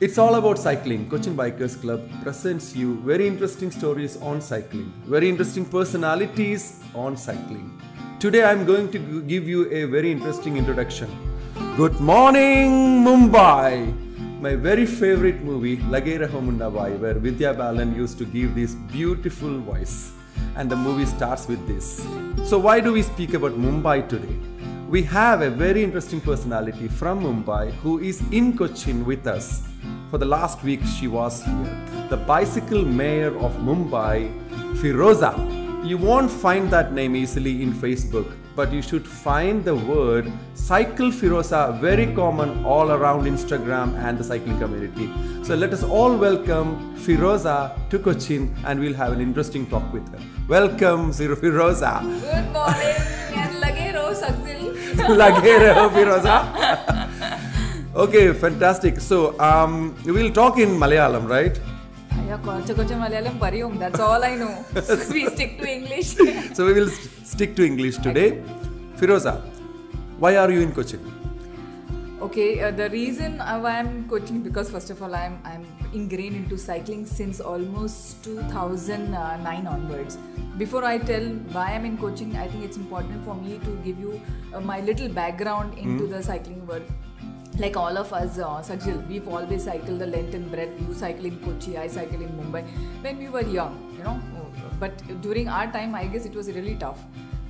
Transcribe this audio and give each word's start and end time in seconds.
It's 0.00 0.16
all 0.16 0.36
about 0.36 0.60
cycling. 0.60 1.10
Cochin 1.10 1.34
Bikers 1.34 1.80
Club 1.80 2.08
presents 2.22 2.76
you 2.76 3.00
very 3.00 3.26
interesting 3.26 3.72
stories 3.72 4.16
on 4.22 4.40
cycling, 4.40 4.92
very 5.06 5.28
interesting 5.28 5.64
personalities 5.64 6.80
on 6.94 7.16
cycling. 7.16 7.82
Today 8.20 8.44
I'm 8.44 8.64
going 8.64 8.92
to 8.92 9.22
give 9.22 9.48
you 9.48 9.68
a 9.72 9.86
very 9.86 10.12
interesting 10.12 10.56
introduction. 10.56 11.10
Good 11.76 11.98
morning, 11.98 13.02
Mumbai! 13.04 14.40
My 14.40 14.54
very 14.54 14.86
favorite 14.86 15.40
movie, 15.42 15.78
Lage 15.94 16.20
Raho 16.20 16.44
Munna 16.44 16.70
Bhai, 16.70 16.92
where 16.92 17.14
Vidya 17.14 17.52
Balan 17.52 17.96
used 17.96 18.18
to 18.18 18.24
give 18.24 18.54
this 18.54 18.76
beautiful 18.76 19.58
voice. 19.58 20.12
And 20.54 20.70
the 20.70 20.76
movie 20.76 21.06
starts 21.06 21.48
with 21.48 21.66
this. 21.66 22.06
So, 22.48 22.56
why 22.56 22.78
do 22.78 22.92
we 22.92 23.02
speak 23.02 23.34
about 23.34 23.58
Mumbai 23.58 24.08
today? 24.08 24.36
We 24.88 25.02
have 25.02 25.42
a 25.42 25.50
very 25.50 25.82
interesting 25.82 26.20
personality 26.20 26.86
from 26.86 27.24
Mumbai 27.24 27.72
who 27.82 27.98
is 27.98 28.22
in 28.30 28.56
Cochin 28.56 29.04
with 29.04 29.26
us. 29.26 29.67
For 30.10 30.16
the 30.16 30.24
last 30.24 30.62
week, 30.64 30.80
she 30.84 31.06
was 31.06 31.44
here. 31.44 32.06
The 32.08 32.16
bicycle 32.16 32.82
mayor 32.82 33.36
of 33.38 33.54
Mumbai, 33.56 34.32
Firoza. 34.80 35.32
You 35.86 35.98
won't 35.98 36.30
find 36.30 36.70
that 36.70 36.94
name 36.94 37.14
easily 37.14 37.62
in 37.62 37.74
Facebook, 37.74 38.32
but 38.56 38.72
you 38.72 38.80
should 38.80 39.06
find 39.06 39.62
the 39.62 39.74
word 39.74 40.32
Cycle 40.54 41.10
Firoza 41.10 41.78
very 41.78 42.06
common 42.14 42.64
all 42.64 42.90
around 42.92 43.24
Instagram 43.24 43.94
and 43.98 44.16
the 44.16 44.24
cycling 44.24 44.58
community. 44.58 45.12
So 45.44 45.54
let 45.54 45.74
us 45.74 45.82
all 45.82 46.16
welcome 46.16 46.96
Firoza 46.96 47.58
to 47.90 47.98
Cochin 47.98 48.54
and 48.64 48.80
we'll 48.80 48.94
have 48.94 49.12
an 49.12 49.20
interesting 49.20 49.66
talk 49.66 49.92
with 49.92 50.08
her. 50.10 50.20
Welcome, 50.48 51.12
Zero 51.12 51.36
Firoza. 51.36 52.00
Good 52.22 52.52
morning 52.54 53.18
lage 55.06 55.54
raho 55.62 57.04
Okay, 57.98 58.32
fantastic. 58.32 59.00
So, 59.00 59.34
um, 59.40 59.96
we'll 60.04 60.30
talk 60.30 60.56
in 60.60 60.68
Malayalam, 60.78 61.28
right? 61.28 61.58
Malayalam. 62.96 63.76
That's 63.76 63.98
all 63.98 64.22
I 64.22 64.36
know. 64.36 64.64
we 65.12 65.26
stick 65.26 65.58
to 65.58 65.68
English. 65.68 66.14
so 66.54 66.66
we 66.66 66.74
will 66.74 66.90
stick 67.24 67.56
to 67.56 67.66
English 67.66 67.96
today. 67.96 68.40
Firoza, 68.98 69.40
why 70.20 70.36
are 70.36 70.48
you 70.48 70.60
in 70.60 70.72
Cochin? 70.72 71.00
Okay, 72.22 72.60
uh, 72.60 72.70
the 72.70 72.88
reason 72.90 73.38
why 73.38 73.78
I'm 73.80 74.08
Cochin 74.08 74.44
because 74.44 74.70
first 74.70 74.90
of 74.90 75.02
all 75.02 75.12
I'm 75.12 75.40
I'm 75.44 75.66
ingrained 75.92 76.36
into 76.36 76.56
cycling 76.56 77.04
since 77.04 77.40
almost 77.40 78.22
2009 78.22 79.66
onwards. 79.66 80.18
Before 80.56 80.84
I 80.84 80.98
tell 80.98 81.26
why 81.56 81.66
I'm 81.72 81.84
in 81.84 81.98
Cochin, 81.98 82.36
I 82.36 82.46
think 82.46 82.62
it's 82.62 82.76
important 82.76 83.24
for 83.24 83.34
me 83.34 83.58
to 83.58 83.76
give 83.84 83.98
you 83.98 84.20
uh, 84.54 84.60
my 84.60 84.80
little 84.80 85.08
background 85.08 85.76
into 85.76 86.04
mm. 86.04 86.10
the 86.10 86.22
cycling 86.22 86.64
world 86.64 86.82
like 87.58 87.76
all 87.76 87.96
of 87.98 88.12
us, 88.12 88.38
uh, 88.38 88.62
Sajil, 88.68 89.06
we've 89.08 89.26
always 89.26 89.64
cycled 89.64 89.98
the 89.98 90.06
length 90.06 90.34
and 90.34 90.50
breadth. 90.50 90.80
You 90.80 90.94
cycle 90.94 91.24
in 91.26 91.38
Kochi, 91.40 91.76
I 91.76 91.88
cycle 91.88 92.20
in 92.22 92.28
Mumbai. 92.40 92.64
When 93.02 93.18
we 93.18 93.28
were 93.28 93.42
young, 93.42 93.94
you 93.96 94.04
know. 94.04 94.20
But 94.78 95.02
during 95.22 95.48
our 95.48 95.66
time, 95.72 95.94
I 95.96 96.06
guess 96.06 96.24
it 96.24 96.34
was 96.34 96.48
really 96.52 96.76
tough. 96.76 97.00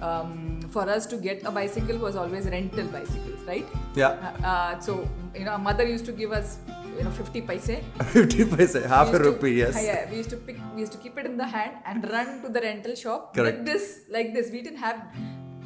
Um, 0.01 0.61
for 0.71 0.89
us 0.89 1.07
to 1.07 1.17
get 1.19 1.43
a 1.45 1.51
bicycle 1.51 1.99
was 1.99 2.17
always 2.17 2.47
rental 2.47 2.87
bicycles, 2.87 3.41
right? 3.47 3.67
Yeah. 3.95 4.11
Uh, 4.43 4.47
uh, 4.47 4.81
so 4.81 5.07
you 5.35 5.45
know, 5.45 5.51
our 5.53 5.59
mother 5.59 5.85
used 5.87 6.07
to 6.07 6.13
give 6.13 6.33
us 6.33 6.59
you 6.97 7.05
know 7.05 7.11
50 7.11 7.41
paise. 7.43 7.71
50 8.13 8.45
paise, 8.47 8.75
half 8.85 9.09
a 9.09 9.11
used 9.11 9.25
to- 9.25 9.31
rupee, 9.31 9.55
yes. 9.59 9.83
Yeah, 9.85 10.09
we 10.11 10.17
used 10.19 10.31
to 10.31 10.37
pick, 10.37 10.57
we 10.75 10.81
used 10.81 10.93
to 10.93 10.99
keep 10.99 11.19
it 11.19 11.27
in 11.27 11.37
the 11.37 11.45
hand 11.47 11.73
and 11.85 12.09
run 12.11 12.41
to 12.43 12.49
the 12.49 12.61
rental 12.61 12.95
shop. 12.95 13.35
Correct. 13.35 13.59
Like 13.59 13.67
this, 13.67 14.01
like 14.09 14.33
this. 14.33 14.51
We 14.51 14.63
didn't 14.63 14.79
have 14.79 15.03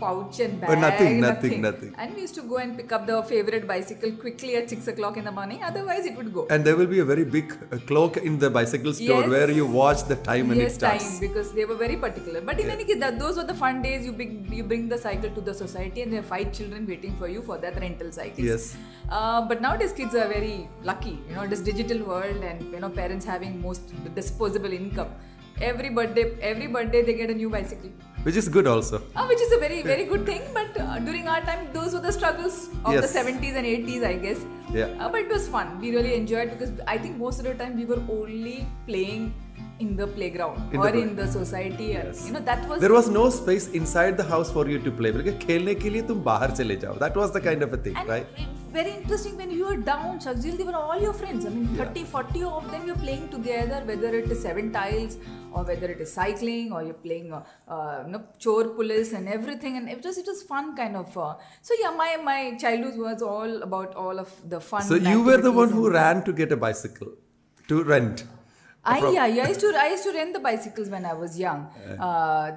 pouch 0.03 0.41
and 0.47 0.55
Oh, 0.63 0.67
bag. 0.67 0.81
nothing, 0.87 1.21
nothing, 1.25 1.55
nothing. 1.67 1.91
And 1.99 2.15
we 2.15 2.23
used 2.27 2.35
to 2.41 2.43
go 2.53 2.57
and 2.65 2.77
pick 2.81 2.93
up 2.97 3.07
the 3.11 3.19
favorite 3.33 3.67
bicycle 3.73 4.13
quickly 4.25 4.53
at 4.61 4.69
six 4.75 4.89
o'clock 4.93 5.17
in 5.23 5.25
the 5.31 5.35
morning. 5.39 5.63
Otherwise, 5.71 6.07
it 6.11 6.17
would 6.21 6.31
go. 6.37 6.47
And 6.51 6.65
there 6.71 6.77
will 6.81 6.91
be 6.95 7.01
a 7.05 7.09
very 7.13 7.25
big 7.37 7.53
uh, 7.71 7.79
clock 7.91 8.17
in 8.31 8.39
the 8.45 8.51
bicycle 8.59 8.93
store 9.01 9.21
Yes. 9.23 9.31
where 9.35 9.51
you 9.59 9.67
watch 9.81 10.05
the 10.13 10.17
time 10.31 10.49
when 10.53 10.59
yes, 10.63 10.73
it 10.73 10.79
starts. 10.81 11.09
time 11.11 11.21
because 11.27 11.53
they 11.59 11.67
were 11.73 11.79
very 11.85 11.97
particular. 12.07 12.41
But 12.53 12.61
in 12.65 12.71
any 12.77 12.85
case, 12.91 13.01
that, 13.05 13.19
those 13.25 13.37
were 13.43 13.49
the 13.53 13.59
fun 13.65 13.83
days. 13.89 14.07
You 14.11 14.13
bring 14.23 14.33
you 14.61 14.65
bring 14.73 14.89
the 14.95 15.01
cycle 15.07 15.31
to 15.41 15.45
the 15.51 15.55
society, 15.65 16.03
and 16.07 16.13
there 16.13 16.25
are 16.27 16.31
five 16.35 16.53
children 16.61 16.87
waiting 16.95 17.15
for 17.25 17.29
you 17.35 17.43
for 17.51 17.59
that 17.67 17.81
rental 17.87 18.11
cycle. 18.21 18.45
Yes. 18.53 18.65
Uh, 19.11 19.41
but 19.53 19.61
nowadays, 19.67 19.93
kids 20.01 20.15
are 20.23 20.29
very 20.37 20.57
lucky. 20.93 21.15
You 21.29 21.37
know, 21.37 21.47
this 21.55 21.61
digital 21.71 22.01
world, 22.13 22.49
and 22.53 22.73
you 22.77 22.81
know, 22.87 22.91
parents 23.03 23.25
having 23.35 23.61
most 23.69 23.95
disposable 24.23 24.73
income. 24.81 25.13
Every 25.71 25.91
birthday, 25.97 26.25
every 26.51 26.67
birthday, 26.77 27.03
they 27.09 27.15
get 27.19 27.31
a 27.31 27.35
new 27.41 27.49
bicycle. 27.55 27.91
Which 28.23 28.37
is 28.37 28.49
good 28.49 28.69
also. 28.69 29.03
Uh, 29.17 29.27
which 29.27 29.41
is 29.41 29.53
a 29.53 29.59
very 29.59 29.83
very 29.83 30.05
good 30.05 30.25
thing. 30.25 30.43
But 30.55 30.79
uh, 30.81 30.99
during 31.01 31.27
our 31.27 31.41
time, 31.41 31.73
those 31.73 31.93
were 31.93 32.01
the 32.01 32.13
struggles 32.13 32.69
of 32.85 32.95
the 32.95 33.09
70s 33.15 33.57
and 33.61 33.67
80s, 33.67 34.05
I 34.07 34.15
guess. 34.25 34.45
Yeah. 34.73 34.87
Uh, 35.01 35.09
but 35.09 35.23
it 35.23 35.29
was 35.29 35.49
fun. 35.49 35.81
We 35.81 35.91
really 35.95 36.15
enjoyed 36.15 36.51
because 36.51 36.71
I 36.87 36.99
think 36.99 37.17
most 37.17 37.41
of 37.41 37.47
the 37.47 37.55
time 37.55 37.77
we 37.77 37.85
were 37.85 38.01
only 38.09 38.67
playing 38.87 39.35
in 39.85 39.97
the 40.01 40.07
playground 40.17 40.59
in 40.73 40.81
or 40.81 40.91
the 40.91 41.03
in 41.05 41.15
the 41.21 41.27
society 41.27 41.89
uh, 41.97 42.05
yes. 42.05 42.27
you 42.27 42.33
know 42.35 42.45
that 42.51 42.67
was 42.69 42.81
there 42.85 42.95
was 42.99 43.09
no 43.21 43.25
space 43.39 43.69
inside 43.81 44.17
the 44.23 44.29
house 44.33 44.51
for 44.57 44.65
you 44.73 44.79
to 44.87 44.91
play 44.91 45.11
because 45.19 45.37
that 47.05 47.15
was 47.23 47.33
the 47.39 47.43
kind 47.49 47.63
of 47.63 47.73
a 47.73 47.81
thing 47.87 47.97
and 47.97 48.09
right? 48.09 48.27
very 48.77 48.93
interesting 48.99 49.37
when 49.37 49.51
you 49.51 49.65
were 49.69 49.77
down 49.77 50.19
Shakjil 50.25 50.57
they 50.59 50.65
were 50.65 50.75
all 50.75 51.01
your 51.01 51.13
friends. 51.13 51.45
I 51.47 51.51
mean 51.51 51.67
30 51.77 52.01
yeah. 52.01 52.07
40 52.07 52.43
of 52.45 52.71
them 52.73 52.87
you're 52.87 53.03
playing 53.05 53.29
together 53.29 53.83
whether 53.91 54.11
it 54.21 54.31
is 54.35 54.41
seven 54.43 54.73
tiles 54.73 55.19
or 55.53 55.65
whether 55.65 55.89
it 55.95 56.01
is 56.01 56.13
cycling 56.13 56.73
or 56.73 56.83
you're 56.83 57.03
playing 57.07 57.33
uh, 57.33 57.43
uh, 57.69 58.03
you 58.07 58.13
know, 58.13 58.23
chore 58.39 58.69
police 58.69 59.13
and 59.13 59.29
everything. 59.29 59.77
And 59.77 59.89
it 59.89 60.05
was 60.05 60.19
it 60.19 60.27
was 60.27 60.43
fun 60.43 60.75
kind 60.77 60.97
of 60.97 61.17
uh, 61.17 61.35
so 61.61 61.75
yeah 61.83 61.91
my 62.03 62.11
my 62.31 62.57
childhood 62.65 62.97
was 62.97 63.23
all 63.23 63.63
about 63.63 63.95
all 63.95 64.19
of 64.19 64.31
the 64.49 64.61
fun 64.61 64.83
so 64.83 64.95
you 64.95 65.23
were 65.23 65.41
the 65.49 65.53
one 65.53 65.71
who 65.71 65.91
ran 65.91 66.25
to 66.25 66.33
get 66.33 66.51
a 66.53 66.57
bicycle 66.57 67.13
to 67.69 67.83
rent? 67.85 68.25
I 68.85 68.99
yeah, 69.13 69.27
yeah, 69.27 69.45
I 69.45 69.49
used 69.49 69.61
to 69.61 69.75
I 69.77 69.89
used 69.89 70.05
to 70.05 70.13
rent 70.13 70.33
the 70.33 70.41
bicycles 70.41 70.89
when 70.89 71.05
I 71.07 71.15
was 71.15 71.39
young. 71.39 71.71
Uh, 71.99 72.57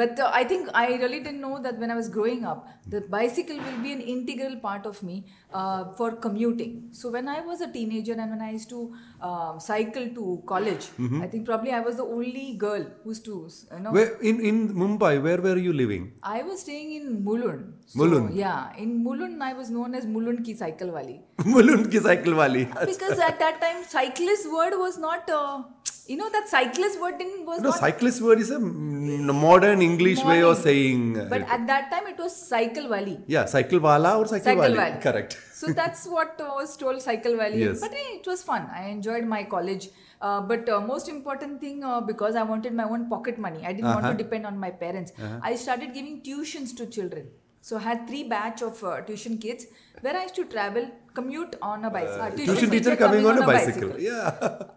but 0.00 0.20
uh, 0.20 0.30
i 0.40 0.44
think 0.50 0.68
i 0.82 0.86
really 1.02 1.20
didn't 1.26 1.42
know 1.46 1.58
that 1.66 1.78
when 1.82 1.90
i 1.94 1.96
was 2.00 2.08
growing 2.16 2.44
up 2.50 2.68
the 2.94 3.00
bicycle 3.16 3.58
will 3.66 3.78
be 3.86 3.92
an 3.92 4.02
integral 4.14 4.56
part 4.66 4.86
of 4.90 5.02
me 5.02 5.24
uh, 5.52 5.92
for 5.98 6.08
commuting. 6.12 6.72
So 6.92 7.10
when 7.10 7.28
i 7.28 7.40
was 7.40 7.60
a 7.60 7.70
teenager 7.76 8.12
and 8.12 8.30
when 8.30 8.42
i 8.48 8.50
used 8.52 8.68
to 8.74 8.80
uh, 9.20 9.58
cycle 9.58 10.08
to 10.18 10.42
college 10.52 10.84
mm-hmm. 10.98 11.22
i 11.22 11.26
think 11.32 11.46
probably 11.50 11.72
i 11.72 11.80
was 11.80 11.96
the 12.02 12.08
only 12.18 12.46
girl 12.64 12.84
who 13.02 13.10
used 13.10 13.24
to 13.24 13.36
you 13.72 13.80
know. 13.80 13.92
Where, 13.96 14.12
in 14.30 14.40
in 14.50 14.56
mumbai 14.82 15.12
where 15.26 15.40
were 15.46 15.56
you 15.66 15.72
living? 15.72 16.04
I 16.22 16.42
was 16.42 16.60
staying 16.60 16.92
in 16.98 17.24
mulund. 17.28 17.64
So, 17.86 18.00
mulund? 18.00 18.36
yeah 18.42 18.82
in 18.84 18.92
mulund 19.06 19.42
i 19.50 19.52
was 19.60 19.70
known 19.76 19.94
as 20.00 20.06
mulund 20.16 20.44
ki 20.48 20.54
cycle 20.64 20.92
wali. 20.98 21.16
Mulund 21.54 21.90
ki 21.92 22.00
cycle 22.08 22.34
wali 22.42 22.64
because 22.92 23.18
at 23.30 23.38
that 23.44 23.60
time 23.64 23.82
cyclist 23.96 24.52
word 24.58 24.78
was 24.84 24.98
not 25.06 25.30
uh, 25.40 25.62
you 26.08 26.16
know 26.16 26.28
that 26.36 26.48
cyclist 26.48 27.00
word 27.00 27.18
didn't 27.18 27.44
was 27.46 27.60
no, 27.60 27.70
not 27.70 27.78
cyclist 27.78 28.22
word 28.26 28.40
is 28.44 28.50
a 28.50 28.58
mm, 28.58 29.34
modern 29.46 29.82
English 29.88 30.20
way 30.30 30.40
of 30.50 30.56
saying. 30.66 31.02
uh, 31.20 31.26
but 31.34 31.42
at 31.56 31.66
that 31.70 31.84
time 31.92 32.06
it 32.12 32.18
was 32.24 32.34
cycle 32.52 32.88
wali 32.94 33.16
yeah, 33.34 33.44
cycle 33.54 33.80
wala 33.86 34.10
or 34.18 34.26
cycle, 34.32 34.44
cycle 34.48 34.62
wali. 34.64 34.74
valley 34.82 35.00
Correct. 35.06 35.32
so 35.60 35.72
that's 35.80 36.02
what 36.16 36.40
uh, 36.46 36.50
was 36.58 36.76
told 36.82 37.02
cycle 37.08 37.36
valley 37.42 37.62
Yes. 37.66 37.80
but 37.86 37.92
eh, 38.02 38.08
it 38.18 38.26
was 38.32 38.42
fun 38.50 38.68
i 38.80 38.84
enjoyed 38.96 39.26
my 39.36 39.42
college 39.54 39.86
uh, 40.26 40.40
but 40.50 40.68
uh, 40.74 40.80
most 40.92 41.08
important 41.16 41.60
thing 41.64 41.78
uh, 41.92 42.00
because 42.12 42.34
i 42.42 42.44
wanted 42.52 42.72
my 42.82 42.86
own 42.96 43.08
pocket 43.14 43.38
money 43.46 43.62
i 43.64 43.72
didn't 43.76 43.92
want 43.94 44.04
Uh-huh. 44.06 44.14
to 44.18 44.22
depend 44.24 44.44
on 44.52 44.56
my 44.66 44.70
parents 44.84 45.12
i 45.50 45.54
started 45.64 45.90
giving 45.98 46.16
tuitions 46.28 46.72
to 46.80 46.86
children 46.98 47.26
so 47.68 47.76
i 47.80 47.84
had 47.88 48.06
three 48.08 48.24
batch 48.34 48.60
of 48.70 48.82
uh, 48.90 48.94
tuition 49.08 49.34
kids 49.46 49.64
where 50.04 50.16
i 50.20 50.22
used 50.26 50.38
to 50.42 50.46
travel 50.56 50.84
commute 51.18 51.54
on 51.70 51.84
a 51.88 51.90
bicycle 51.96 52.22
uh, 52.26 52.30
Tuition 52.46 52.70
teacher 52.74 52.96
coming 53.02 53.26
on 53.32 53.38
a 53.42 53.46
bicycle. 53.50 53.92
Yeah. 53.98 54.30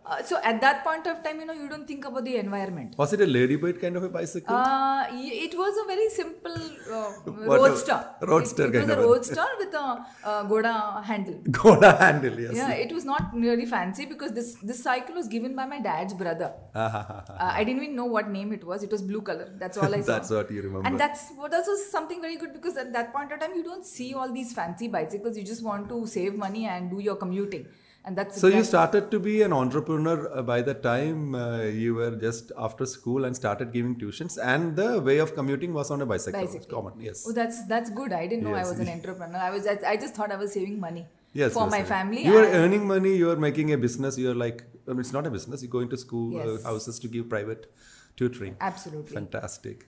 Uh, 0.10 0.24
so 0.30 0.40
at 0.52 0.60
that 0.66 0.84
point 0.88 1.06
of 1.12 1.18
time 1.26 1.40
you 1.42 1.46
know 1.50 1.58
you 1.62 1.68
don't 1.74 1.88
think 1.92 2.06
about 2.10 2.26
the 2.30 2.36
environment 2.44 2.96
Was 3.04 3.14
it 3.18 3.22
a 3.22 3.30
ladybird 3.36 3.80
kind 3.84 3.96
of 4.02 4.04
a 4.04 4.10
bicycle? 4.18 4.56
Uh, 4.56 5.06
it 5.12 5.54
was 5.64 5.74
a 5.84 5.86
very 5.94 6.10
simple 6.20 6.58
uh, 7.00 7.10
What 7.50 7.60
roadster. 7.64 8.00
roadster 8.34 8.68
It, 8.68 8.76
it 8.76 8.82
was 8.82 8.90
a 8.90 9.00
a- 9.00 9.08
roadster 9.08 9.48
with 9.62 9.74
a 9.74 9.88
uh, 10.32 10.44
Goda 10.52 10.76
handle. 11.10 11.38
Goda 11.60 11.92
handle, 12.04 12.40
yes. 12.46 12.56
Yeah, 12.62 12.72
it 12.86 12.92
was 12.98 13.06
not 13.06 13.34
really 13.34 13.66
fancy 13.76 14.06
because 14.14 14.32
this 14.40 14.50
this 14.72 14.82
cycle 14.88 15.16
was 15.22 15.28
given 15.36 15.56
by 15.60 15.66
my 15.74 15.80
dad's 15.90 16.14
brother. 16.24 16.50
Ha, 16.80 16.88
ha, 16.96 17.02
ha. 17.10 17.20
Uh, 17.34 17.52
I 17.60 17.64
didn't 17.64 17.84
even 17.84 17.96
know 18.02 18.06
what 18.16 18.30
name 18.38 18.52
it 18.58 18.64
was. 18.72 18.84
It 18.88 18.92
was 18.96 19.02
blue 19.12 19.22
color. 19.30 19.48
That's 19.64 19.78
all 19.78 19.94
I 20.00 20.02
saw. 20.08 20.12
That's 20.14 20.32
what 20.38 20.52
you 20.58 20.62
remember. 20.68 20.88
And 20.88 21.00
that's 21.04 21.24
what 21.40 21.52
that 21.56 21.66
was 21.74 21.82
something 21.96 22.22
very 22.28 22.38
good 22.44 22.54
because 22.58 22.78
at 22.86 22.92
that 22.98 23.14
point 23.16 23.32
of 23.36 23.40
time 23.44 23.54
you 23.60 23.64
don't 23.70 23.86
see 23.96 24.10
all 24.14 24.32
these 24.40 24.54
fancy 24.60 24.88
bicycles. 24.98 25.38
You 25.38 25.46
just 25.54 25.64
want 25.70 25.90
to 25.94 26.06
save 26.16 26.29
money 26.38 26.66
and 26.66 26.90
do 26.90 27.00
your 27.00 27.16
commuting. 27.16 27.68
And 28.06 28.18
that's 28.18 28.40
So 28.40 28.48
you 28.48 28.64
started 28.64 29.12
to 29.12 29.20
be 29.20 29.42
an 29.42 29.52
entrepreneur 29.52 30.32
uh, 30.34 30.42
by 30.42 30.62
the 30.62 30.74
time 30.74 31.36
uh, 31.36 31.64
you 31.64 31.96
were 31.96 32.16
just 32.16 32.52
after 32.58 32.86
school 32.86 33.26
and 33.26 33.36
started 33.36 33.74
giving 33.74 33.96
tuitions, 33.96 34.38
and 34.42 34.76
the 34.76 35.02
way 35.02 35.18
of 35.18 35.36
commuting 35.36 35.74
was 35.74 35.92
on 35.92 36.02
a 36.02 36.06
bicycle. 36.06 36.42
Bicycle. 36.42 36.82
Common, 36.82 37.02
yes. 37.02 37.26
Oh, 37.28 37.34
that's 37.34 37.66
that's 37.68 37.90
good. 37.90 38.14
I 38.14 38.26
didn't 38.26 38.46
know 38.46 38.54
I 38.54 38.62
was 38.62 38.80
an 38.80 38.88
entrepreneur. 38.88 39.38
I 39.38 39.50
was 39.52 39.68
I, 39.68 39.78
I 39.86 39.98
just 39.98 40.16
thought 40.16 40.32
I 40.32 40.38
was 40.38 40.54
saving 40.54 40.80
money 40.80 41.06
Yes, 41.34 41.54
for 41.54 41.64
yes, 41.64 41.72
my 41.72 41.78
yes. 41.80 41.88
family. 41.88 42.26
You 42.26 42.38
are 42.38 42.46
earning 42.46 42.88
money. 42.88 43.16
You 43.16 43.30
are 43.32 43.36
making 43.36 43.74
a 43.74 43.78
business. 43.78 44.18
You 44.18 44.32
are 44.32 44.36
like, 44.36 44.64
I 44.88 44.92
mean, 44.92 45.02
it's 45.02 45.14
not 45.14 45.28
a 45.28 45.30
business. 45.32 45.62
You're 45.62 45.70
going 45.70 45.90
to 45.90 45.98
school 45.98 46.40
uh, 46.40 46.62
houses 46.64 47.00
to 47.00 47.08
give 47.08 47.30
private 47.30 47.72
tutoring. 48.16 48.56
Absolutely. 48.60 49.14
Fantastic. 49.14 49.86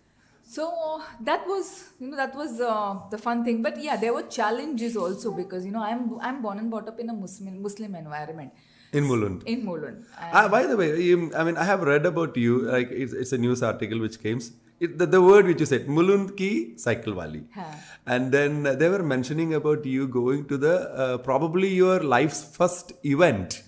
So 0.55 0.63
that 1.27 1.43
was, 1.51 1.67
you 1.99 2.07
know, 2.09 2.17
that 2.17 2.33
was 2.41 2.59
uh, 2.59 2.95
the 3.13 3.17
fun 3.25 3.43
thing. 3.45 3.57
But 3.67 3.75
yeah, 3.87 3.95
there 4.03 4.13
were 4.17 4.23
challenges 4.39 4.97
also 5.03 5.31
because 5.41 5.65
you 5.67 5.71
know 5.75 5.83
I'm 5.91 6.01
I'm 6.29 6.41
born 6.45 6.57
and 6.61 6.69
brought 6.73 6.89
up 6.91 6.99
in 7.03 7.09
a 7.09 7.17
Muslim 7.23 7.61
Muslim 7.67 7.95
environment. 8.03 8.51
In 8.99 9.05
Mulund. 9.09 9.43
in 9.51 9.59
Mulund. 9.65 9.99
Ah, 10.37 10.47
by 10.53 10.63
the 10.69 10.75
way, 10.79 10.87
you, 11.01 11.31
I 11.41 11.45
mean, 11.45 11.55
I 11.55 11.63
have 11.63 11.81
read 11.89 12.05
about 12.05 12.35
you. 12.35 12.55
Like, 12.71 12.89
it's, 12.91 13.13
it's 13.13 13.31
a 13.31 13.37
news 13.37 13.63
article 13.63 13.99
which 14.05 14.17
came. 14.21 14.41
It, 14.81 14.97
the, 14.97 15.05
the 15.05 15.21
word 15.21 15.45
which 15.45 15.61
you 15.61 15.65
said, 15.65 15.87
Mulund 15.87 16.35
ki 16.35 16.77
cycle 16.77 17.13
wali. 17.13 17.43
Huh. 17.55 17.63
And 18.05 18.33
then 18.33 18.63
they 18.63 18.89
were 18.89 19.01
mentioning 19.01 19.53
about 19.53 19.85
you 19.85 20.09
going 20.09 20.43
to 20.49 20.57
the 20.57 20.75
uh, 21.03 21.17
probably 21.19 21.69
your 21.73 22.01
life's 22.15 22.43
first 22.57 22.91
event. 23.05 23.63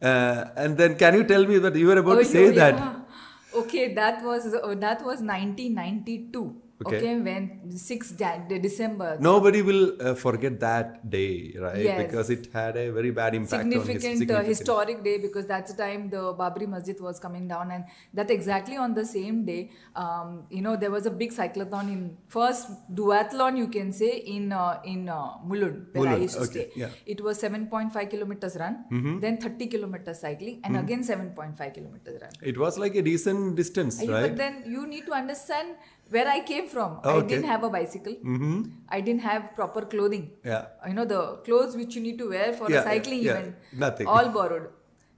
Uh, 0.00 0.46
and 0.56 0.78
then, 0.78 0.96
can 0.96 1.12
you 1.14 1.24
tell 1.24 1.44
me 1.46 1.58
that 1.58 1.76
you 1.76 1.88
were 1.88 1.98
about 1.98 2.16
Oh, 2.16 2.22
to 2.22 2.24
say 2.24 2.46
yeah. 2.46 2.70
that? 2.70 3.05
Okay, 3.56 3.94
that 3.94 4.22
was 4.22 4.46
uh, 4.54 4.74
that 4.74 5.02
was 5.04 5.20
1992. 5.22 6.65
Okay. 6.84 6.96
Okay, 6.96 7.18
when 7.18 7.70
6 7.74 8.10
Jan- 8.18 8.48
December. 8.48 9.16
Nobody 9.18 9.62
will 9.62 9.96
uh, 9.98 10.14
forget 10.14 10.60
that 10.60 11.08
day, 11.08 11.54
right? 11.58 11.80
Yes. 11.80 12.02
Because 12.02 12.28
it 12.28 12.48
had 12.52 12.76
a 12.76 12.90
very 12.90 13.10
bad 13.10 13.34
impact 13.34 13.64
on 13.64 13.72
his 13.72 13.84
significant, 13.86 14.30
uh, 14.30 14.42
historic 14.42 15.02
day 15.02 15.16
because 15.16 15.46
that's 15.46 15.72
the 15.72 15.82
time 15.82 16.10
the 16.10 16.34
Babri 16.40 16.68
Masjid 16.68 17.00
was 17.00 17.18
coming 17.18 17.48
down, 17.48 17.70
and 17.70 17.84
that 18.12 18.30
exactly 18.30 18.76
on 18.76 18.92
the 18.92 19.06
same 19.06 19.46
day, 19.46 19.70
um, 19.94 20.44
you 20.50 20.60
know, 20.60 20.76
there 20.76 20.90
was 20.90 21.06
a 21.06 21.10
big 21.10 21.32
cyclothon 21.32 21.90
in 21.94 22.16
first 22.28 22.68
duathlon 22.94 23.56
you 23.56 23.68
can 23.68 23.90
say 23.90 24.18
in 24.18 24.52
uh, 24.52 24.78
in 24.84 25.08
uh, 25.08 25.38
Mulund 25.48 25.94
where 25.94 26.10
I 26.10 26.16
used 26.16 26.34
to 26.34 26.42
okay, 26.42 26.68
stay. 26.68 26.70
yeah. 26.76 26.88
It 27.06 27.22
was 27.22 27.40
7.5 27.40 28.10
kilometers 28.10 28.56
run, 28.56 29.18
then 29.22 29.38
30 29.38 29.66
kilometers 29.68 30.20
cycling, 30.20 30.60
and 30.62 30.76
again 30.76 31.02
7.5 31.02 31.72
kilometers 31.72 32.20
run. 32.20 32.32
It 32.42 32.58
was 32.58 32.76
like 32.76 32.94
a 32.96 33.02
decent 33.02 33.56
distance, 33.56 33.98
right? 34.06 34.28
But 34.28 34.36
then 34.36 34.64
you 34.66 34.86
need 34.86 35.06
to 35.06 35.12
understand 35.12 35.76
where 36.10 36.28
I 36.28 36.40
came 36.40 36.68
from. 36.68 37.00
Oh, 37.02 37.10
I 37.10 37.12
okay. 37.14 37.28
didn't 37.28 37.46
have 37.46 37.64
a 37.64 37.70
bicycle. 37.70 38.12
mm-hmm. 38.14 38.62
I 38.88 39.00
didn't 39.00 39.22
have 39.22 39.54
proper 39.54 39.82
clothing. 39.82 40.30
Yeah. 40.44 40.66
You 40.86 40.94
know 40.94 41.04
the 41.04 41.22
clothes 41.48 41.76
which 41.76 41.94
you 41.96 42.02
need 42.02 42.18
to 42.18 42.28
wear 42.30 42.52
for 42.52 42.70
Yeah, 42.70 42.80
a 42.80 42.84
cycling 42.84 43.22
yeah, 43.22 43.32
event. 43.32 43.56
nothing. 43.72 44.06
All 44.06 44.28
borrowed. 44.38 44.68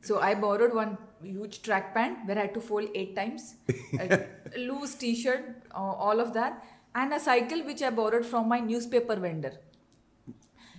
So 0.01 0.21
I 0.21 0.35
borrowed 0.35 0.75
one 0.75 0.97
huge 1.23 1.63
track 1.63 1.93
pant 1.95 2.19
where 2.27 2.39
I 2.39 2.43
had 2.43 2.55
to 2.55 2.61
fold 2.61 2.89
eight 2.95 3.15
times, 3.17 3.55
a 4.01 4.25
loose 4.59 4.95
T-shirt, 4.95 5.45
uh, 5.75 5.79
all 6.07 6.21
of 6.21 6.33
that, 6.35 6.65
and 6.95 7.13
a 7.13 7.19
cycle 7.21 7.65
which 7.65 7.83
I 7.83 7.91
borrowed 7.91 8.25
from 8.25 8.49
my 8.49 8.61
newspaper 8.61 9.17
vendor. 9.17 9.53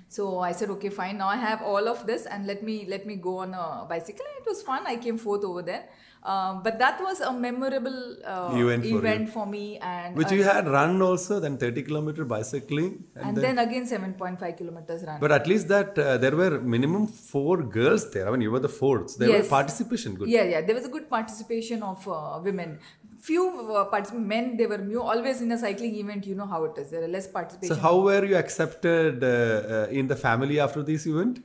So 0.08 0.40
I 0.40 0.54
said, 0.54 0.70
okay, 0.72 0.90
fine. 0.90 1.18
Now 1.18 1.28
I 1.28 1.36
have 1.36 1.62
all 1.62 1.88
of 1.88 2.08
this, 2.08 2.26
and 2.26 2.48
let 2.48 2.64
me 2.64 2.86
let 2.88 3.06
me 3.06 3.16
go 3.16 3.38
on 3.40 3.54
a 3.54 3.86
bicycle. 3.88 4.26
And 4.30 4.44
it 4.44 4.50
was 4.50 4.64
fun. 4.64 4.88
I 4.88 4.96
came 4.96 5.18
fourth 5.20 5.44
over 5.44 5.62
there, 5.62 5.84
um, 6.24 6.64
but 6.64 6.78
that 6.80 7.00
was 7.02 7.22
a 7.22 7.32
memorable 7.32 8.18
uh, 8.26 8.52
Event 8.54 8.84
for 8.86 8.98
event 8.98 9.30
for 9.30 9.46
me. 9.46 9.78
And 9.78 10.18
Which 10.18 10.32
uh, 10.32 10.36
you 10.36 10.44
had 10.44 10.68
run 10.68 11.02
also, 11.02 11.40
then 11.40 11.58
30 11.58 11.84
kilometer 11.84 12.26
bicycling. 12.26 13.06
and 13.16 13.38
then, 13.38 13.58
again 13.58 13.86
7.5 13.86 14.58
kilometers 14.58 15.04
run. 15.04 15.20
But 15.22 15.32
at 15.32 15.48
least 15.48 15.70
that 15.70 15.98
uh, 15.98 16.18
there 16.18 16.36
were 16.36 16.60
minimum 16.60 17.08
four 17.08 17.64
girls 17.64 18.12
there. 18.12 18.28
I 18.28 18.32
mean, 18.32 18.42
you 18.42 18.52
were 18.52 18.60
the 18.60 18.68
fourth. 18.68 19.18
There 19.18 19.30
Yes. 19.30 19.44
were 19.44 19.50
participation 19.50 20.16
good. 20.16 20.28
Yeah, 20.28 20.44
yeah. 20.44 20.62
There 20.62 20.76
was 20.76 20.86
a 20.86 20.90
good 20.90 21.10
participation 21.10 21.84
of 21.84 22.06
uh, 22.08 22.40
women. 22.44 22.80
Few 23.22 23.44
uh, 23.74 24.12
men, 24.14 24.58
they 24.58 24.66
were 24.66 24.78
new. 24.78 25.02
Always 25.02 25.42
in 25.42 25.52
a 25.54 25.58
cycling 25.58 25.96
event, 25.96 26.26
you 26.26 26.36
know 26.36 26.48
how 26.48 26.66
it 26.66 26.78
is. 26.78 26.90
There 26.90 27.04
are 27.04 27.08
less 27.08 27.28
participation. 27.28 27.76
So 27.76 27.82
how 27.82 28.00
were 28.02 28.26
you 28.26 28.36
accepted 28.36 29.24
uh, 29.24 29.28
uh, 29.28 29.88
in 29.90 30.08
the 30.08 30.16
family 30.18 30.60
after 30.60 30.84
this 30.84 31.06
event? 31.06 31.44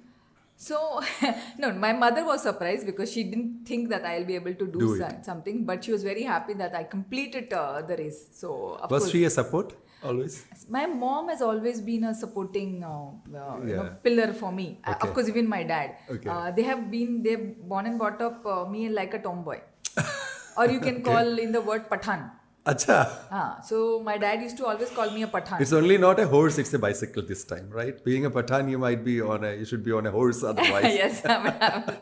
So, 0.57 1.03
no, 1.59 1.73
my 1.73 1.93
mother 1.93 2.25
was 2.25 2.43
surprised 2.43 2.87
because 2.87 3.13
she 3.13 3.25
didn't 3.25 3.65
think 3.67 3.89
that 3.91 4.05
I'll 4.05 4.25
be 4.25 4.35
able 4.37 4.55
to 4.55 4.67
do, 4.67 4.79
Do 4.79 5.05
something, 5.23 5.65
but 5.65 5.85
she 5.85 5.93
was 5.93 6.03
very 6.05 6.23
happy 6.23 6.55
that 6.55 6.75
I 6.75 6.85
completed 6.85 7.53
uh, 7.53 7.83
the 7.83 7.97
race. 7.97 8.29
So, 8.33 8.79
of 8.81 8.91
Was 8.91 9.03
course, 9.05 9.13
she 9.13 9.25
a 9.25 9.31
support 9.31 9.75
always? 10.03 10.47
my 10.69 10.87
mom 10.87 11.29
has 11.29 11.43
always 11.43 11.81
been 11.81 12.05
a 12.05 12.15
supporting 12.15 12.85
uh, 12.85 12.89
uh, 12.89 13.59
you 13.65 13.77
know, 13.77 13.97
pillar 14.03 14.33
for 14.33 14.53
me. 14.53 14.79
Uh, 14.85 14.93
Okay. 14.93 15.09
Of 15.09 15.15
course, 15.15 15.29
even 15.29 15.49
my 15.49 15.65
dad. 15.65 15.97
Okay. 16.09 16.29
Uh, 16.29 16.51
they 16.53 16.63
have 16.63 16.91
been, 16.91 17.23
they've 17.23 17.57
born 17.59 17.87
and 17.87 17.99
brought 17.99 18.23
up 18.23 18.47
uh, 18.47 18.65
me 18.67 18.89
like 18.89 19.13
a 19.15 19.19
tomboy. 19.19 19.61
or 20.57 20.67
you 20.67 20.81
can 20.81 21.03
call 21.03 21.39
in 21.39 21.53
the 21.53 21.61
word 21.61 21.89
pathan. 21.91 22.31
Acha. 22.67 22.99
Ah, 23.31 23.61
so 23.63 24.01
my 24.03 24.17
dad 24.17 24.41
used 24.41 24.57
to 24.57 24.65
always 24.65 24.89
call 24.91 25.11
me 25.11 25.23
a 25.23 25.27
pathan. 25.27 25.61
It's 25.61 25.73
only 25.75 25.99
not 25.99 26.19
a 26.19 26.27
horse, 26.27 26.57
it's 26.57 26.73
a 26.73 26.79
bicycle 26.79 27.23
this 27.23 27.45
time, 27.45 27.69
right? 27.71 28.03
Being 28.03 28.25
a 28.25 28.31
Pathan, 28.31 28.71
you 28.71 28.79
might 28.79 29.05
be 29.05 29.21
on 29.21 29.45
a, 29.45 29.53
you 29.55 29.67
should 29.67 29.85
be 29.85 29.93
on 29.93 30.07
a 30.07 30.11
horse 30.11 30.43
otherwise. 30.53 30.95
yes, 31.03 31.21
I'm- 31.27 31.47
I'm- 31.61 31.97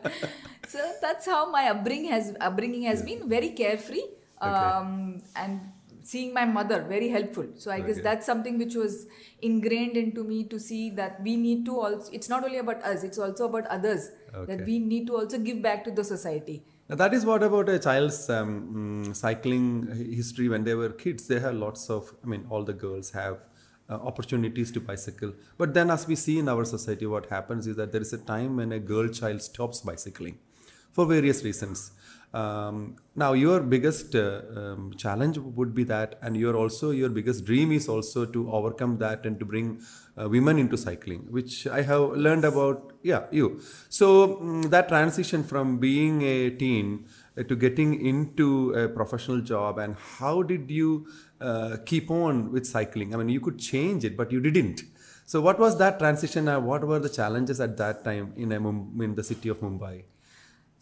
so 0.68 0.78
that's 1.02 1.26
how 1.26 1.50
my 1.50 1.68
upbringing 1.68 2.12
has 2.12 2.32
upbringing 2.40 2.84
has 2.84 3.02
been 3.02 3.28
very 3.28 3.50
carefree, 3.50 4.04
um, 4.40 5.20
and 5.34 5.60
seeing 6.04 6.32
my 6.32 6.44
mother 6.44 6.80
very 6.88 7.08
helpful. 7.08 7.46
So 7.56 7.72
I 7.72 7.80
guess 7.80 8.00
that's 8.00 8.24
something 8.24 8.56
which 8.56 8.76
was 8.76 9.06
ingrained 9.40 9.96
into 9.96 10.22
me 10.22 10.44
to 10.44 10.60
see 10.60 10.90
that 10.90 11.20
we 11.22 11.36
need 11.36 11.64
to 11.66 11.80
also. 11.80 12.08
It's 12.12 12.28
not 12.28 12.44
only 12.44 12.58
about 12.58 12.82
us; 12.84 13.02
it's 13.02 13.18
also 13.18 13.48
about 13.50 13.66
others. 13.66 14.10
Okay. 14.32 14.46
That 14.56 14.64
we 14.64 14.78
need 14.78 15.08
to 15.08 15.16
also 15.16 15.38
give 15.38 15.60
back 15.60 15.82
to 15.84 15.90
the 15.90 16.04
society. 16.04 16.62
That 16.94 17.14
is 17.14 17.24
what 17.24 17.42
about 17.42 17.70
a 17.70 17.78
child's 17.78 18.28
um, 18.28 19.04
mm, 19.06 19.16
cycling 19.16 19.88
history 20.14 20.50
when 20.50 20.62
they 20.62 20.74
were 20.74 20.90
kids. 20.90 21.26
They 21.26 21.40
have 21.40 21.54
lots 21.54 21.88
of, 21.88 22.12
I 22.22 22.26
mean, 22.26 22.44
all 22.50 22.64
the 22.64 22.74
girls 22.74 23.12
have 23.12 23.38
uh, 23.88 23.94
opportunities 23.94 24.70
to 24.72 24.80
bicycle. 24.80 25.32
But 25.56 25.72
then, 25.72 25.90
as 25.90 26.06
we 26.06 26.16
see 26.16 26.38
in 26.38 26.50
our 26.50 26.66
society, 26.66 27.06
what 27.06 27.30
happens 27.30 27.66
is 27.66 27.76
that 27.76 27.92
there 27.92 28.02
is 28.02 28.12
a 28.12 28.18
time 28.18 28.56
when 28.56 28.72
a 28.72 28.78
girl 28.78 29.08
child 29.08 29.40
stops 29.40 29.80
bicycling 29.80 30.38
for 30.90 31.06
various 31.06 31.42
reasons. 31.42 31.92
Um, 32.34 32.96
now, 33.14 33.34
your 33.34 33.60
biggest 33.60 34.14
uh, 34.14 34.40
um, 34.56 34.94
challenge 34.96 35.36
would 35.36 35.74
be 35.74 35.84
that, 35.84 36.18
and 36.22 36.34
your 36.34 36.56
also 36.56 36.90
your 36.90 37.10
biggest 37.10 37.44
dream 37.44 37.72
is 37.72 37.88
also 37.88 38.24
to 38.24 38.50
overcome 38.50 38.96
that 38.98 39.26
and 39.26 39.38
to 39.38 39.44
bring 39.44 39.82
uh, 40.16 40.28
women 40.30 40.58
into 40.58 40.78
cycling, 40.78 41.26
which 41.30 41.66
I 41.66 41.82
have 41.82 42.12
learned 42.12 42.46
about. 42.46 42.94
Yeah, 43.02 43.26
you. 43.30 43.60
So 43.90 44.36
mm, 44.36 44.70
that 44.70 44.88
transition 44.88 45.44
from 45.44 45.78
being 45.78 46.22
a 46.22 46.50
teen 46.50 47.06
uh, 47.36 47.42
to 47.42 47.54
getting 47.54 48.04
into 48.06 48.72
a 48.72 48.88
professional 48.88 49.42
job, 49.42 49.78
and 49.78 49.96
how 49.96 50.42
did 50.42 50.70
you 50.70 51.08
uh, 51.38 51.76
keep 51.84 52.10
on 52.10 52.50
with 52.50 52.66
cycling? 52.66 53.12
I 53.12 53.18
mean, 53.18 53.28
you 53.28 53.40
could 53.40 53.58
change 53.58 54.04
it, 54.06 54.16
but 54.16 54.32
you 54.32 54.40
didn't. 54.40 54.80
So, 55.26 55.42
what 55.42 55.58
was 55.58 55.76
that 55.78 55.98
transition, 55.98 56.46
what 56.64 56.86
were 56.86 56.98
the 56.98 57.10
challenges 57.10 57.60
at 57.60 57.76
that 57.76 58.04
time 58.04 58.32
in 58.36 58.52
a 58.52 58.68
in 59.04 59.14
the 59.14 59.24
city 59.24 59.50
of 59.50 59.60
Mumbai? 59.60 60.04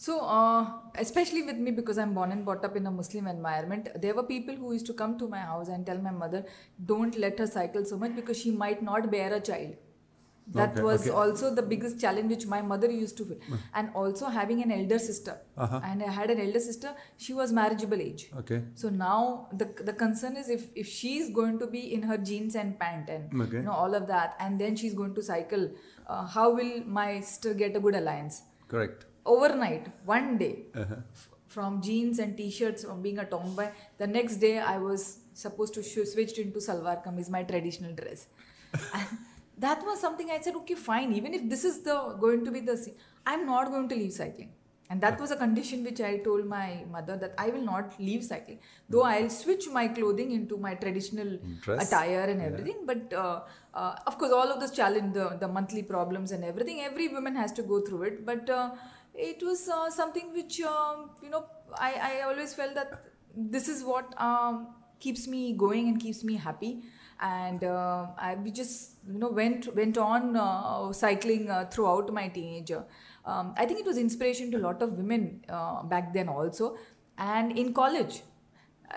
So, 0.05 0.13
uh, 0.21 0.67
especially 0.95 1.43
with 1.43 1.57
me, 1.65 1.71
because 1.79 1.99
I'm 1.99 2.15
born 2.15 2.33
and 2.33 2.45
brought 2.47 2.65
up 2.65 2.75
in 2.75 2.87
a 2.87 2.91
Muslim 2.91 3.27
environment, 3.27 3.89
there 4.01 4.15
were 4.15 4.23
people 4.23 4.55
who 4.57 4.73
used 4.73 4.87
to 4.87 4.95
come 4.95 5.19
to 5.19 5.29
my 5.29 5.41
house 5.41 5.69
and 5.69 5.85
tell 5.85 5.99
my 5.99 6.11
mother, 6.11 6.47
don't 6.93 7.19
let 7.19 7.39
her 7.39 7.47
cycle 7.47 7.85
so 7.85 7.99
much 7.99 8.17
because 8.17 8.41
she 8.41 8.51
might 8.51 8.83
not 8.83 9.11
bear 9.11 9.35
a 9.35 9.41
child. 9.41 9.75
That 10.53 10.71
Okay, 10.73 10.83
was 10.83 11.03
okay. 11.03 11.11
also 11.11 11.55
the 11.55 11.63
biggest 11.73 12.01
challenge 12.01 12.31
which 12.35 12.47
my 12.47 12.63
mother 12.63 12.91
used 12.91 13.19
to 13.19 13.27
feel. 13.27 13.59
And 13.75 13.91
also 13.95 14.31
having 14.37 14.63
an 14.63 14.73
elder 14.73 14.99
sister. 14.99 15.37
Uh-huh. 15.59 15.81
And 15.85 16.03
I 16.03 16.11
had 16.11 16.31
an 16.31 16.41
elder 16.47 16.63
sister, 16.69 16.95
she 17.19 17.35
was 17.35 17.53
marriageable 17.53 18.01
age. 18.07 18.25
Okay. 18.45 18.63
So 18.75 18.89
now 18.89 19.49
the 19.63 19.69
the 19.91 19.93
concern 20.05 20.39
is 20.45 20.49
if 20.57 20.65
if 20.85 20.89
she's 20.89 21.29
going 21.43 21.61
to 21.65 21.69
be 21.77 21.85
in 21.99 22.09
her 22.13 22.19
jeans 22.33 22.57
and 22.65 22.75
pant 22.81 23.13
and 23.19 23.39
Okay. 23.47 23.59
you 23.59 23.63
know 23.69 23.77
all 23.85 23.95
of 24.01 24.09
that, 24.15 24.35
and 24.49 24.65
then 24.65 24.81
she's 24.85 24.99
going 25.03 25.15
to 25.21 25.29
cycle, 25.31 25.71
uh, 26.09 26.25
how 26.39 26.49
will 26.63 26.75
my 27.01 27.09
sister 27.21 27.55
get 27.63 27.77
a 27.83 27.87
good 27.89 28.01
alliance? 28.03 28.43
Correct. 28.75 29.07
Overnight 29.25 29.87
one 30.05 30.39
day 30.39 30.55
Uh-huh. 30.75 30.97
f- 31.21 31.29
from 31.55 31.81
jeans 31.87 32.19
and 32.19 32.37
t-shirts 32.37 32.85
from 32.85 33.03
being 33.07 33.19
a 33.19 33.25
tomboy 33.35 33.69
the 34.03 34.07
next 34.07 34.37
day 34.47 34.55
i 34.59 34.77
was 34.79 35.03
supposed 35.45 35.75
to 35.79 35.83
sh- 35.91 36.07
switch 36.13 36.35
into 36.45 36.61
salwar 36.69 36.97
kameez 37.07 37.29
my 37.37 37.43
traditional 37.53 37.93
dress. 38.01 38.21
And 38.95 39.09
that 39.65 39.81
was 39.89 39.99
something 40.07 40.29
i 40.31 40.41
said 40.47 40.55
okay 40.63 40.77
fine 40.91 41.13
even 41.21 41.35
if 41.39 41.43
this 41.53 41.65
is 41.71 41.77
the 41.89 41.97
going 42.25 42.45
to 42.49 42.51
be 42.57 42.61
the 42.71 42.77
se- 42.85 42.97
i'm 43.27 43.45
not 43.53 43.67
going 43.75 43.89
to 43.93 43.97
leave 44.03 44.13
cycling. 44.23 44.51
And 44.93 45.01
that 45.05 45.21
was 45.23 45.31
a 45.35 45.37
condition 45.41 45.85
which 45.89 46.01
i 46.07 46.13
told 46.27 46.45
my 46.53 46.69
mother 46.95 47.17
that 47.23 47.35
i 47.43 47.49
will 47.55 47.67
not 47.73 47.93
leave 48.07 48.23
cycling. 48.31 48.59
Though 48.93 49.03
i'll 49.11 49.29
switch 49.41 49.67
my 49.79 49.85
clothing 49.99 50.31
into 50.39 50.57
my 50.65 50.73
traditional 50.85 51.29
Dress. 51.67 51.83
attire 51.85 52.25
and 52.33 52.41
everything 52.49 52.79
but 52.91 53.13
uh, 53.25 53.41
uh, 53.81 53.93
of 54.09 54.19
course 54.19 54.33
all 54.39 54.51
of 54.55 54.59
this 54.63 54.73
challenge 54.81 55.15
the, 55.19 55.27
the 55.43 55.49
monthly 55.59 55.83
problems 55.95 56.33
and 56.33 56.45
everything 56.53 56.81
every 56.81 57.07
woman 57.19 57.37
has 57.43 57.53
to 57.59 57.63
go 57.75 57.81
through 57.89 58.03
it. 58.11 58.17
But 58.31 58.49
uh, 58.51 58.71
it 59.15 59.43
was 59.43 59.69
uh, 59.69 59.91
something 59.91 60.33
which 60.33 60.61
um, 60.61 61.11
you 61.23 61.31
know 61.31 61.45
I, 61.75 61.93
I 62.19 62.21
always 62.23 62.55
felt 62.55 62.75
that 62.75 63.05
this 63.37 63.69
is 63.69 63.83
what 63.85 64.21
um, 64.21 64.69
keeps 64.99 65.27
me 65.29 65.53
going 65.53 65.89
and 65.89 66.01
keeps 66.01 66.25
me 66.25 66.37
happy 66.37 66.83
and 67.21 67.65
uh, 67.65 68.07
I 68.19 68.35
we 68.35 68.51
just 68.51 68.97
you 69.07 69.19
know 69.19 69.29
went 69.29 69.75
went 69.75 69.99
on 69.99 70.37
uh, 70.37 70.93
cycling 70.93 71.51
uh, 71.51 71.67
throughout 71.71 72.13
my 72.13 72.29
teenager. 72.29 72.85
Um, 73.25 73.55
I 73.57 73.67
think 73.67 73.81
it 73.81 73.87
was 73.87 73.99
inspiration 73.99 74.51
to 74.53 74.57
a 74.57 74.61
lot 74.61 74.81
of 74.83 74.95
women 74.95 75.45
uh, 75.49 75.83
back 75.83 76.15
then 76.15 76.29
also, 76.29 76.77
and 77.19 77.57
in 77.59 77.75
college, 77.75 78.23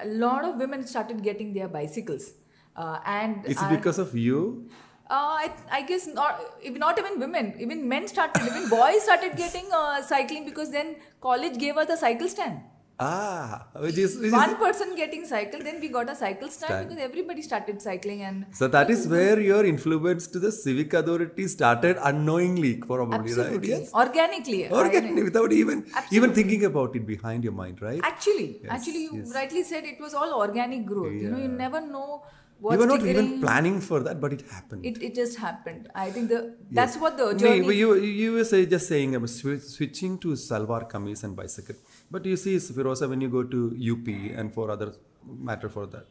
a 0.01 0.07
lot 0.07 0.45
of 0.45 0.55
women 0.55 0.87
started 0.87 1.21
getting 1.23 1.53
their 1.53 1.67
bicycles. 1.67 2.31
Uh, 2.75 2.99
and 3.05 3.45
Is 3.45 3.57
it 3.57 3.63
I- 3.63 3.75
because 3.75 3.99
of 3.99 4.15
you? 4.17 4.69
Uh, 5.13 5.33
I, 5.45 5.47
I 5.79 5.81
guess 5.93 6.07
not. 6.19 6.41
If 6.61 6.77
not 6.83 6.99
even 7.05 7.19
women, 7.25 7.53
even 7.65 7.87
men 7.95 8.07
started. 8.07 8.45
Even 8.51 8.69
boys 8.69 9.01
started 9.09 9.35
getting 9.45 9.73
uh, 9.81 10.01
cycling 10.01 10.45
because 10.51 10.71
then 10.77 10.95
college 11.29 11.57
gave 11.65 11.77
us 11.85 11.89
a 11.97 11.97
cycle 12.05 12.27
stand. 12.35 12.61
Ah, 12.99 13.65
which 13.83 13.97
is, 13.97 14.15
which 14.17 14.27
is 14.27 14.33
One 14.33 14.55
person 14.57 14.95
getting 14.95 15.25
cycle, 15.25 15.61
then 15.67 15.79
we 15.81 15.87
got 15.89 16.09
a 16.11 16.15
cycle 16.15 16.47
stand 16.47 16.69
Stand. 16.69 16.89
because 16.89 17.03
everybody 17.03 17.41
started 17.41 17.81
cycling 17.81 18.21
and 18.21 18.45
so 18.51 18.67
that 18.67 18.91
is 18.91 19.07
where 19.07 19.39
your 19.39 19.65
influence 19.65 20.27
to 20.27 20.39
the 20.43 20.51
civic 20.51 20.93
authority 20.93 21.47
started 21.47 21.97
unknowingly, 22.03 22.75
probably, 22.77 23.17
absolutely 23.17 23.71
right? 23.71 23.81
Yes. 23.81 23.93
organically. 23.93 24.71
Organically, 24.71 25.23
without 25.23 25.51
even 25.51 25.83
even 26.11 26.33
thinking 26.33 26.65
about 26.65 26.95
it 26.95 27.07
behind 27.07 27.43
your 27.43 27.53
mind, 27.53 27.81
right? 27.81 27.99
Actually, 28.03 28.47
Yes, 28.63 28.71
actually, 28.77 29.03
you 29.09 29.17
yes. 29.17 29.33
rightly 29.33 29.63
said 29.63 29.85
it 29.95 29.99
was 29.99 30.13
all 30.13 30.39
organic 30.45 30.85
growth. 30.85 31.13
You 31.13 31.31
know, 31.31 31.43
you 31.47 31.47
never 31.65 31.81
know 31.81 32.23
you 32.61 32.77
were 32.77 32.85
not 32.85 33.01
even 33.05 33.41
planning 33.41 33.79
for 33.81 33.99
that, 34.01 34.21
but 34.21 34.33
it 34.33 34.41
happened. 34.49 34.85
It, 34.85 35.01
it 35.01 35.15
just 35.15 35.37
happened. 35.37 35.89
I 35.95 36.09
think 36.11 36.29
the 36.29 36.55
that's 36.71 36.97
what 36.97 37.17
the 37.17 37.33
Me, 37.33 37.39
journey. 37.39 37.61
but 37.61 37.75
you, 37.75 37.95
you 37.95 38.33
were 38.33 38.45
say, 38.45 38.65
just 38.65 38.87
saying 38.87 39.15
I'm 39.15 39.25
swi- 39.25 39.61
switching 39.61 40.17
to 40.19 40.29
salwar 40.29 40.89
kameez 40.89 41.23
and 41.23 41.35
bicycle. 41.35 41.75
But 42.09 42.25
you 42.25 42.37
see, 42.37 42.55
Firoza, 42.57 43.09
when 43.09 43.21
you 43.21 43.29
go 43.29 43.43
to 43.43 43.75
UP 43.93 44.07
and 44.37 44.53
for 44.53 44.71
other 44.71 44.93
matter 45.25 45.69
for 45.69 45.85
that, 45.87 46.05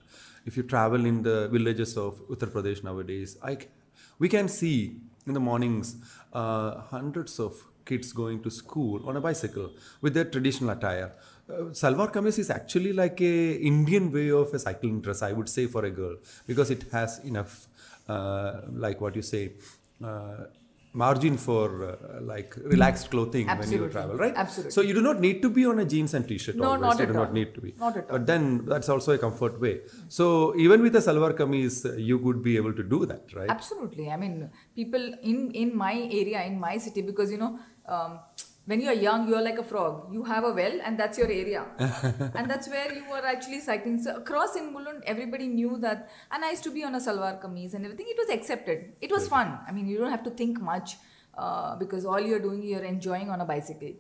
if 0.45 0.57
you 0.57 0.63
travel 0.63 1.07
in 1.07 1.23
the 1.23 1.49
villages 1.49 1.97
of 1.97 2.21
Uttar 2.29 2.51
Pradesh 2.51 2.85
nowadays, 2.85 3.39
I, 3.43 3.59
we 4.19 4.29
can 4.29 4.49
see 4.49 4.97
in 5.27 5.35
the 5.35 5.41
mornings 5.41 5.97
uh, 6.33 6.81
hundreds 6.83 7.39
of 7.41 7.55
kids 7.85 8.13
going 8.13 8.43
to 8.43 8.51
school 8.51 9.09
on 9.09 9.17
a 9.17 9.21
bicycle 9.21 9.71
with 10.01 10.15
their 10.15 10.25
traditional 10.25 10.71
attire. 10.71 11.13
Uh, 11.51 11.73
salwar 11.81 12.11
kameez 12.13 12.39
is 12.39 12.51
actually 12.51 12.93
like 12.93 13.21
a 13.21 13.53
Indian 13.55 14.13
way 14.13 14.31
of 14.31 14.55
a 14.55 14.59
cycling 14.59 15.01
dress, 15.01 15.23
I 15.23 15.33
would 15.33 15.49
say, 15.49 15.67
for 15.67 15.85
a 15.85 15.91
girl 15.91 16.17
because 16.47 16.71
it 16.71 16.85
has 16.93 17.19
enough, 17.25 17.67
uh, 18.09 18.61
like 18.73 19.01
what 19.01 19.17
you 19.17 19.23
say, 19.23 19.53
uh, 20.05 20.45
margin 20.95 21.37
for 21.37 21.85
uh, 21.85 22.21
like 22.21 22.55
relaxed 22.57 23.11
clothing 23.11 23.47
when 23.47 23.71
you 23.73 23.89
travel, 23.89 24.17
right? 24.17 24.35
Absolutely. 24.37 24.71
So 24.71 24.83
you 24.83 24.95
do 24.95 25.03
not 25.03 25.21
need 25.21 25.41
to 25.43 25.51
be 25.51 25.65
on 25.67 25.79
a 25.79 25.85
jeans 25.85 26.15
and 26.15 26.29
t-shirt. 26.29 26.57
No, 26.57 26.65
always. 26.65 26.83
not 26.83 26.99
you 26.99 27.03
at 27.05 27.09
do 27.09 27.15
not 27.15 27.33
need 27.33 27.55
to 27.55 27.61
be. 27.61 27.75
Not 27.79 27.97
at 27.97 28.11
all. 28.11 28.19
But 28.19 28.27
then 28.27 28.67
that's 28.67 28.89
also 28.89 29.13
a 29.13 29.19
comfort 29.19 29.61
way. 29.61 29.81
So 30.09 30.55
even 30.57 30.83
with 30.83 30.95
a 30.97 31.01
salwar 31.01 31.33
kameez, 31.33 31.87
uh, 31.87 31.97
you 31.97 32.19
would 32.19 32.43
be 32.43 32.57
able 32.57 32.75
to 32.75 32.83
do 32.83 33.07
that, 33.07 33.33
right? 33.35 33.49
Absolutely. 33.49 34.11
I 34.11 34.17
mean, 34.17 34.51
people 34.77 35.15
in 35.23 35.51
in 35.53 35.77
my 35.77 35.95
area, 35.95 36.45
in 36.45 36.61
my 36.61 36.77
city, 36.79 37.03
because 37.03 37.33
you 37.33 37.39
know, 37.39 37.59
um, 37.87 38.21
when 38.66 38.81
you're 38.81 38.92
young 38.92 39.28
you're 39.28 39.42
like 39.42 39.59
a 39.59 39.62
frog. 39.62 40.12
You 40.12 40.23
have 40.25 40.45
a 40.45 40.52
well 40.52 40.78
and 40.85 40.99
that's 40.99 41.19
your 41.19 41.26
area. 41.28 41.64
And 42.35 42.50
that's 42.50 42.69
where 42.69 42.92
you 42.92 43.04
were 43.11 43.25
actually 43.26 43.61
cycling. 43.61 44.02
So 44.02 44.16
across 44.16 44.57
in 44.57 44.73
mulund 44.75 45.02
everybody 45.07 45.49
knew 45.49 45.78
that 45.78 46.11
and 46.31 46.45
i 46.45 46.50
used 46.50 46.64
to 46.64 46.71
be 46.71 46.85
on 46.85 46.95
a 46.95 47.00
salwar 47.00 47.33
kameez 47.42 47.75
and 47.75 47.85
everything. 47.85 48.07
It 48.09 48.19
was 48.23 48.31
accepted. 48.31 48.92
It 49.00 49.11
was 49.11 49.28
fun. 49.28 49.59
I 49.66 49.73
mean 49.73 49.87
you 49.88 49.99
don't 49.99 50.11
have 50.11 50.25
to 50.25 50.31
think 50.31 50.61
much 50.61 50.97
uh, 51.37 51.76
because 51.76 52.04
all 52.04 52.21
you're 52.21 52.45
doing 52.49 52.62
you're 52.62 52.88
enjoying 52.95 53.31
on 53.31 53.40
a 53.40 53.45
bicycle. 53.45 53.95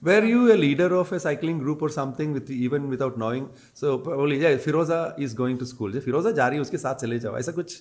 Were 0.00 0.24
you 0.24 0.52
a 0.52 0.56
leader 0.56 0.94
of 0.94 1.10
a 1.12 1.18
cycling 1.18 1.58
group 1.58 1.80
or 1.82 1.88
something 1.88 2.32
with 2.32 2.50
even 2.50 2.88
without 2.88 3.18
knowing? 3.18 3.50
So 3.74 3.98
probably 3.98 4.38
yeah 4.38 4.56
firoza 4.66 4.98
is 5.18 5.34
going 5.34 5.58
to 5.58 5.66
school. 5.66 5.90
Firoza 6.08 6.32
jari 6.40 6.60
uske 6.64 6.78
sath 6.78 7.00
chale 7.00 7.18
jao. 7.18 7.32
Aisa 7.40 7.52
kuch 7.52 7.80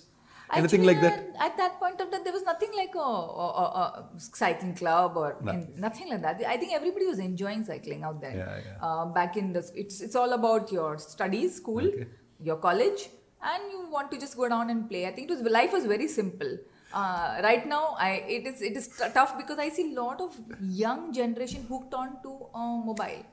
anything 0.53 0.81
Actually, 0.81 0.93
like 0.93 1.01
that? 1.01 1.35
At 1.39 1.57
that 1.57 1.79
point 1.79 1.99
of 2.01 2.09
time, 2.11 2.23
there 2.23 2.33
was 2.33 2.43
nothing 2.43 2.71
like 2.75 2.95
a, 2.95 2.99
a, 2.99 3.65
a, 3.83 4.09
cycling 4.17 4.75
club 4.75 5.17
or 5.17 5.35
Nothing. 5.41 5.59
nothing. 5.59 5.81
nothing 5.81 6.09
like 6.09 6.21
that. 6.21 6.41
I 6.47 6.57
think 6.57 6.73
everybody 6.73 7.05
was 7.05 7.19
enjoying 7.19 7.63
cycling 7.65 8.03
out 8.03 8.21
there. 8.21 8.35
Yeah, 8.35 8.59
yeah. 8.65 8.85
Uh, 8.87 9.05
back 9.05 9.35
in 9.37 9.53
the, 9.53 9.69
it's 9.75 10.01
it's 10.01 10.15
all 10.15 10.33
about 10.33 10.71
your 10.71 10.97
studies, 10.97 11.55
school, 11.55 11.85
Okay. 11.85 12.07
your 12.41 12.57
college, 12.57 13.09
and 13.41 13.71
you 13.71 13.87
want 13.91 14.11
to 14.11 14.17
just 14.19 14.37
go 14.37 14.47
down 14.49 14.69
and 14.69 14.89
play. 14.89 15.05
I 15.05 15.11
think 15.11 15.29
it 15.29 15.33
was 15.37 15.41
life 15.59 15.73
was 15.73 15.85
very 15.85 16.07
simple. 16.07 16.57
Uh, 16.93 17.41
right 17.43 17.67
now, 17.67 17.95
I 17.99 18.11
it 18.37 18.47
is 18.47 18.61
it 18.61 18.77
is 18.77 18.87
t- 18.87 19.09
tough 19.13 19.37
because 19.37 19.59
I 19.59 19.69
see 19.69 19.91
a 19.93 19.99
lot 20.01 20.21
of 20.21 20.35
young 20.61 21.11
generation 21.11 21.65
hooked 21.69 21.93
on 21.93 22.21
to 22.23 22.37
uh, 22.55 22.77
mobile. 22.91 23.25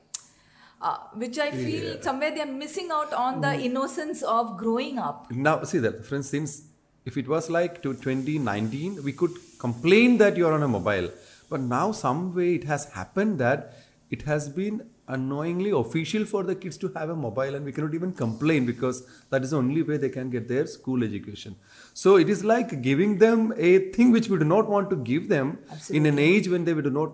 Uh, 0.81 0.97
which 1.15 1.37
I 1.39 1.51
feel 1.51 1.83
Yeah. 1.95 2.01
somewhere 2.01 2.31
they 2.35 2.41
are 2.41 2.53
missing 2.63 2.89
out 2.91 3.13
on 3.13 3.39
the 3.39 3.51
innocence 3.67 4.21
of 4.21 4.57
growing 4.57 4.99
up. 4.99 5.31
Now, 5.31 5.63
see 5.63 5.79
that, 5.79 6.05
for 6.05 6.15
instance, 6.15 6.63
if 7.05 7.17
it 7.17 7.27
was 7.27 7.49
like 7.49 7.81
to 7.83 7.93
2019, 7.93 9.03
we 9.03 9.13
could 9.13 9.31
complain 9.59 10.17
that 10.17 10.35
you 10.35 10.47
are 10.47 10.53
on 10.53 10.63
a 10.63 10.67
mobile. 10.67 11.09
But 11.49 11.61
now, 11.61 11.91
some 11.91 12.33
way, 12.35 12.55
it 12.55 12.63
has 12.63 12.85
happened 12.85 13.39
that 13.39 13.77
it 14.09 14.23
has 14.23 14.49
been 14.49 14.89
annoyingly 15.07 15.69
official 15.69 16.25
for 16.25 16.41
the 16.43 16.55
kids 16.55 16.77
to 16.77 16.87
have 16.95 17.11
a 17.11 17.15
mobile, 17.15 17.53
and 17.53 17.63
we 17.63 17.71
cannot 17.71 17.93
even 17.93 18.11
complain 18.11 18.65
because 18.65 19.05
that 19.29 19.43
is 19.43 19.51
the 19.51 19.57
only 19.57 19.83
way 19.83 19.97
they 19.97 20.09
can 20.09 20.31
get 20.31 20.47
their 20.47 20.65
school 20.65 21.03
education. 21.03 21.55
So, 21.93 22.15
it 22.15 22.27
is 22.27 22.43
like 22.43 22.81
giving 22.81 23.19
them 23.19 23.53
a 23.55 23.77
thing 23.91 24.11
which 24.11 24.27
we 24.27 24.39
do 24.39 24.45
not 24.45 24.67
want 24.67 24.89
to 24.89 24.95
give 24.95 25.29
them 25.29 25.59
in 25.91 26.07
an 26.07 26.17
age 26.17 26.47
when 26.47 26.65
they 26.65 26.73
do 26.73 26.89
not 26.89 27.11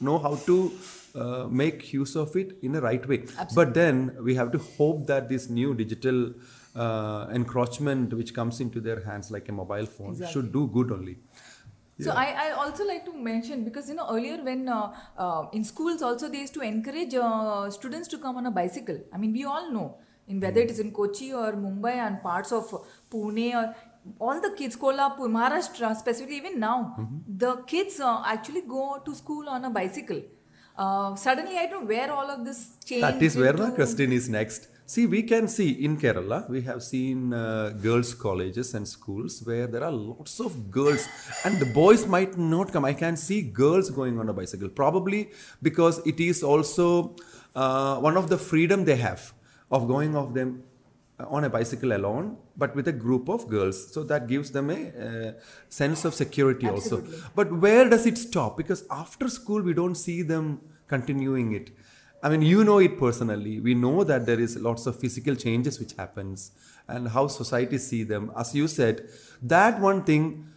know 0.00 0.18
how 0.18 0.36
to 0.36 0.72
uh, 1.14 1.46
make 1.50 1.92
use 1.92 2.16
of 2.16 2.34
it 2.36 2.56
in 2.62 2.76
a 2.76 2.80
right 2.80 3.06
way. 3.06 3.24
But 3.54 3.74
then 3.74 4.16
we 4.22 4.34
have 4.36 4.52
to 4.52 4.58
hope 4.58 5.06
that 5.06 5.28
this 5.28 5.50
new 5.50 5.74
digital 5.74 6.32
uh, 6.78 7.26
encroachment 7.32 8.14
which 8.14 8.34
comes 8.34 8.60
into 8.60 8.80
their 8.80 9.00
hands 9.04 9.30
like 9.30 9.48
a 9.48 9.52
mobile 9.52 9.86
phone 9.86 10.20
should 10.32 10.52
do 10.52 10.66
good 10.68 10.92
only. 10.92 11.18
So 12.00 12.12
I, 12.12 12.26
I 12.46 12.50
also 12.52 12.86
like 12.86 13.04
to 13.06 13.12
mention 13.12 13.64
because 13.64 13.88
you 13.88 13.96
know 13.96 14.06
earlier 14.08 14.42
when 14.42 14.68
uh, 14.68 14.92
uh, 15.16 15.46
in 15.52 15.64
schools 15.64 16.00
also 16.00 16.28
they 16.28 16.38
used 16.38 16.54
to 16.54 16.60
encourage 16.60 17.14
uh, 17.14 17.68
students 17.70 18.06
to 18.08 18.18
come 18.18 18.36
on 18.36 18.46
a 18.46 18.52
bicycle. 18.52 19.00
I 19.12 19.18
mean 19.18 19.32
we 19.32 19.44
all 19.44 19.72
know 19.72 19.98
in 20.28 20.40
whether 20.40 20.60
it 20.60 20.70
is 20.70 20.78
in 20.78 20.92
Kochi 20.92 21.32
or 21.32 21.52
Mumbai 21.52 21.94
and 22.06 22.22
parts 22.22 22.52
of 22.52 22.72
Pune 23.10 23.52
or 23.54 23.74
all 24.20 24.40
the 24.40 24.52
kids 24.56 24.76
Kolhapur, 24.76 25.28
Maharashtra 25.36 25.96
specifically 25.96 26.36
even 26.36 26.60
now 26.60 27.08
the 27.26 27.56
kids 27.66 27.98
uh, 27.98 28.22
actually 28.24 28.62
go 28.62 29.02
to 29.04 29.14
school 29.14 29.48
on 29.48 29.64
a 29.64 29.70
bicycle. 29.70 30.22
Uh, 30.76 31.16
suddenly 31.16 31.58
I 31.58 31.66
don't 31.66 31.80
know 31.82 31.88
where 31.88 32.12
all 32.12 32.30
of 32.30 32.44
this 32.44 32.76
change. 32.84 33.02
That 33.02 33.20
is 33.20 33.36
where 33.36 33.52
the 33.52 33.64
into- 33.64 33.74
question 33.74 34.12
is 34.12 34.28
next. 34.28 34.68
See, 34.92 35.04
we 35.04 35.22
can 35.22 35.48
see 35.48 35.84
in 35.84 35.98
Kerala, 35.98 36.48
we 36.48 36.62
have 36.62 36.82
seen 36.82 37.34
uh, 37.34 37.74
girls' 37.82 38.14
colleges 38.14 38.72
and 38.72 38.88
schools 38.88 39.42
where 39.44 39.66
there 39.66 39.84
are 39.84 39.92
lots 39.92 40.40
of 40.40 40.70
girls, 40.70 41.06
and 41.44 41.58
the 41.60 41.66
boys 41.66 42.06
might 42.06 42.38
not 42.38 42.72
come. 42.72 42.86
I 42.86 42.94
can 42.94 43.14
see 43.18 43.42
girls 43.42 43.90
going 43.90 44.18
on 44.18 44.30
a 44.30 44.32
bicycle, 44.32 44.70
probably 44.70 45.28
because 45.60 45.98
it 46.06 46.20
is 46.20 46.42
also 46.42 47.14
uh, 47.54 47.98
one 47.98 48.16
of 48.16 48.30
the 48.30 48.38
freedom 48.38 48.86
they 48.86 48.96
have 48.96 49.34
of 49.70 49.86
going 49.86 50.16
off 50.16 50.32
them 50.32 50.62
uh, 51.20 51.26
on 51.28 51.44
a 51.44 51.50
bicycle 51.50 51.92
alone, 51.92 52.38
but 52.56 52.74
with 52.74 52.88
a 52.88 52.92
group 53.04 53.28
of 53.28 53.46
girls. 53.46 53.92
So 53.92 54.02
that 54.04 54.26
gives 54.26 54.52
them 54.52 54.70
a 54.70 54.78
uh, 54.78 55.32
sense 55.68 56.06
of 56.06 56.14
security 56.14 56.66
also. 56.66 57.04
But 57.34 57.52
where 57.52 57.90
does 57.90 58.06
it 58.06 58.16
stop? 58.16 58.56
Because 58.56 58.84
after 58.90 59.28
school, 59.28 59.60
we 59.60 59.74
don't 59.74 59.96
see 59.96 60.22
them 60.22 60.62
continuing 60.86 61.52
it. 61.52 61.72
I 62.22 62.28
mean, 62.28 62.42
you 62.42 62.64
know 62.64 62.78
it 62.78 62.98
personally. 62.98 63.60
We 63.60 63.74
know 63.74 64.02
that 64.04 64.26
there 64.26 64.40
is 64.40 64.56
lots 64.56 64.86
of 64.86 64.98
physical 64.98 65.36
changes 65.36 65.78
which 65.78 65.92
happens 65.92 66.50
and 66.88 67.08
how 67.08 67.28
society 67.28 67.78
see 67.78 68.02
them. 68.02 68.32
As 68.36 68.54
you 68.54 68.66
said, 68.66 69.08
that 69.42 69.80
one 69.80 70.02
thing, 70.04 70.48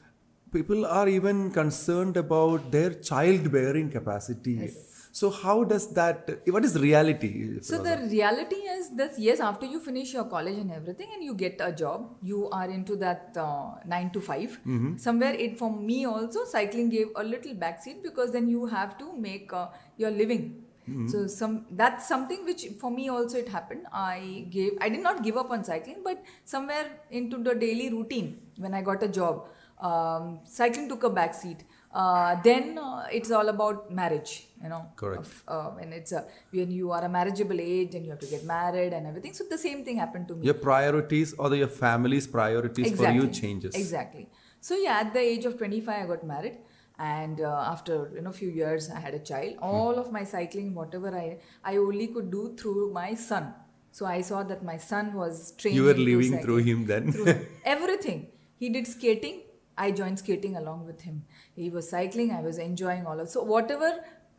people 0.51 0.85
are 0.85 1.07
even 1.07 1.51
concerned 1.51 2.17
about 2.17 2.71
their 2.71 2.93
childbearing 2.95 3.91
capacity. 3.91 4.71
So 5.13 5.29
how 5.29 5.65
does 5.65 5.93
that, 5.93 6.39
what 6.47 6.63
is 6.65 6.79
reality? 6.79 7.59
So 7.61 7.83
the 7.83 7.97
reality 8.09 8.55
is 8.55 8.89
this: 8.95 9.19
yes, 9.19 9.41
after 9.41 9.65
you 9.65 9.81
finish 9.81 10.13
your 10.13 10.23
college 10.23 10.57
and 10.57 10.71
everything, 10.71 11.09
and 11.13 11.21
you 11.23 11.35
get 11.35 11.59
a 11.59 11.71
job, 11.73 12.15
you 12.23 12.49
are 12.49 12.69
into 12.69 12.95
that 12.95 13.35
uh, 13.37 13.71
nine 13.85 14.09
to 14.11 14.21
5 14.21 14.59
Somewhere, 14.97 15.33
it 15.33 15.59
for 15.59 15.69
me 15.69 16.05
also, 16.05 16.45
cycling 16.45 16.89
gave 16.89 17.07
a 17.17 17.23
little 17.23 17.53
backseat 17.53 18.01
because 18.01 18.31
then 18.31 18.47
you 18.47 18.65
have 18.67 18.97
to 18.99 19.13
make 19.13 19.51
uh, 19.51 19.67
your 19.97 20.11
living. 20.11 20.63
So 21.07 21.27
some 21.27 21.65
that's 21.71 22.07
something 22.07 22.45
which 22.45 22.65
for 22.79 22.91
me 22.91 23.09
also 23.09 23.37
it 23.37 23.49
happened. 23.49 23.85
I 23.91 24.45
gave 24.49 24.77
I 24.81 24.89
did 24.89 25.03
not 25.09 25.23
give 25.23 25.37
up 25.37 25.51
on 25.51 25.63
cycling, 25.63 26.01
but 26.03 26.23
somewhere 26.45 26.87
into 27.09 27.37
the 27.49 27.55
daily 27.55 27.89
routine 27.89 28.39
when 28.57 28.73
I 28.73 28.81
got 28.81 29.03
a 29.03 29.07
job, 29.07 29.47
um, 29.79 30.39
cycling 30.45 30.89
took 30.89 31.03
a 31.03 31.09
backseat. 31.09 31.61
Uh, 31.93 32.41
then 32.41 32.77
uh, 32.77 33.05
it's 33.11 33.31
all 33.31 33.49
about 33.49 33.91
marriage, 33.91 34.47
you 34.63 34.69
know. 34.69 34.85
Correct. 34.95 35.19
of, 35.19 35.43
uh, 35.47 35.69
when 35.71 35.91
it's 35.91 36.13
a, 36.13 36.25
when 36.51 36.71
you 36.71 36.91
are 36.91 37.03
a 37.03 37.09
marriageable 37.09 37.59
age 37.59 37.95
and 37.95 38.05
you 38.05 38.11
have 38.11 38.19
to 38.19 38.27
get 38.27 38.45
married 38.45 38.93
and 38.93 39.05
everything. 39.05 39.33
So 39.33 39.43
the 39.49 39.57
same 39.57 39.83
thing 39.83 39.97
happened 39.97 40.29
to 40.29 40.35
me. 40.35 40.45
Your 40.45 40.53
priorities 40.53 41.33
or 41.33 41.49
the, 41.49 41.57
your 41.57 41.67
family's 41.67 42.27
priorities 42.27 42.95
for 42.95 43.09
you 43.09 43.27
changes. 43.27 43.75
Exactly. 43.75 44.29
So 44.61 44.75
yeah, 44.75 44.99
at 44.99 45.13
the 45.13 45.19
age 45.19 45.45
of 45.45 45.57
25, 45.57 46.03
I 46.03 46.07
got 46.07 46.25
married, 46.25 46.59
and 47.01 47.41
uh, 47.41 47.65
after 47.73 47.95
you 48.15 48.21
know 48.21 48.31
few 48.31 48.49
years, 48.49 48.89
I 48.89 48.99
had 48.99 49.15
a 49.19 49.19
child. 49.19 49.55
Hmm. 49.57 49.63
All 49.73 49.99
of 50.03 50.11
my 50.17 50.23
cycling, 50.23 50.73
whatever 50.79 51.13
I 51.23 51.27
I 51.63 51.77
only 51.77 52.07
could 52.07 52.31
do 52.31 52.43
through 52.61 52.91
my 52.97 53.13
son. 53.15 53.53
So 53.99 54.05
I 54.05 54.21
saw 54.27 54.43
that 54.51 54.63
my 54.71 54.77
son 54.77 55.13
was 55.21 55.39
trained. 55.61 55.75
You 55.77 55.85
were 55.85 55.99
living 56.09 56.39
through 56.43 56.59
him 56.67 56.85
then. 56.91 57.11
Through 57.11 57.35
everything. 57.75 58.27
He 58.63 58.69
did 58.75 58.87
skating. 58.87 59.41
I 59.85 59.91
joined 59.99 60.19
skating 60.19 60.55
along 60.61 60.85
with 60.85 61.01
him. 61.01 61.23
He 61.55 61.69
was 61.69 61.89
cycling. 61.89 62.31
I 62.39 62.41
was 62.41 62.57
enjoying 62.65 63.05
all 63.05 63.19
of. 63.23 63.29
So 63.29 63.43
whatever 63.51 63.89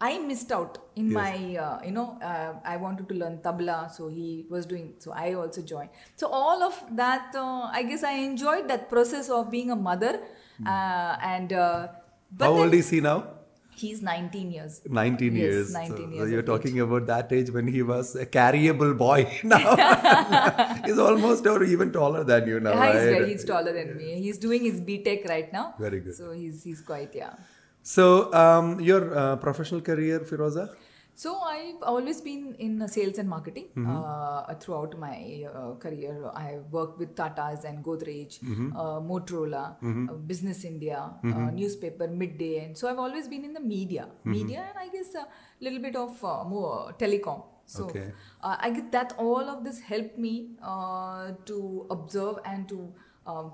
I 0.08 0.18
missed 0.28 0.52
out 0.58 0.78
in 1.00 1.10
Yes. 1.10 1.14
my, 1.14 1.56
uh, 1.64 1.80
you 1.88 1.92
know, 1.96 2.06
uh, 2.30 2.54
I 2.64 2.76
wanted 2.84 3.08
to 3.10 3.16
learn 3.22 3.38
tabla, 3.46 3.76
so 3.96 4.08
he 4.08 4.46
was 4.54 4.66
doing. 4.72 4.86
So 5.04 5.12
I 5.24 5.34
also 5.34 5.62
joined. 5.72 5.90
So 6.22 6.28
all 6.28 6.62
of 6.68 6.78
that, 7.02 7.36
uh, 7.42 7.68
I 7.80 7.82
guess 7.90 8.04
I 8.12 8.14
enjoyed 8.30 8.68
that 8.72 8.88
process 8.94 9.30
of 9.40 9.50
being 9.50 9.70
a 9.78 9.80
mother, 9.90 10.14
uh, 10.76 11.16
and. 11.34 11.58
But. 12.36 12.44
How 12.44 12.52
old 12.52 12.74
is 12.74 12.90
he 12.90 13.00
now? 13.00 13.28
He's 13.74 14.02
19 14.02 14.50
years. 14.52 14.80
19 14.86 15.34
Yes, 15.34 15.42
years. 15.42 15.72
19 15.72 15.96
So 15.96 16.14
years 16.14 16.30
you're 16.30 16.40
of 16.40 16.46
talking 16.46 16.78
about 16.80 17.06
that 17.06 17.32
age 17.32 17.50
when 17.50 17.66
he 17.66 17.82
was 17.82 18.14
a 18.14 18.26
carryable 18.26 18.96
boy. 18.96 19.20
Now 19.44 19.76
he's 20.84 20.98
almost 20.98 21.46
or 21.46 21.64
even 21.64 21.90
taller 21.90 22.22
than 22.22 22.46
you 22.46 22.60
now, 22.60 22.72
Yeah, 22.74 22.92
he's, 22.92 23.12
right? 23.12 23.28
he's 23.28 23.44
taller 23.44 23.72
than 23.72 23.96
me. 23.96 24.20
He's 24.20 24.38
doing 24.38 24.62
his 24.62 24.80
BTech 24.80 25.26
right 25.28 25.50
now. 25.52 25.74
Very 25.78 26.00
good. 26.00 26.14
So 26.14 26.32
he's 26.32 26.62
he's 26.62 26.82
quite 26.82 27.14
yeah. 27.14 27.32
So 27.82 28.32
um, 28.34 28.78
your 28.80 29.16
uh, 29.18 29.36
professional 29.36 29.80
career, 29.80 30.20
Firoza? 30.20 30.68
So 31.14 31.40
I've 31.40 31.82
always 31.82 32.20
been 32.20 32.54
in 32.58 32.86
sales 32.88 33.18
and 33.18 33.28
marketing 33.28 33.66
Mm-hmm. 33.76 33.96
uh, 33.96 34.54
throughout 34.60 34.98
my 34.98 35.44
uh, 35.54 35.74
career. 35.74 36.14
I 36.34 36.58
worked 36.70 36.98
with 36.98 37.14
Tata's 37.14 37.64
and 37.64 37.84
Godrej, 37.84 38.38
Mm-hmm. 38.40 38.76
uh, 38.76 39.00
Motorola, 39.00 39.76
uh, 40.10 40.14
Business 40.32 40.64
India, 40.64 40.98
uh, 41.24 41.50
newspaper, 41.50 42.08
Midday, 42.08 42.64
and 42.64 42.76
so 42.76 42.88
I've 42.90 42.98
always 42.98 43.28
been 43.28 43.44
in 43.44 43.52
the 43.52 43.60
media, 43.60 44.06
Mm-hmm. 44.10 44.30
media, 44.38 44.64
and 44.68 44.78
I 44.78 44.88
guess 44.94 45.14
a 45.14 45.26
little 45.60 45.80
bit 45.80 45.96
of 45.96 46.24
uh, 46.24 46.44
more 46.44 46.94
telecom. 46.98 47.42
So 47.66 47.84
Okay. 47.90 48.08
uh, 48.42 48.56
I 48.58 48.70
get 48.70 48.90
that 48.92 49.12
all 49.18 49.48
of 49.56 49.64
this 49.64 49.80
helped 49.80 50.18
me 50.18 50.32
uh, 50.62 51.32
to 51.46 51.86
observe 51.90 52.38
and 52.44 52.68
to 52.70 52.92
um, 53.26 53.52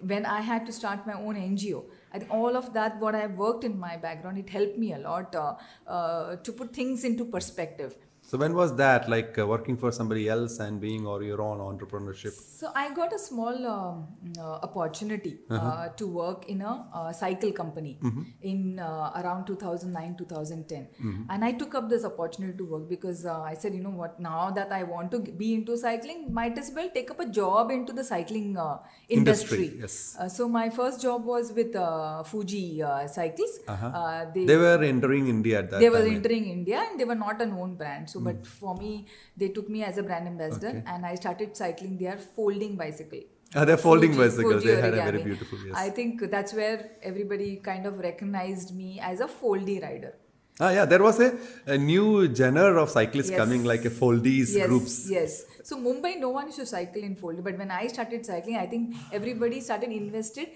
when 0.00 0.26
I 0.26 0.40
had 0.40 0.66
to 0.66 0.72
start 0.72 1.06
my 1.06 1.14
own 1.14 1.36
NGO. 1.36 1.84
I 2.14 2.20
think 2.20 2.32
all 2.32 2.56
of 2.56 2.72
that, 2.74 3.00
what 3.00 3.16
I've 3.16 3.36
worked 3.36 3.64
in 3.64 3.76
my 3.76 3.96
background, 3.96 4.38
it 4.38 4.48
helped 4.48 4.78
me 4.78 4.92
a 4.92 4.98
lot 4.98 5.34
uh, 5.34 5.54
uh, 5.88 6.36
to 6.36 6.52
put 6.52 6.72
things 6.72 7.02
into 7.02 7.24
perspective. 7.24 7.96
So 8.26 8.38
when 8.38 8.54
was 8.54 8.74
that? 8.76 9.08
Like 9.08 9.38
uh, 9.38 9.46
working 9.46 9.76
for 9.76 9.92
somebody 9.92 10.28
else 10.28 10.58
and 10.58 10.80
being 10.80 11.06
or 11.06 11.22
your 11.22 11.40
own 11.42 11.58
entrepreneurship? 11.58 12.32
So 12.32 12.70
I 12.74 12.92
got 12.94 13.12
a 13.12 13.18
small 13.18 13.66
um, 13.66 14.08
uh, 14.38 14.54
opportunity 14.68 15.32
uh, 15.50 15.88
to 15.98 16.06
work 16.06 16.48
in 16.48 16.62
a 16.62 16.86
uh, 16.94 17.12
cycle 17.12 17.52
company 17.52 17.98
in 18.42 18.78
uh, 18.78 19.12
around 19.20 19.46
2009 19.46 20.16
2010, 20.16 21.26
and 21.28 21.44
I 21.44 21.52
took 21.52 21.74
up 21.74 21.88
this 21.90 22.04
opportunity 22.04 22.56
to 22.58 22.64
work 22.64 22.88
because 22.88 23.26
uh, 23.26 23.40
I 23.42 23.54
said, 23.54 23.74
you 23.74 23.82
know 23.82 23.90
what, 23.90 24.18
now 24.18 24.50
that 24.50 24.72
I 24.72 24.82
want 24.84 25.10
to 25.12 25.18
be 25.42 25.54
into 25.54 25.76
cycling, 25.76 26.32
might 26.32 26.56
as 26.58 26.72
well 26.74 26.88
take 26.94 27.10
up 27.10 27.20
a 27.20 27.26
job 27.26 27.70
into 27.70 27.92
the 27.92 28.04
cycling 28.04 28.56
uh, 28.56 28.78
Industry, 29.08 29.66
industry. 29.66 29.80
yes. 29.80 30.16
Uh, 30.18 30.28
so 30.28 30.48
my 30.48 30.70
first 30.70 31.02
job 31.02 31.26
was 31.26 31.52
with 31.52 31.76
uh, 31.76 32.22
Fuji 32.22 32.82
uh, 32.82 33.06
Cycles. 33.06 33.58
Uh, 33.68 34.24
they 34.34 34.46
They 34.46 34.56
were 34.56 34.82
entering 34.82 35.28
India 35.28 35.58
at 35.58 35.70
that 35.70 35.76
time. 35.76 35.80
they 35.82 35.90
were 35.90 36.06
entering 36.16 36.46
India 36.48 36.82
and 36.88 36.98
they 36.98 37.04
were 37.04 37.14
not 37.26 37.42
a 37.42 37.46
known 37.46 37.74
brand. 37.74 38.08
Hmm. 38.18 38.26
So, 38.26 38.32
but 38.32 38.46
for 38.46 38.74
me, 38.76 39.06
they 39.36 39.48
took 39.48 39.68
me 39.68 39.84
as 39.84 39.98
a 39.98 40.02
brand 40.02 40.26
ambassador 40.26 40.82
and 40.86 41.06
I 41.06 41.14
started 41.14 41.56
cycling 41.56 41.96
their 41.98 42.16
folding 42.18 42.76
bicycle. 42.76 43.20
Ah, 43.56 43.64
they're 43.64 43.76
folding 43.76 44.12
Fuji- 44.12 44.24
bicycles. 44.24 44.62
Fuji 44.62 44.74
They 44.74 44.80
had 44.80 44.94
a 44.94 45.02
very 45.10 45.22
beautiful, 45.22 45.58
yes. 45.66 45.74
I 45.76 45.90
think 45.90 46.22
that's 46.30 46.52
where 46.54 46.90
everybody 47.02 47.56
kind 47.56 47.86
of 47.86 47.98
recognized 47.98 48.74
me 48.74 48.98
as 49.00 49.20
a 49.20 49.28
foldy 49.28 49.80
rider. 49.82 50.14
Ah, 50.60 50.70
yeah, 50.70 50.84
there 50.84 51.02
was 51.02 51.20
a, 51.20 51.36
a 51.66 51.76
new 51.76 52.32
genre 52.34 52.80
of 52.82 52.90
cyclists 52.90 53.30
Yes. 53.30 53.38
coming, 53.38 53.64
like 53.64 53.84
a 53.84 53.90
foldies 53.90 54.54
yes, 54.56 54.66
groups. 54.68 55.10
Yes. 55.10 55.44
So 55.64 55.76
Mumbai, 55.76 56.18
no 56.20 56.28
one 56.30 56.46
used 56.46 56.58
to 56.60 56.66
cycle 56.66 57.02
in 57.02 57.16
foldy, 57.16 57.42
But 57.42 57.58
when 57.58 57.70
I 57.70 57.86
started 57.88 58.24
cycling, 58.26 58.56
I 58.56 58.66
think 58.66 58.94
everybody 59.12 59.60
started 59.60 59.90
invested. 59.90 60.48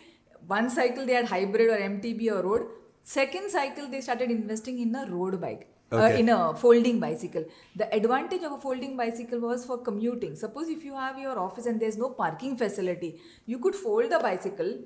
One 0.47 0.71
cycle 0.71 1.05
they 1.07 1.15
had 1.15 1.27
hybrid 1.27 1.69
or 1.71 1.79
MTB 1.79 2.31
or 2.33 2.43
road. 2.43 2.67
Second 3.03 3.51
cycle 3.51 3.89
they 3.89 4.01
started 4.01 4.31
investing 4.31 4.79
in 4.79 4.95
a 4.95 5.07
road 5.11 5.41
bike. 5.41 5.67
Uh, 5.91 6.11
in 6.21 6.29
a 6.29 6.55
folding 6.55 7.01
bicycle. 7.01 7.45
The 7.75 7.93
advantage 7.95 8.43
of 8.43 8.53
a 8.53 8.59
folding 8.59 8.95
bicycle 8.95 9.41
was 9.41 9.65
for 9.65 9.79
commuting. 9.79 10.37
Suppose 10.37 10.69
if 10.69 10.85
you 10.85 10.95
have 10.95 11.19
your 11.19 11.39
office 11.39 11.65
and 11.65 11.81
there's 11.81 11.97
no 11.97 12.11
parking 12.11 12.59
facility, 12.59 13.19
you 13.47 13.59
could 13.59 13.75
fold 13.75 14.11
the 14.11 14.19
bicycle 14.19 14.79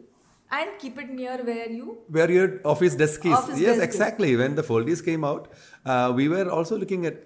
and 0.53 0.71
keep 0.79 0.99
it 0.99 1.11
near 1.11 1.39
where 1.39 1.69
you 1.69 1.99
Where 2.09 2.31
your 2.31 2.61
office 2.65 2.95
desk 2.95 3.27
is. 3.27 3.33
Office 3.33 3.59
yes, 3.59 3.79
desk 3.79 3.79
is. 3.79 3.85
exactly. 3.85 4.37
When 4.37 4.55
the 4.55 4.63
foldies 4.63 5.05
came 5.05 5.25
out, 5.25 5.51
uh, 5.85 6.13
we 6.15 6.29
were 6.29 6.49
also 6.49 6.79
looking 6.79 7.05
at 7.07 7.25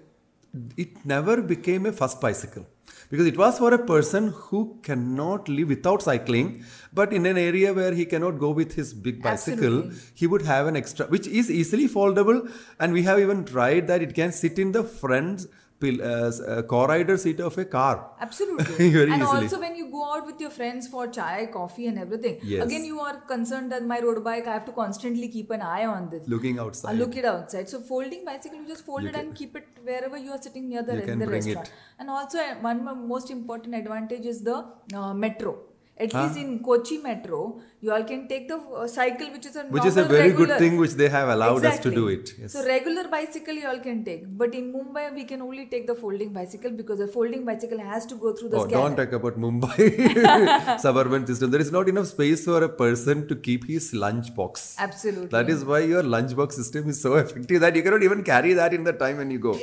it 0.75 1.05
never 1.05 1.39
became 1.41 1.85
a 1.85 1.91
first 1.91 2.19
bicycle 2.19 2.65
because 3.09 3.25
it 3.25 3.37
was 3.37 3.57
for 3.57 3.73
a 3.73 3.85
person 3.85 4.33
who 4.35 4.79
cannot 4.83 5.47
live 5.47 5.69
without 5.69 6.01
cycling 6.01 6.63
but 6.93 7.13
in 7.13 7.25
an 7.25 7.37
area 7.37 7.73
where 7.73 7.93
he 7.93 8.05
cannot 8.05 8.39
go 8.39 8.49
with 8.51 8.73
his 8.73 8.93
big 8.93 9.21
bicycle 9.21 9.77
Absolutely. 9.79 9.97
he 10.13 10.27
would 10.27 10.41
have 10.41 10.67
an 10.67 10.75
extra 10.75 11.05
which 11.07 11.27
is 11.27 11.49
easily 11.49 11.87
foldable 11.87 12.41
and 12.79 12.93
we 12.93 13.03
have 13.03 13.19
even 13.19 13.45
tried 13.45 13.87
that 13.87 14.01
it 14.01 14.13
can 14.13 14.31
sit 14.31 14.59
in 14.59 14.71
the 14.71 14.83
front 14.83 15.45
pil- 15.79 16.01
uh, 16.01 16.31
uh, 16.53 16.61
co-rider 16.63 17.17
seat 17.23 17.39
of 17.39 17.57
a 17.57 17.65
car 17.65 18.11
Absolutely. 18.19 18.89
Very 18.97 19.11
and 19.11 19.21
easily. 19.21 19.43
also 19.43 19.59
when 19.59 19.75
you 19.75 19.89
go 19.91 20.03
out 20.13 20.25
with 20.25 20.39
your 20.41 20.49
friends 20.49 20.87
for 20.87 21.07
chai, 21.07 21.47
coffee 21.53 21.87
and 21.87 21.99
everything, 21.99 22.39
Yes. 22.43 22.65
again 22.65 22.83
you 22.85 22.99
are 22.99 23.15
concerned 23.33 23.71
that 23.71 23.85
my 23.85 23.99
road 23.99 24.23
bike, 24.23 24.47
I 24.47 24.53
have 24.53 24.65
to 24.65 24.71
constantly 24.71 25.27
keep 25.27 25.51
an 25.51 25.61
eye 25.61 25.85
on 25.85 26.09
this. 26.09 26.27
looking 26.27 26.59
I 26.59 26.63
outside 26.63 26.97
look 26.97 27.15
it 27.15 27.25
outside. 27.25 27.69
So 27.69 27.79
folding 27.81 28.25
bicycle, 28.25 28.59
you 28.61 28.67
just 28.67 28.85
fold 28.85 29.03
You 29.03 29.09
it 29.09 29.13
can- 29.15 29.25
and 29.27 29.35
keep 29.35 29.55
it 29.55 29.67
wherever 29.83 30.17
you 30.17 30.31
are 30.31 30.41
sitting 30.41 30.67
near 30.69 30.83
the, 30.83 30.95
You 30.97 31.01
can 31.13 31.19
the 31.19 31.25
bring 31.25 31.43
restaurant. 31.45 31.67
it. 31.67 31.73
And 31.99 32.09
also 32.09 32.39
uh, 32.39 32.55
one 32.61 32.83
most 33.15 33.29
important 33.39 33.75
advantage 33.75 34.25
is 34.25 34.41
the 34.51 34.57
uh, 34.95 35.13
metro. 35.13 35.55
At 36.05 36.13
Ah. 36.13 36.23
least 36.23 36.37
in 36.37 36.49
Kochi 36.65 36.97
metro, 36.99 37.59
you 37.79 37.91
all 37.93 38.03
can 38.03 38.21
take 38.27 38.47
the 38.47 38.55
uh, 38.57 38.87
cycle, 38.87 39.27
which 39.33 39.45
is 39.45 39.55
a 39.55 39.63
which 39.75 39.85
is 39.85 39.97
a 39.97 40.03
very 40.03 40.29
regular- 40.29 40.47
good 40.47 40.57
thing 40.61 40.77
which 40.77 40.93
they 41.01 41.09
have 41.15 41.29
allowed 41.33 41.63
us 41.71 41.77
to 41.85 41.91
do 41.97 42.07
it 42.13 42.33
yes. 42.41 42.53
So 42.53 42.65
regular 42.65 43.03
bicycle 43.07 43.53
you 43.53 43.67
all 43.71 43.79
can 43.79 44.03
take, 44.07 44.23
but 44.41 44.55
in 44.59 44.71
Mumbai 44.73 45.03
we 45.17 45.25
can 45.31 45.43
only 45.47 45.65
take 45.73 45.85
the 45.91 45.95
folding 45.95 46.31
bicycle 46.37 46.71
because 46.79 46.97
the 47.03 47.07
folding 47.07 47.45
bicycle 47.49 47.79
has 47.89 48.07
to 48.07 48.15
go 48.15 48.33
through 48.33 48.49
the 48.49 48.57
Oh, 48.57 48.65
scanner. 48.67 48.81
don't 48.81 48.97
talk 49.01 49.13
about 49.19 49.37
Mumbai 49.45 50.79
suburban 50.87 51.27
system. 51.27 51.51
There 51.51 51.61
is 51.61 51.71
not 51.71 51.87
enough 51.87 52.07
space 52.07 52.45
for 52.45 52.63
a 52.63 52.69
person 52.69 53.27
to 53.27 53.35
keep 53.35 53.67
his 53.67 53.93
lunch 53.93 54.33
box. 54.35 54.75
Absolutely. 54.79 55.27
That 55.37 55.49
is 55.49 55.63
why 55.63 55.79
your 55.93 56.03
lunchbox 56.03 56.53
system 56.53 56.89
is 56.89 57.01
so 57.01 57.15
effective 57.25 57.61
that 57.61 57.75
you 57.75 57.83
cannot 57.83 58.03
even 58.03 58.23
carry 58.23 58.53
that 58.53 58.73
in 58.73 58.83
the 58.83 58.93
time 58.93 59.17
when 59.17 59.29
you 59.31 59.39
go. 59.39 59.53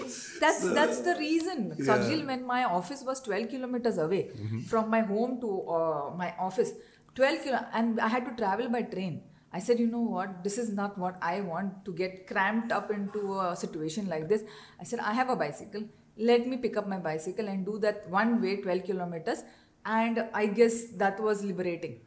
That's 0.44 0.60
that's 0.80 1.00
the 1.00 1.16
reason. 1.18 1.72
Sajil, 1.90 2.26
when 2.26 2.46
my 2.46 2.62
office 2.64 3.02
was 3.12 3.20
12 3.20 3.48
kilometers 3.50 3.98
away 3.98 4.22
Mm-hmm. 4.34 4.60
from 4.70 4.90
my 4.90 5.00
home 5.00 5.40
to 5.40 5.48
uh, 5.76 6.10
my 6.16 6.34
office, 6.38 6.72
12 7.14 7.42
kilo, 7.44 7.60
and 7.72 8.00
I 8.00 8.08
had 8.08 8.24
to 8.26 8.34
travel 8.34 8.68
by 8.68 8.82
train. 8.82 9.22
I 9.52 9.60
said, 9.60 9.78
you 9.78 9.86
know 9.86 10.00
what, 10.00 10.42
this 10.42 10.58
is 10.58 10.70
not 10.70 10.98
what 10.98 11.16
I 11.22 11.40
want 11.40 11.84
to 11.84 11.92
get 11.92 12.26
cramped 12.26 12.72
up 12.72 12.90
into 12.90 13.38
a 13.38 13.54
situation 13.54 14.08
like 14.08 14.28
this. 14.28 14.42
I 14.80 14.84
said, 14.84 14.98
I 14.98 15.12
have 15.12 15.30
a 15.30 15.36
bicycle. 15.36 15.84
Let 16.16 16.48
me 16.48 16.56
pick 16.56 16.76
up 16.76 16.88
my 16.88 16.98
bicycle 16.98 17.46
and 17.46 17.64
do 17.64 17.78
that 17.78 18.08
one 18.10 18.42
way 18.42 18.56
12 18.56 18.84
kilometers. 18.84 19.44
And 19.86 20.26
I 20.34 20.46
guess 20.46 20.86
that 20.96 21.20
was 21.20 21.44
liberating. 21.44 22.00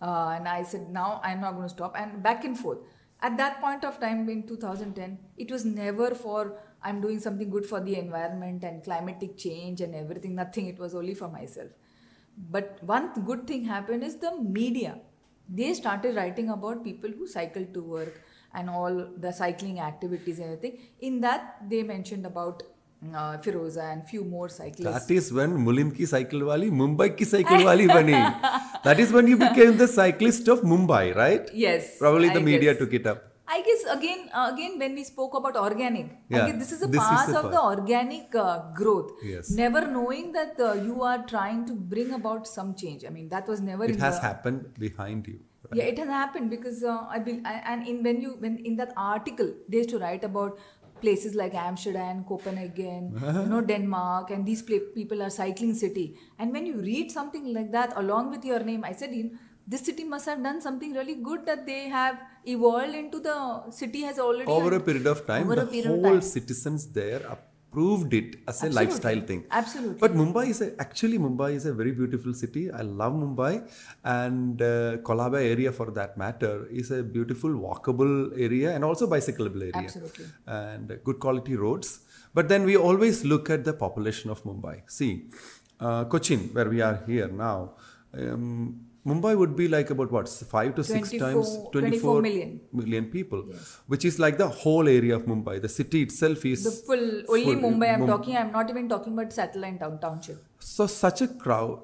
Uh, 0.00 0.34
and 0.36 0.46
I 0.46 0.62
said, 0.62 0.90
now 0.90 1.20
I'm 1.24 1.40
not 1.40 1.52
going 1.52 1.64
to 1.64 1.74
stop. 1.74 1.96
And 1.98 2.22
back 2.22 2.44
and 2.44 2.56
forth. 2.56 2.78
At 3.20 3.36
that 3.36 3.60
point 3.60 3.84
of 3.84 3.98
time 3.98 4.28
in 4.28 4.46
2010, 4.46 5.18
it 5.36 5.50
was 5.50 5.64
never 5.64 6.14
for 6.14 6.58
I'm 6.84 7.00
doing 7.00 7.18
something 7.20 7.50
good 7.50 7.66
for 7.66 7.80
the 7.80 7.96
environment 7.96 8.62
and 8.64 8.82
climatic 8.82 9.36
change 9.36 9.80
and 9.80 9.94
everything. 9.94 10.34
Nothing. 10.34 10.66
It 10.66 10.78
was 10.78 10.94
only 10.94 11.14
for 11.14 11.28
myself. 11.28 11.70
But 12.36 12.78
one 12.82 13.12
good 13.24 13.46
thing 13.46 13.64
happened 13.64 14.02
is 14.02 14.16
the 14.16 14.36
media. 14.40 14.98
They 15.48 15.74
started 15.74 16.16
writing 16.16 16.50
about 16.50 16.84
people 16.84 17.10
who 17.10 17.26
cycle 17.26 17.64
to 17.74 17.82
work 17.82 18.20
and 18.54 18.70
all 18.70 19.06
the 19.16 19.32
cycling 19.32 19.80
activities 19.80 20.38
and 20.38 20.52
everything. 20.52 20.78
In 21.00 21.20
that, 21.20 21.58
they 21.68 21.82
mentioned 21.82 22.26
about 22.26 22.62
uh, 23.14 23.36
Firoza 23.38 23.92
and 23.92 24.06
few 24.06 24.24
more 24.24 24.48
cyclists. 24.48 25.06
That 25.06 25.10
is 25.14 25.32
when 25.32 25.56
Mulund 25.66 25.96
ki 25.96 26.06
cycle 26.06 26.44
wali 26.46 26.70
Mumbai 26.70 27.16
ki 27.16 27.24
cycle 27.24 27.64
wali 27.64 27.86
bani. 27.96 28.12
That 28.84 29.00
is 29.00 29.12
when 29.12 29.26
you 29.26 29.36
became 29.36 29.76
the 29.76 29.88
cyclist 29.88 30.48
of 30.48 30.60
Mumbai, 30.60 31.14
right? 31.16 31.48
yes. 31.52 31.98
Probably 31.98 32.28
the 32.30 32.40
media 32.40 32.74
took 32.74 32.92
it 32.94 33.06
up. 33.06 33.31
I 33.54 33.60
guess 33.68 33.82
again, 33.94 34.20
uh, 34.32 34.50
again 34.52 34.78
when 34.78 34.94
we 34.94 35.04
spoke 35.04 35.34
about 35.38 35.56
organic, 35.56 36.10
Yeah, 36.28 36.50
this 36.52 36.72
is 36.72 36.82
a 36.82 36.86
this 36.86 37.02
is 37.02 37.08
part 37.08 37.28
the 37.30 37.38
of 37.40 37.50
the 37.54 37.62
organic 37.62 38.34
uh, 38.34 38.72
growth. 38.80 39.10
Yes. 39.22 39.50
Never 39.62 39.82
knowing 39.86 40.32
that 40.32 40.60
uh, 40.68 40.72
you 40.88 41.02
are 41.02 41.22
trying 41.32 41.64
to 41.70 41.74
bring 41.94 42.12
about 42.20 42.46
some 42.46 42.74
change. 42.74 43.04
I 43.04 43.10
mean, 43.16 43.28
that 43.28 43.46
was 43.54 43.60
never. 43.60 43.84
It 43.84 43.96
in 43.96 44.00
has 44.00 44.20
the, 44.20 44.26
happened 44.28 44.68
behind 44.78 45.26
you. 45.26 45.40
Yeah, 45.80 45.84
it 45.84 45.98
has 45.98 46.08
happened 46.08 46.50
because 46.50 46.82
uh, 46.84 47.00
I 47.16 47.18
be, 47.18 47.40
I- 47.44 47.62
and 47.72 47.86
in 47.86 48.02
when 48.02 48.20
you 48.20 48.36
when 48.46 48.56
in 48.70 48.76
that 48.76 48.92
article 48.96 49.52
they 49.68 49.78
used 49.82 49.90
to 49.96 49.98
write 49.98 50.24
about 50.30 50.58
places 51.02 51.34
like 51.34 51.54
Amsterdam, 51.54 52.24
Copenhagen, 52.24 53.06
you 53.42 53.48
know 53.52 53.60
Denmark, 53.60 54.30
and 54.30 54.46
these 54.46 54.62
people 54.62 55.22
are 55.22 55.30
cycling 55.30 55.74
city. 55.74 56.06
And 56.38 56.52
when 56.52 56.66
you 56.66 56.76
read 56.90 57.10
something 57.10 57.52
like 57.52 57.72
that 57.72 57.96
along 57.96 58.30
with 58.30 58.44
your 58.44 58.60
name, 58.60 58.84
I 58.84 58.92
said, 58.92 59.14
you 59.14 59.24
know, 59.24 59.38
this 59.66 59.82
city 59.82 60.04
must 60.04 60.26
have 60.26 60.42
done 60.42 60.60
something 60.60 60.92
really 60.92 61.14
good 61.14 61.46
that 61.46 61.66
they 61.66 61.88
have 61.88 62.18
evolved 62.44 62.94
into 62.94 63.20
the 63.20 63.70
city 63.70 64.02
has 64.02 64.18
already 64.18 64.50
Over 64.50 64.76
a 64.76 64.80
period 64.80 65.06
of 65.06 65.26
time, 65.26 65.44
Over 65.44 65.52
a 65.54 65.64
the 65.64 65.70
period 65.70 65.90
of 65.92 66.00
whole 66.02 66.20
time. 66.20 66.22
citizens 66.22 66.86
there 66.88 67.22
approved 67.34 68.12
it 68.12 68.36
as 68.48 68.62
a 68.62 68.66
Absolutely. 68.66 68.74
lifestyle 68.84 69.20
thing. 69.28 69.44
Absolutely. 69.50 69.98
But 69.98 70.14
Mumbai 70.14 70.48
is 70.48 70.60
a, 70.60 70.78
actually 70.80 71.18
Mumbai 71.18 71.54
is 71.54 71.64
a 71.64 71.72
very 71.72 71.92
beautiful 71.92 72.34
city. 72.34 72.70
I 72.70 72.82
love 72.82 73.14
Mumbai, 73.14 73.66
and 74.04 74.60
uh, 74.60 74.96
Colaba 74.98 75.40
area 75.42 75.72
for 75.72 75.90
that 75.92 76.18
matter 76.18 76.66
is 76.70 76.90
a 76.90 77.02
beautiful 77.02 77.50
walkable 77.50 78.32
area 78.38 78.74
and 78.74 78.84
also 78.84 79.08
bicycleable 79.08 79.62
area. 79.62 79.84
Absolutely. 79.86 80.26
And 80.46 80.98
good 81.04 81.18
quality 81.18 81.56
roads. 81.56 82.00
But 82.34 82.48
then 82.48 82.64
we 82.64 82.76
always 82.76 83.24
look 83.24 83.48
at 83.48 83.64
the 83.64 83.72
population 83.72 84.30
of 84.30 84.42
Mumbai. 84.44 84.82
See, 84.86 85.28
uh, 85.80 86.04
Cochin, 86.04 86.50
where 86.52 86.68
we 86.68 86.80
are 86.82 87.02
here 87.06 87.28
now. 87.28 87.74
Um, 88.14 88.86
Mumbai 89.10 89.36
would 89.36 89.54
be 89.56 89.66
like 89.66 89.90
about 89.90 90.12
what 90.12 90.28
five 90.28 90.74
to 90.76 90.84
six 90.84 91.08
24 91.10 91.28
times 91.28 91.56
24 91.72 92.22
million. 92.22 92.60
million 92.72 93.06
people, 93.06 93.40
which 93.88 94.04
is 94.04 94.18
like 94.24 94.38
the 94.38 94.46
whole 94.48 94.88
area 94.88 95.16
of 95.16 95.24
Mumbai. 95.26 95.60
The 95.60 95.68
city 95.68 96.02
itself 96.02 96.44
is 96.46 96.62
The 96.62 96.70
full 96.70 97.22
only 97.28 97.44
full- 97.46 97.62
Mumbai. 97.64 97.94
I'm 97.94 98.00
Mum- 98.00 98.08
talking. 98.08 98.36
I'm 98.36 98.52
not 98.52 98.70
even 98.70 98.88
talking 98.88 99.12
about 99.14 99.32
satellite 99.32 99.80
town 99.80 99.98
township. 100.04 100.38
so 100.60 100.86
such 100.86 101.20
a 101.22 101.28
crowd, 101.28 101.80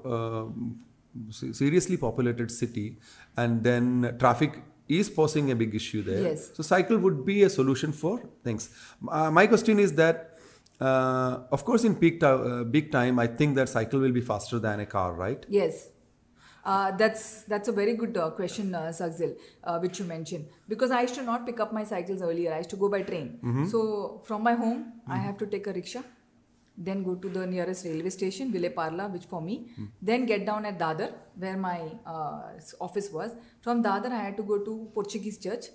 se- 1.29 1.51
seriously 1.53 1.97
populated 1.97 2.49
city, 2.51 2.97
and 3.35 3.63
then 3.63 4.15
traffic 4.19 4.59
is 4.87 5.09
posing 5.09 5.51
a 5.51 5.55
big 5.55 5.75
issue 5.75 6.01
there. 6.01 6.21
Yes. 6.29 6.49
So 6.55 6.63
cycle 6.63 6.97
would 6.99 7.25
be 7.25 7.43
a 7.43 7.49
solution 7.49 7.91
for 7.91 8.15
things. 8.43 8.69
Uh, 9.07 9.29
my 9.31 9.47
question 9.47 9.79
is 9.79 9.93
that. 9.95 10.25
Uh, 10.81 11.39
of 11.51 11.65
course, 11.65 11.83
in 11.83 11.93
peak, 12.01 12.21
ti- 12.21 12.25
uh, 12.25 12.63
peak 12.73 12.89
time, 12.89 13.19
I 13.19 13.27
think 13.27 13.55
that 13.57 13.67
cycle 13.67 13.99
will 13.99 14.13
be 14.13 14.21
faster 14.21 14.59
than 14.59 14.79
a 14.79 14.85
car, 14.85 15.11
right? 15.13 15.45
Yes. 15.49 15.89
Uh, 16.71 16.91
that's 17.01 17.21
that's 17.51 17.69
a 17.71 17.75
very 17.81 17.93
good 18.01 18.15
uh, 18.23 18.29
question, 18.39 18.73
uh, 18.75 18.91
uh, 19.63 19.79
which 19.83 19.99
you 19.99 20.05
mentioned. 20.05 20.45
Because 20.71 20.91
I 20.91 21.01
used 21.05 21.15
to 21.19 21.23
not 21.29 21.45
pick 21.49 21.59
up 21.65 21.71
my 21.77 21.83
cycles 21.91 22.21
earlier. 22.21 22.53
I 22.53 22.57
used 22.63 22.69
to 22.75 22.79
go 22.83 22.89
by 22.95 23.01
train. 23.01 23.27
So 23.71 23.79
from 24.27 24.43
my 24.43 24.53
home, 24.63 24.81
I 25.07 25.17
have 25.27 25.37
to 25.39 25.47
take 25.53 25.67
a 25.71 25.73
rickshaw, 25.73 26.03
then 26.89 27.01
go 27.07 27.15
to 27.15 27.29
the 27.37 27.45
nearest 27.53 27.85
railway 27.85 28.11
station, 28.17 28.51
Vile 28.51 28.69
Parle, 28.69 29.05
which 29.15 29.25
for 29.25 29.41
me, 29.41 29.55
then 30.01 30.25
get 30.33 30.45
down 30.45 30.65
at 30.71 30.77
Dadar, 30.83 31.09
where 31.35 31.57
my 31.57 31.79
uh, 32.05 32.41
office 32.79 33.09
was. 33.11 33.31
From 33.61 33.83
Dadar, 33.83 34.11
I 34.11 34.23
had 34.27 34.37
to 34.37 34.43
go 34.43 34.59
to 34.69 34.91
Portuguese 34.93 35.39
church. 35.47 35.65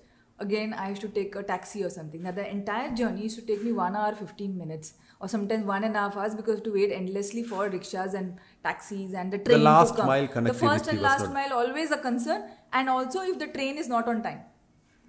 Again, 0.41 0.73
I 0.73 0.89
used 0.91 1.01
to 1.03 1.09
take 1.09 1.37
a 1.37 1.43
taxi 1.45 1.85
or 1.85 1.91
something. 1.91 2.23
Now, 2.23 2.33
the 2.33 2.49
entire 2.51 2.93
journey 2.93 3.23
used 3.23 3.39
to 3.39 3.47
take 3.47 3.63
me 3.63 3.73
one 3.73 3.95
hour, 3.95 4.15
15 4.15 4.59
minutes, 4.59 4.95
or 5.21 5.29
sometimes 5.29 5.65
one 5.65 5.85
and 5.85 5.95
a 5.95 6.01
half 6.01 6.17
hours 6.17 6.35
because 6.35 6.61
to 6.63 6.73
wait 6.73 6.91
endlessly 6.91 7.45
for 7.45 7.69
rickshaws 7.69 8.15
and 8.15 8.37
taxis 8.65 9.15
and 9.15 9.33
the 9.33 9.39
train. 9.39 9.59
The 9.59 9.65
last 9.65 9.97
mile 9.97 10.27
The 10.27 10.53
first 10.53 10.89
and 10.89 11.01
last 11.01 11.31
mile 11.31 11.53
always 11.53 11.93
a 11.93 11.99
concern, 11.99 12.51
and 12.73 12.89
also 12.89 13.23
if 13.23 13.39
the 13.39 13.47
train 13.47 13.79
is 13.79 13.89
not 13.89 14.09
on 14.09 14.23
time. 14.25 14.41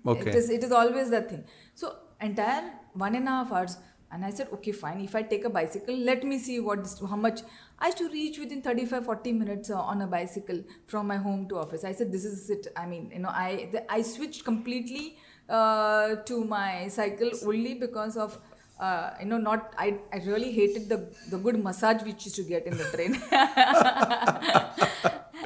Okay. 0.05 0.29
It 0.29 0.35
is 0.35 0.49
it 0.51 0.63
is 0.63 0.71
always 0.71 1.09
that 1.09 1.29
thing. 1.29 1.43
So 1.73 1.95
entire 2.21 2.71
one 2.93 3.15
and 3.15 3.27
a 3.27 3.31
half 3.31 3.51
hours, 3.51 3.77
and 4.11 4.23
I 4.23 4.29
said, 4.29 4.49
okay, 4.53 4.71
fine. 4.71 5.01
If 5.01 5.15
I 5.15 5.23
take 5.23 5.43
a 5.45 5.49
bicycle, 5.49 5.97
let 5.97 6.23
me 6.23 6.37
see 6.37 6.59
what 6.59 6.83
this, 6.83 6.99
how 6.99 7.15
much. 7.15 7.41
I 7.77 7.87
used 7.87 7.97
to 7.97 8.09
reach 8.09 8.39
within 8.39 8.61
35, 8.61 9.05
40 9.05 9.33
minutes 9.33 9.69
uh, 9.69 9.79
on 9.79 10.01
a 10.01 10.07
bicycle 10.07 10.63
from 10.87 11.07
my 11.07 11.17
home 11.17 11.47
to 11.49 11.57
office. 11.57 11.83
I 11.83 11.91
said, 11.91 12.11
this 12.11 12.25
is 12.25 12.49
it. 12.49 12.67
I 12.75 12.85
mean, 12.85 13.11
you 13.13 13.19
know, 13.19 13.29
I 13.29 13.69
the, 13.71 13.91
I 13.91 14.01
switched 14.01 14.45
completely 14.45 15.17
uh, 15.49 16.15
to 16.15 16.43
my 16.45 16.87
cycle 16.87 17.31
only 17.45 17.73
because 17.75 18.17
of. 18.17 18.39
Uh, 18.79 19.11
you 19.21 19.25
know, 19.25 19.37
not 19.37 19.73
I. 19.77 19.99
I 20.11 20.17
really 20.25 20.51
hated 20.51 20.89
the 20.89 21.07
the 21.29 21.37
good 21.37 21.63
massage 21.63 22.01
which 22.03 22.25
used 22.25 22.35
to 22.35 22.43
get 22.43 22.65
in 22.67 22.77
the 22.77 22.83
train. 22.95 23.15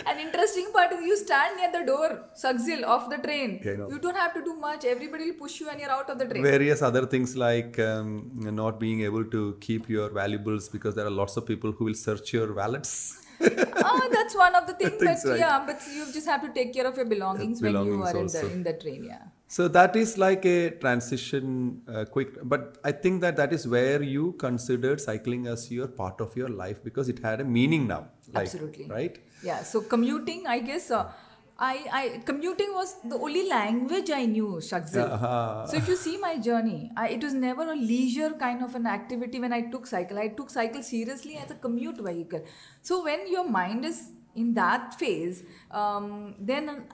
An 0.08 0.18
interesting 0.20 0.72
part 0.74 0.92
is 0.94 1.02
you 1.06 1.16
stand 1.18 1.58
near 1.58 1.72
the 1.72 1.86
door, 1.86 2.30
Sakzil, 2.36 2.82
of 2.84 3.10
the 3.12 3.18
train. 3.18 3.60
Yeah. 3.64 3.88
You 3.88 4.00
don't 4.00 4.16
have 4.16 4.34
to 4.34 4.44
do 4.44 4.56
much. 4.56 4.86
Everybody 4.86 5.30
will 5.30 5.38
push 5.38 5.60
you 5.60 5.70
and 5.70 5.80
you're 5.80 5.92
out 5.92 6.10
of 6.10 6.18
the 6.18 6.26
train. 6.26 6.42
various 6.42 6.82
other 6.82 7.06
things 7.06 7.36
like 7.38 7.78
um, 7.78 8.32
not 8.62 8.80
being 8.80 9.02
able 9.02 9.26
to 9.26 9.58
keep 9.60 9.90
your 9.90 10.10
valuables 10.10 10.68
because 10.70 10.96
there 10.96 11.06
are 11.06 11.16
lots 11.22 11.38
of 11.38 11.46
people 11.46 11.72
who 11.72 11.86
will 11.86 11.94
search 11.94 12.34
your 12.34 12.52
wallets. 12.54 12.94
oh, 13.42 14.10
that's 14.12 14.36
one 14.36 14.56
of 14.56 14.66
the 14.68 14.74
things. 14.80 14.94
Things, 14.94 15.24
but 15.24 15.30
right. 15.32 15.40
yeah, 15.40 15.64
but 15.66 15.80
you 15.94 16.12
just 16.12 16.28
have 16.28 16.42
to 16.42 16.50
take 16.50 16.74
care 16.74 16.88
of 16.88 16.96
your 16.98 17.06
belongings, 17.06 17.62
when 17.62 17.74
you 17.74 17.98
belongings 17.98 18.36
are 18.36 18.44
in 18.44 18.50
the 18.50 18.54
in 18.54 18.64
the 18.64 18.74
train. 18.74 19.04
Yeah. 19.04 19.26
So 19.52 19.68
that 19.68 19.96
is 19.96 20.16
like 20.20 20.46
a 20.46 20.70
transition, 20.82 21.82
uh, 21.92 22.06
quick. 22.06 22.38
But 22.44 22.78
I 22.84 22.92
think 22.92 23.22
that 23.22 23.36
that 23.38 23.52
is 23.52 23.68
where 23.68 24.04
you 24.04 24.34
considered 24.34 25.02
cycling 25.02 25.48
as 25.48 25.72
your 25.72 25.88
part 25.88 26.22
of 26.22 26.38
your 26.38 26.50
life 26.50 26.84
because 26.84 27.10
it 27.10 27.18
had 27.18 27.42
a 27.42 27.44
meaning 27.44 27.88
now. 27.88 28.10
Like, 28.32 28.44
Absolutely. 28.44 28.86
Right. 28.86 29.18
Yeah. 29.44 29.64
So 29.64 29.82
commuting, 29.82 30.46
I 30.46 30.60
guess. 30.60 30.92
Uh, 30.92 31.10
I, 31.62 31.86
I 31.92 32.22
commuting 32.26 32.74
was 32.74 32.96
the 33.04 33.16
only 33.16 33.50
language 33.50 34.12
I 34.12 34.26
knew, 34.26 34.60
Shakzil. 34.62 35.12
Uh-huh. 35.12 35.66
So 35.66 35.78
if 35.78 35.90
you 35.90 35.96
see 35.96 36.18
my 36.18 36.38
journey, 36.38 36.92
I, 36.96 37.10
it 37.10 37.24
was 37.24 37.34
never 37.34 37.64
a 37.64 37.76
leisure 37.76 38.30
kind 38.40 38.64
of 38.64 38.76
an 38.76 38.86
activity 38.86 39.40
when 39.40 39.52
I 39.52 39.62
took 39.62 39.88
cycle. 39.88 40.20
I 40.20 40.30
took 40.30 40.52
cycle 40.52 40.84
seriously 40.84 41.38
as 41.38 41.52
a 41.52 41.56
commute 41.56 42.00
vehicle. 42.00 42.46
So 42.82 43.04
when 43.04 43.30
your 43.30 43.50
mind 43.50 43.84
is 43.84 44.12
in 44.36 44.54
that 44.54 44.98
phase, 44.98 45.44
um, 45.72 46.36
then 46.40 46.86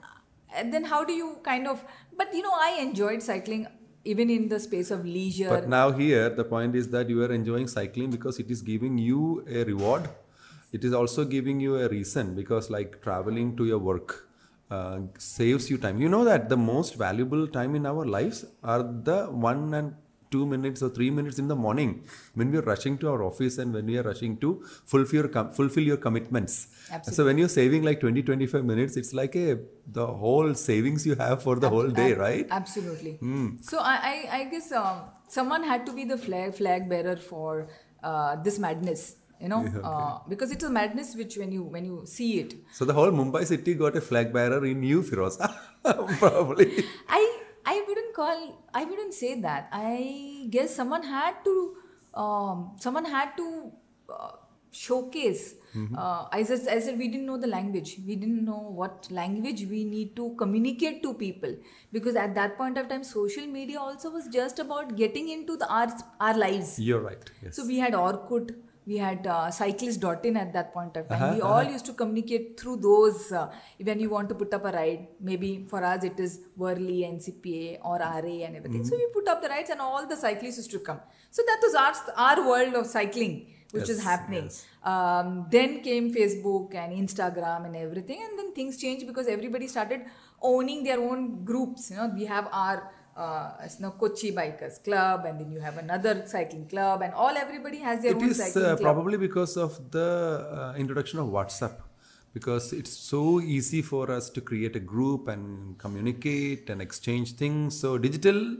then 0.64 0.84
how 0.84 1.04
do 1.04 1.12
you 1.12 1.38
kind 1.42 1.66
of? 1.66 1.84
But 2.16 2.34
you 2.34 2.42
know, 2.42 2.54
I 2.54 2.78
enjoyed 2.80 3.22
cycling 3.22 3.66
even 4.04 4.30
in 4.30 4.48
the 4.48 4.60
space 4.60 4.90
of 4.90 5.04
leisure. 5.04 5.48
But 5.48 5.68
now 5.68 5.90
here 5.90 6.28
the 6.30 6.44
point 6.44 6.76
is 6.76 6.88
that 6.90 7.08
you 7.08 7.22
are 7.22 7.32
enjoying 7.32 7.66
cycling 7.66 8.10
because 8.10 8.38
it 8.38 8.50
is 8.50 8.62
giving 8.62 8.98
you 8.98 9.44
a 9.48 9.64
reward. 9.64 10.08
It 10.72 10.84
is 10.84 10.92
also 10.92 11.24
giving 11.24 11.60
you 11.60 11.76
a 11.76 11.88
reason 11.88 12.34
because 12.34 12.70
like 12.70 13.02
traveling 13.02 13.56
to 13.56 13.64
your 13.64 13.78
work 13.78 14.28
uh, 14.70 15.00
saves 15.18 15.70
you 15.70 15.78
time. 15.78 16.00
You 16.00 16.08
know 16.08 16.24
that 16.24 16.48
the 16.48 16.56
most 16.56 16.96
valuable 16.96 17.46
time 17.46 17.74
in 17.74 17.86
our 17.86 18.04
lives 18.04 18.44
are 18.62 18.82
the 18.82 19.26
one 19.26 19.74
and 19.74 19.94
two 20.30 20.44
minutes 20.46 20.82
or 20.82 20.88
three 20.88 21.10
minutes 21.10 21.38
in 21.38 21.48
the 21.48 21.56
morning 21.56 22.04
when 22.34 22.50
we 22.50 22.58
are 22.58 22.62
rushing 22.62 22.98
to 22.98 23.08
our 23.08 23.22
office 23.22 23.58
and 23.58 23.72
when 23.72 23.86
we 23.86 23.96
are 23.98 24.02
rushing 24.02 24.36
to 24.38 24.62
fulfill 24.84 25.20
your 25.22 25.28
com- 25.28 25.50
fulfill 25.50 25.82
your 25.84 25.96
commitments. 25.96 26.68
Absolutely. 26.90 27.14
So 27.16 27.24
when 27.24 27.38
you're 27.38 27.48
saving 27.48 27.82
like 27.82 28.00
20 28.00 28.22
25 28.22 28.64
minutes, 28.64 28.96
it's 28.96 29.12
like 29.14 29.36
a 29.36 29.58
the 30.00 30.06
whole 30.06 30.54
savings 30.54 31.06
you 31.06 31.14
have 31.16 31.42
for 31.42 31.56
the 31.56 31.68
whole 31.68 31.88
day, 31.88 32.12
Ab- 32.12 32.18
right? 32.18 32.46
Absolutely. 32.50 33.18
So 33.60 33.78
I, 33.78 33.94
I, 34.12 34.28
I 34.38 34.44
guess 34.44 34.72
um, 34.72 35.00
someone 35.28 35.62
had 35.62 35.86
to 35.86 35.92
be 35.92 36.04
the 36.04 36.18
flag 36.18 36.54
flag 36.54 36.88
bearer 36.88 37.16
for 37.16 37.68
uh, 38.02 38.36
this 38.42 38.58
madness. 38.58 39.16
You 39.40 39.48
know, 39.50 39.66
uh, 39.84 40.18
because 40.28 40.50
it's 40.50 40.64
a 40.64 40.70
madness 40.70 41.14
which 41.14 41.36
when 41.36 41.52
you 41.52 41.62
when 41.62 41.84
you 41.84 42.02
see 42.06 42.40
it, 42.40 42.54
So 42.72 42.84
the 42.84 42.94
whole 42.94 43.10
Mumbai 43.10 43.46
city 43.46 43.74
got 43.74 43.94
a 43.96 44.00
flag 44.00 44.32
bearer 44.32 44.64
in 44.64 44.82
you, 44.82 45.02
Firoz. 45.02 45.36
Probably. 46.18 46.84
I 47.08 47.42
I 47.66 47.84
wouldn't 47.86 48.14
call 48.14 48.64
I 48.72 48.84
wouldn't 48.84 49.14
say 49.14 49.40
that. 49.40 49.68
I 49.72 50.46
guess 50.50 50.74
someone 50.74 51.02
had 51.02 51.44
to 51.44 51.76
um, 52.14 52.72
someone 52.78 53.04
had 53.04 53.36
to 53.36 53.72
uh, 54.08 54.32
showcase. 54.70 55.54
Uh, 55.94 56.24
I, 56.32 56.42
said, 56.42 56.66
I 56.74 56.80
said, 56.80 56.98
we 56.98 57.08
didn't 57.08 57.26
know 57.26 57.36
the 57.36 57.46
language. 57.46 57.98
We 58.06 58.16
didn't 58.16 58.44
know 58.44 58.72
what 58.80 59.08
language 59.10 59.66
we 59.68 59.84
need 59.84 60.16
to 60.16 60.34
communicate 60.38 61.02
to 61.02 61.12
people 61.12 61.54
because 61.92 62.16
at 62.16 62.34
that 62.36 62.56
point 62.56 62.78
of 62.78 62.88
time, 62.88 63.04
social 63.04 63.46
media 63.46 63.78
also 63.78 64.10
was 64.10 64.26
just 64.28 64.58
about 64.58 64.96
getting 64.96 65.28
into 65.28 65.56
the 65.58 65.68
our 65.68 65.88
our 66.18 66.36
lives. 66.36 66.78
You're 66.78 67.00
right. 67.00 67.30
Yes. 67.42 67.56
So 67.56 67.66
we 67.66 67.78
had 67.78 67.92
Orkut, 67.92 68.54
we 68.86 68.96
had 68.98 69.26
uh, 69.26 69.50
cyclist.in 69.50 70.36
at 70.36 70.52
that 70.52 70.72
point 70.72 70.96
of 70.96 71.08
time. 71.08 71.34
we 71.34 71.40
all 71.40 71.64
used 71.64 71.84
to 71.86 71.92
communicate 71.92 72.58
through 72.58 72.76
those. 72.76 73.32
Uh, 73.32 73.50
when 73.82 73.98
you 73.98 74.08
want 74.10 74.28
to 74.28 74.34
put 74.34 74.54
up 74.54 74.64
a 74.64 74.72
ride, 74.72 75.08
maybe 75.20 75.66
for 75.68 75.82
us 75.82 76.04
it 76.04 76.18
is 76.20 76.40
Worli, 76.58 77.00
NCPA, 77.14 77.78
or 77.82 77.98
RA, 77.98 78.36
and 78.46 78.56
everything. 78.56 78.84
So 78.84 78.96
we 78.96 79.06
put 79.12 79.28
up 79.28 79.42
the 79.42 79.48
rides, 79.48 79.70
and 79.70 79.80
all 79.80 80.06
the 80.06 80.16
cyclists 80.16 80.58
used 80.58 80.70
to 80.70 80.78
come. 80.78 81.00
So 81.30 81.42
that 81.46 81.58
was 81.62 81.74
our 81.74 81.94
our 82.16 82.48
world 82.48 82.74
of 82.74 82.86
cycling, 82.86 83.34
which 83.72 83.88
is 83.88 84.02
happening. 84.04 84.44
yes. 84.44 84.64
Um, 84.84 85.46
then 85.50 85.80
came 85.82 86.14
Facebook 86.14 86.74
and 86.74 86.92
Instagram 86.96 87.66
and 87.66 87.74
everything, 87.76 88.22
and 88.28 88.38
then 88.38 88.54
things 88.54 88.76
changed 88.76 89.06
because 89.06 89.26
everybody 89.26 89.66
started 89.66 90.02
owning 90.40 90.84
their 90.84 91.00
own 91.00 91.44
groups. 91.44 91.90
You 91.90 91.96
know, 91.96 92.12
we 92.14 92.24
have 92.26 92.48
our 92.52 92.92
uh, 93.16 93.50
you 93.62 93.82
know, 93.82 93.90
Kochi 93.92 94.32
Bikers 94.32 94.82
Club, 94.84 95.24
and 95.24 95.40
then 95.40 95.50
you 95.50 95.60
have 95.60 95.78
another 95.78 96.22
cycling 96.26 96.68
club, 96.68 97.02
and 97.02 97.14
all 97.14 97.36
everybody 97.36 97.78
has 97.78 98.02
their 98.02 98.12
it 98.12 98.16
own 98.16 98.30
is 98.30 98.36
cycling 98.36 98.64
uh, 98.64 98.76
club. 98.76 98.80
probably 98.80 99.18
because 99.18 99.56
of 99.56 99.90
the 99.90 100.46
uh, 100.52 100.74
introduction 100.76 101.18
of 101.18 101.28
WhatsApp. 101.28 101.76
Because 102.34 102.74
it's 102.74 102.90
so 102.90 103.40
easy 103.40 103.80
for 103.80 104.10
us 104.10 104.28
to 104.28 104.42
create 104.42 104.76
a 104.76 104.80
group 104.80 105.26
and 105.26 105.78
communicate 105.78 106.68
and 106.68 106.82
exchange 106.82 107.32
things. 107.32 107.80
So 107.80 107.96
digital 107.96 108.56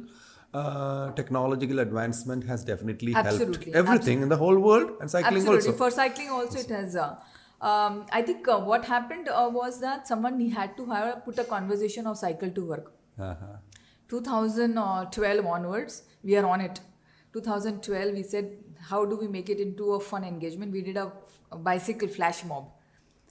uh, 0.55 1.11
technological 1.13 1.81
advancement 1.81 2.45
has 2.45 2.65
definitely 2.65 3.13
helped 3.13 3.29
Absolutely, 3.29 3.75
everything 3.75 4.23
in 4.23 4.31
the 4.31 4.37
whole 4.37 4.59
world 4.59 4.93
and 5.01 5.11
cycling 5.11 5.37
Absolutely. 5.37 5.69
also. 5.69 5.73
For 5.73 5.91
cycling 5.91 6.31
also, 6.31 6.59
it 6.59 6.71
has. 6.71 6.97
Uh, 6.97 7.17
um, 7.61 8.07
I 8.13 8.23
think 8.23 8.49
uh, 8.49 8.59
what 8.61 8.85
happened 8.85 9.29
uh, 9.29 9.51
was 9.53 9.81
that 9.81 10.09
someone 10.09 10.41
he 10.41 10.49
had 10.49 10.77
to 10.79 10.87
have 10.87 11.25
put 11.27 11.39
a 11.39 11.45
conversation 11.45 12.07
of 12.07 12.17
cycle 12.17 12.51
to 12.51 12.65
work. 12.65 12.93
Uh-huh. 13.19 13.57
2012 14.09 15.47
onwards, 15.47 16.03
we 16.23 16.37
are 16.37 16.47
on 16.47 16.61
it. 16.61 16.81
2012, 17.33 18.15
we 18.15 18.23
said, 18.23 18.51
how 18.81 19.05
do 19.05 19.17
we 19.17 19.29
make 19.29 19.49
it 19.51 19.61
into 19.61 19.93
a 19.95 20.01
fun 20.01 20.25
engagement? 20.25 20.73
We 20.73 20.83
did 20.83 20.97
a, 20.97 21.13
a 21.53 21.57
bicycle 21.57 22.09
flash 22.09 22.45
mob. 22.45 22.71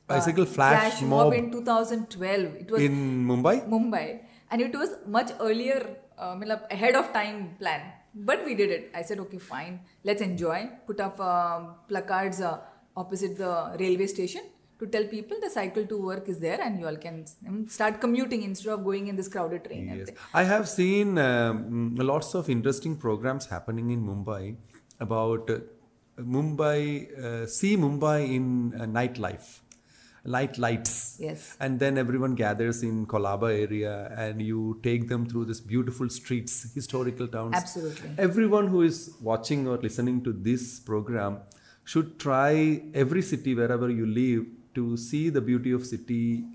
Bicycle 0.07 0.45
flash 0.45 1.01
mob 1.01 1.33
in 1.33 1.51
2012. 1.51 2.55
It 2.55 2.71
was 2.71 2.81
In 2.81 3.25
Mumbai? 3.25 3.67
Mumbai, 3.67 4.19
and 4.51 4.61
it 4.61 4.75
was 4.75 4.89
much 5.07 5.31
earlier, 5.39 5.97
uh, 6.17 6.37
ahead 6.69 6.95
of 6.95 7.11
time 7.13 7.55
plan. 7.57 7.81
But 8.13 8.45
we 8.45 8.53
did 8.53 8.69
it. 8.69 8.91
I 8.93 9.01
said, 9.01 9.19
okay, 9.19 9.39
fine, 9.39 9.81
let's 10.03 10.21
enjoy. 10.21 10.69
Put 10.85 10.99
up 10.99 11.19
um, 11.19 11.75
placards 11.87 12.41
uh, 12.41 12.59
opposite 12.95 13.37
the 13.37 13.75
railway 13.79 14.07
station 14.07 14.41
to 14.79 14.87
tell 14.87 15.05
people 15.05 15.37
the 15.41 15.49
cycle 15.49 15.85
to 15.85 15.97
work 15.97 16.27
is 16.27 16.39
there, 16.39 16.59
and 16.61 16.79
you 16.79 16.87
all 16.87 16.97
can 16.97 17.25
start 17.67 18.01
commuting 18.01 18.43
instead 18.43 18.71
of 18.73 18.83
going 18.83 19.07
in 19.07 19.15
this 19.15 19.27
crowded 19.27 19.63
train. 19.65 19.91
Yes. 19.97 20.09
I 20.33 20.43
have 20.43 20.67
seen 20.67 21.17
um, 21.17 21.95
lots 21.95 22.33
of 22.35 22.49
interesting 22.49 22.97
programs 22.97 23.45
happening 23.45 23.91
in 23.91 24.05
Mumbai 24.05 24.55
about 24.99 25.49
uh, 25.49 25.59
Mumbai, 26.19 26.81
uh, 27.17 27.45
see 27.47 27.77
Mumbai 27.77 28.33
in 28.33 28.73
uh, 28.79 28.85
nightlife. 28.85 29.61
light 30.25 30.57
lights. 30.57 31.17
Yes. 31.19 31.55
And 31.59 31.79
then 31.79 31.97
everyone 31.97 32.35
gathers 32.35 32.83
in 32.83 33.05
Colaba 33.05 33.49
area 33.53 34.11
and 34.17 34.41
you 34.41 34.79
take 34.83 35.07
them 35.07 35.27
through 35.27 35.45
this 35.45 35.61
beautiful 35.61 36.09
streets, 36.09 36.73
historical 36.73 37.27
towns. 37.27 37.55
Absolutely. 37.55 38.09
Everyone 38.17 38.67
who 38.67 38.81
is 38.81 39.15
watching 39.21 39.67
or 39.67 39.77
listening 39.77 40.23
to 40.23 40.33
this 40.33 40.79
program 40.79 41.39
should 41.83 42.19
try 42.19 42.81
every 42.93 43.21
city 43.21 43.53
wherever 43.53 43.89
you 43.89 44.05
live 44.07 44.45
to 44.75 44.97
see 44.97 45.29
the 45.29 45.41
beauty 45.41 45.71
of 45.71 45.85
city 45.85 46.45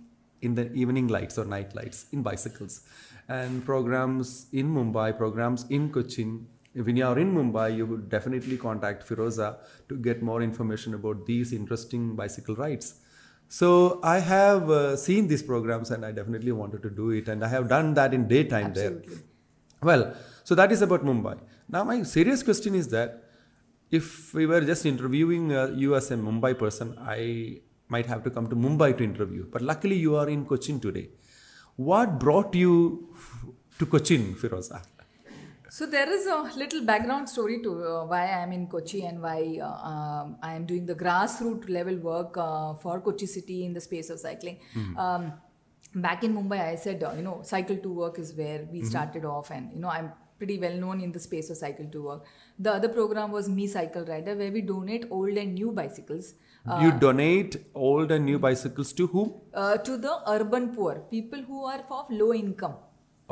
in 0.42 0.54
the 0.54 0.72
evening 0.72 1.08
lights 1.08 1.38
or 1.38 1.44
night 1.44 1.74
lights 1.74 2.06
in 2.12 2.22
bicycles. 2.22 2.82
And 3.28 3.64
programs 3.64 4.46
in 4.52 4.72
Mumbai, 4.72 5.16
programs 5.16 5.64
in 5.68 5.90
Cochin, 5.90 6.46
when 6.74 6.96
you 6.96 7.04
are 7.04 7.18
in 7.18 7.34
Mumbai, 7.34 7.76
you 7.76 7.86
would 7.86 8.08
definitely 8.08 8.56
contact 8.56 9.08
Firoza 9.08 9.58
to 9.88 9.96
get 9.96 10.22
more 10.22 10.40
information 10.40 10.94
about 10.94 11.26
these 11.26 11.52
interesting 11.52 12.14
bicycle 12.14 12.54
rides. 12.54 12.94
So 13.48 13.98
I 14.04 14.20
have 14.20 14.70
uh, 14.70 14.96
seen 14.96 15.26
these 15.26 15.42
programs 15.42 15.90
and 15.90 16.06
I 16.06 16.12
definitely 16.12 16.52
wanted 16.52 16.82
to 16.84 16.90
do 16.90 17.10
it, 17.10 17.28
and 17.28 17.44
I 17.44 17.48
have 17.48 17.68
done 17.68 17.94
that 17.94 18.14
in 18.14 18.28
daytime 18.28 18.72
there. 18.72 19.02
Well, 19.82 20.14
so 20.44 20.54
that 20.54 20.70
is 20.70 20.82
about 20.82 21.04
Mumbai. 21.04 21.38
Now, 21.68 21.84
my 21.84 22.02
serious 22.04 22.42
question 22.42 22.74
is 22.74 22.88
that 22.88 23.24
if 23.90 24.32
we 24.34 24.46
were 24.46 24.60
just 24.60 24.86
interviewing 24.86 25.52
uh, 25.52 25.72
you 25.74 25.96
as 25.96 26.10
a 26.12 26.16
Mumbai 26.16 26.56
person, 26.56 26.96
I 27.00 27.60
might 27.90 28.06
have 28.06 28.22
to 28.24 28.30
come 28.30 28.48
to 28.48 28.56
Mumbai 28.56 28.96
to 28.98 29.04
interview. 29.04 29.46
But 29.50 29.62
luckily, 29.62 29.96
you 29.96 30.16
are 30.16 30.28
in 30.28 30.46
Cochin 30.46 30.80
today. 30.80 31.08
What 31.76 32.18
brought 32.18 32.54
you 32.54 33.08
to 33.78 33.86
Cochin, 33.86 34.34
Firoza? 34.34 34.82
So 35.72 35.86
there 35.86 36.12
is 36.12 36.26
a 36.26 36.50
little 36.56 36.84
background 36.84 37.28
story 37.28 37.62
to 37.62 37.72
uh, 37.72 38.04
why 38.04 38.22
I 38.22 38.42
am 38.42 38.52
in 38.52 38.66
Kochi 38.66 39.04
and 39.04 39.22
why 39.22 39.60
uh, 39.62 39.88
um, 39.90 40.36
I 40.42 40.54
am 40.54 40.66
doing 40.66 40.84
the 40.84 40.96
grassroots 40.96 41.68
level 41.68 41.96
work 41.96 42.36
uh, 42.36 42.74
for 42.74 43.00
Kochi 43.00 43.26
city 43.26 43.64
in 43.64 43.72
the 43.72 43.80
space 43.80 44.10
of 44.10 44.18
cycling. 44.18 44.58
Um, 44.96 45.32
back 45.94 46.24
in 46.24 46.34
Mumbai, 46.34 46.60
I 46.60 46.74
said, 46.74 47.04
uh, 47.04 47.12
you 47.16 47.22
know, 47.22 47.42
cycle 47.44 47.76
to 47.76 47.92
work 47.92 48.18
is 48.18 48.34
where 48.34 48.66
we 48.72 48.82
started 48.82 49.24
off, 49.24 49.52
and 49.52 49.72
you 49.72 49.80
know, 49.80 49.88
I'm 49.88 50.12
pretty 50.40 50.58
well 50.64 50.76
known 50.82 51.00
in 51.06 51.12
the 51.16 51.22
space 51.28 51.48
of 51.54 51.58
cycle 51.62 51.88
to 51.96 52.02
work. 52.10 52.22
The 52.66 52.72
other 52.78 52.90
program 52.98 53.32
was 53.38 53.48
Me 53.56 53.66
Cycle 53.78 54.04
Rider, 54.12 54.34
where 54.42 54.52
we 54.58 54.62
donate 54.74 55.04
old 55.18 55.36
and 55.44 55.54
new 55.62 55.72
bicycles. 55.80 56.28
you 56.84 56.88
donate 57.02 57.54
old 57.88 58.10
and 58.14 58.24
new 58.30 58.38
bicycles 58.46 58.88
to 59.00 59.04
whom? 59.12 59.28
uh, 59.60 59.76
to 59.88 59.92
the 60.06 60.14
urban 60.36 60.64
poor, 60.78 60.94
people 61.16 61.42
who 61.50 61.60
are 61.74 61.82
of 61.98 62.10
low 62.22 62.32
income 62.40 62.74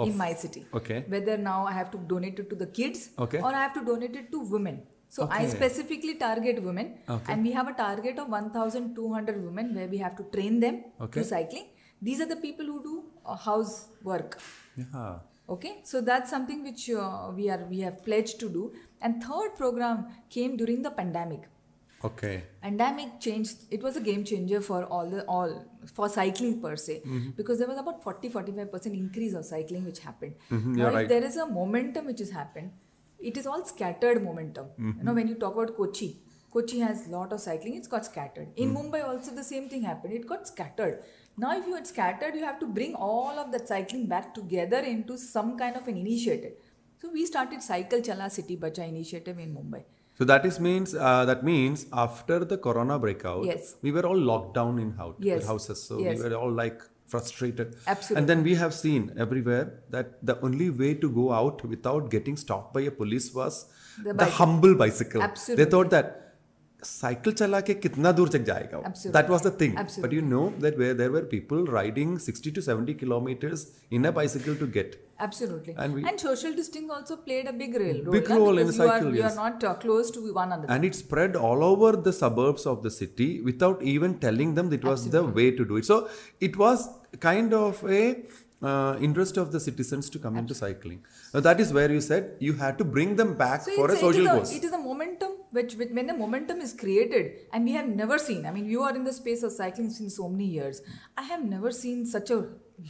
in 0.04 0.14
my 0.20 0.28
city. 0.42 0.62
Okay. 0.78 0.98
Whether 1.14 1.34
now 1.48 1.58
I 1.72 1.72
have 1.80 1.90
to 1.96 1.98
donate 2.12 2.38
it 2.44 2.48
to 2.52 2.56
the 2.62 2.68
kids 2.78 3.00
Okay. 3.26 3.40
or 3.48 3.50
I 3.58 3.60
have 3.66 3.74
to 3.80 3.82
donate 3.90 4.16
it 4.22 4.30
to 4.36 4.40
women. 4.54 4.78
So 5.16 5.26
I 5.38 5.40
specifically 5.56 6.14
target 6.22 6.62
women, 6.68 6.88
Okay. 7.16 7.32
and 7.32 7.42
we 7.48 7.52
have 7.58 7.68
a 7.72 7.76
target 7.84 8.18
of 8.24 8.28
1,200 8.38 9.42
women 9.48 9.74
where 9.78 9.88
we 9.94 9.98
have 10.06 10.16
to 10.20 10.24
train 10.36 10.60
them 10.66 10.76
Okay. 11.06 11.20
to 11.20 11.26
cycling. 11.34 11.66
These 12.08 12.20
are 12.24 12.30
the 12.32 12.40
people 12.46 12.66
who 12.72 12.78
do 12.88 12.94
uh, 13.26 13.36
house 13.48 13.74
work. 14.12 14.38
Yeah. 14.82 15.14
Okay, 15.48 15.80
so 15.82 16.00
that's 16.00 16.30
something 16.30 16.62
which 16.62 16.90
uh, 16.90 17.30
we 17.34 17.48
are 17.50 17.64
we 17.70 17.78
have 17.80 18.02
pledged 18.04 18.38
to 18.40 18.48
do. 18.56 18.72
And 19.00 19.22
third 19.22 19.54
program 19.56 20.06
came 20.28 20.56
during 20.56 20.82
the 20.82 20.90
pandemic 20.90 21.46
Okay. 22.08 22.34
pandemic 22.62 23.14
changed 23.20 23.62
it 23.76 23.82
was 23.82 23.96
a 23.96 24.00
game 24.08 24.24
changer 24.30 24.60
for 24.66 24.84
all 24.96 25.08
the 25.14 25.22
all 25.36 25.54
for 25.94 26.08
cycling 26.16 26.60
per 26.64 26.74
se 26.82 26.96
Mm-hmm. 27.04 27.30
because 27.38 27.58
there 27.62 27.66
was 27.70 27.78
about 27.82 28.02
40 28.04 28.28
45% 28.36 28.86
increase 28.98 29.34
of 29.40 29.44
cycling 29.48 29.84
which 29.88 29.98
happened 30.08 30.34
Mhm, 30.50 30.76
now 30.82 30.88
if 30.90 30.94
right. 30.98 31.08
there 31.14 31.24
is 31.30 31.38
a 31.44 31.46
momentum 31.56 32.06
which 32.12 32.20
has 32.24 32.30
happened 32.30 32.70
it 33.32 33.36
is 33.42 33.48
all 33.54 33.64
scattered 33.72 34.22
momentum 34.28 34.68
Mm-hmm. 34.68 34.92
you 34.98 35.04
know 35.08 35.14
when 35.20 35.26
you 35.32 35.34
talk 35.44 35.56
about 35.58 35.74
kochi 35.80 36.10
kochi 36.56 36.78
has 36.86 37.02
lot 37.16 37.32
of 37.38 37.40
cycling 37.48 37.74
it's 37.80 37.92
got 37.96 38.06
scattered 38.12 38.52
in 38.64 38.70
Mm. 38.70 38.76
mumbai 38.78 39.02
also 39.08 39.34
the 39.40 39.48
same 39.52 39.68
thing 39.74 39.82
happened 39.92 40.14
it 40.20 40.28
got 40.34 40.46
scattered 40.52 41.02
now 41.44 41.50
if 41.58 41.66
you 41.70 41.74
had 41.78 41.86
scattered 41.92 42.34
you 42.38 42.44
have 42.50 42.58
to 42.64 42.66
bring 42.78 42.94
all 43.08 43.38
of 43.42 43.52
that 43.52 43.66
cycling 43.74 44.06
back 44.14 44.34
together 44.40 44.80
into 44.94 45.16
some 45.26 45.50
kind 45.62 45.76
of 45.82 45.86
an 45.92 45.96
initiative 46.06 46.54
so 47.02 47.10
we 47.18 47.24
started 47.32 47.62
cycle 47.70 48.00
chala 48.10 48.28
city 48.38 48.56
bacha 48.66 48.84
initiative 48.94 49.38
in 49.46 49.54
mumbai 49.60 49.84
So 50.20 50.26
that 50.28 50.46
is 50.46 50.56
means 50.66 50.92
uh, 51.08 51.24
that 51.30 51.42
means 51.48 51.82
after 52.04 52.36
the 52.52 52.56
corona 52.62 52.94
breakout, 53.02 53.44
Yes. 53.48 53.66
we 53.86 53.90
were 53.96 54.02
all 54.08 54.22
locked 54.30 54.48
down 54.56 54.78
in 54.84 54.88
house, 55.00 55.18
Yes. 55.26 55.44
houses. 55.50 55.82
So 55.90 55.98
Yes. 56.04 56.16
we 56.16 56.24
were 56.24 56.32
all 56.38 56.54
like 56.60 56.80
frustrated. 57.12 57.76
Absolutely. 57.92 58.18
And 58.20 58.28
then 58.32 58.42
we 58.48 58.54
have 58.62 58.74
seen 58.78 59.04
everywhere 59.26 59.66
that 59.96 60.10
the 60.30 60.36
only 60.48 60.68
way 60.80 60.90
to 61.04 61.10
go 61.20 61.26
out 61.40 61.62
without 61.74 62.10
getting 62.16 62.36
stopped 62.44 62.74
by 62.78 62.82
a 62.92 62.94
police 63.02 63.28
was 63.40 63.60
The 64.08 64.14
the, 64.24 64.28
humble 64.40 64.74
bicycle. 64.82 65.22
Absolutely. 65.28 65.64
They 65.64 65.70
thought 65.76 65.90
that 65.90 66.27
cycle 66.88 67.32
ke 67.68 67.74
kitna 67.84 68.14
dur 68.20 68.28
tak 68.36 68.46
jayega 68.50 68.78
Absolutely. 68.90 69.14
that 69.16 69.28
was 69.34 69.42
the 69.48 69.54
thing 69.62 69.74
but 69.74 69.82
Absolutely. 69.84 70.16
you 70.18 70.22
know 70.32 70.46
that 70.64 70.78
where 70.82 70.94
there 71.02 71.12
were 71.16 71.26
people 71.36 71.66
riding 71.78 72.18
60 72.18 72.52
to 72.56 72.62
70 72.62 72.94
kilometers 73.02 73.66
in 73.90 74.10
a 74.10 74.12
bicycle 74.20 74.56
to 74.64 74.68
get 74.78 74.98
Absolutely. 75.20 75.74
And 75.76 76.06
And, 76.08 76.20
social 76.20 76.52
distancing 76.58 76.90
also 76.96 77.16
played 77.16 77.46
a 77.46 77.52
big 77.52 77.74
role. 77.74 78.12
Big 78.12 78.28
role 78.30 78.58
in 78.58 78.66
because 78.66 78.78
you 78.78 78.86
cycle, 78.86 79.08
Are, 79.08 79.16
you 79.16 79.22
are 79.22 79.34
not 79.34 79.64
uh, 79.64 79.74
close 79.74 80.10
to 80.12 80.20
one 80.32 80.52
another. 80.52 80.72
and 80.74 80.84
it 80.84 80.94
spread 80.94 81.34
all 81.34 81.64
over 81.64 81.90
the 82.08 82.12
suburbs 82.12 82.66
of 82.66 82.82
the 82.84 82.90
city 82.98 83.40
without 83.48 83.82
even 83.82 84.18
telling 84.26 84.54
them 84.54 84.70
that 84.70 84.76
it 84.80 84.84
was 84.84 85.08
the 85.16 85.24
way 85.38 85.50
to 85.50 85.64
do 85.64 85.76
it 85.76 85.84
so 85.84 86.08
it 86.40 86.56
was 86.56 86.88
kind 87.28 87.52
of 87.52 87.82
a 87.84 88.02
uh, 88.62 88.96
interest 89.00 89.36
of 89.36 89.50
the 89.52 89.60
citizens 89.60 90.10
to 90.10 90.18
come 90.18 90.36
into 90.36 90.54
cycling 90.54 91.02
now 91.34 91.40
that 91.40 91.60
is 91.64 91.72
where 91.72 91.90
you 91.90 92.00
said 92.00 92.32
you 92.38 92.54
had 92.64 92.78
to 92.78 92.84
bring 92.84 93.16
them 93.16 93.34
back 93.44 93.62
so 93.62 93.76
for 93.80 93.90
a 93.90 93.96
social 93.96 94.26
is 94.26 94.38
cause 94.38 94.54
it 94.60 94.64
is 94.70 94.72
a 94.72 94.82
momentum 94.86 95.37
which, 95.52 95.74
which 95.74 95.90
when 95.90 96.06
the 96.06 96.14
momentum 96.14 96.60
is 96.60 96.72
created 96.72 97.32
and 97.52 97.64
we 97.64 97.72
have 97.72 97.88
never 97.88 98.18
seen 98.18 98.46
i 98.46 98.50
mean 98.50 98.66
you 98.66 98.82
are 98.82 98.94
in 98.94 99.04
the 99.04 99.12
space 99.12 99.42
of 99.42 99.52
cycling 99.52 99.90
since 99.90 100.16
so 100.16 100.28
many 100.28 100.44
years 100.46 100.82
i 101.16 101.22
have 101.22 101.44
never 101.44 101.70
seen 101.70 102.04
such 102.06 102.30
a 102.30 102.46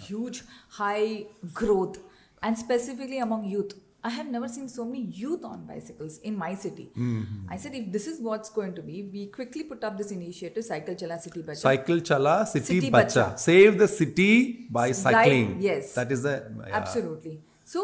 huge 0.07 0.42
high 0.71 1.25
growth 1.55 1.99
and 2.42 2.59
specifically 2.59 3.18
among 3.18 3.44
youth 3.44 3.73
i 4.05 4.11
have 4.11 4.27
never 4.35 4.49
seen 4.49 4.68
so 4.68 4.85
many 4.85 5.01
youth 5.21 5.44
on 5.44 5.64
bicycles 5.66 6.18
in 6.18 6.37
my 6.37 6.55
city 6.55 6.88
Mm-hmm. 6.97 7.53
i 7.55 7.57
said 7.57 7.75
if 7.75 7.90
this 7.97 8.07
is 8.07 8.21
what's 8.21 8.51
going 8.51 8.75
to 8.75 8.83
be 8.83 9.03
we 9.12 9.27
quickly 9.27 9.64
put 9.64 9.83
up 9.85 9.97
this 9.99 10.11
initiative 10.18 10.64
cycle 10.64 10.94
chala 10.94 11.18
city 11.21 11.42
bacha 11.42 11.61
cycle 11.61 12.01
chala 12.11 12.47
city, 12.47 12.66
City 12.66 12.90
bacha. 12.90 13.25
bacha. 13.25 13.38
save 13.38 13.79
the 13.79 13.88
city 13.88 14.33
by 14.71 14.92
cycling 14.92 15.57
yes. 15.61 15.94
that 15.94 16.12
is 16.12 16.23
the 16.23 16.35
yeah. 16.66 16.77
Absolutely. 16.83 17.40
So, 17.71 17.81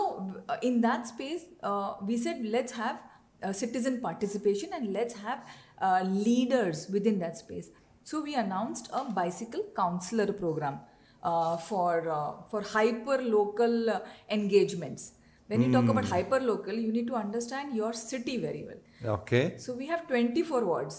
uh, 0.48 0.56
in 0.62 0.80
that 0.80 1.06
space, 1.06 1.42
uh, 1.62 1.94
we 2.06 2.16
said 2.16 2.38
let's 2.52 2.72
have 2.72 3.00
uh, 3.44 3.52
citizen 3.52 4.00
participation 4.00 4.70
and 4.72 4.92
let's 4.92 5.14
have 5.26 5.40
uh, 5.80 6.02
leaders 6.28 6.88
within 6.90 7.18
that 7.18 7.37
space. 7.37 7.68
So, 8.04 8.22
we 8.22 8.35
announced 8.35 8.90
a 8.92 9.04
bicycle 9.18 9.64
counselor 9.76 10.33
program 10.33 10.80
uh, 11.22 11.57
for 11.57 11.92
uh, 12.11 12.33
for 12.50 12.61
hyper 12.62 13.18
local 13.22 13.90
uh, 13.90 14.00
engagements. 14.30 15.12
When 15.48 15.62
you 15.62 15.70
talk 15.72 15.88
about 15.92 16.07
hyper 16.07 16.40
local, 16.40 16.74
you 16.74 16.90
need 16.92 17.07
to 17.09 17.14
understand 17.14 17.74
your 17.76 17.92
city 17.92 18.37
very 18.44 18.62
well. 18.68 19.14
okay 19.16 19.42
So, 19.64 19.74
we 19.80 19.87
have 19.92 20.07
24 20.09 20.64
wards 20.64 20.96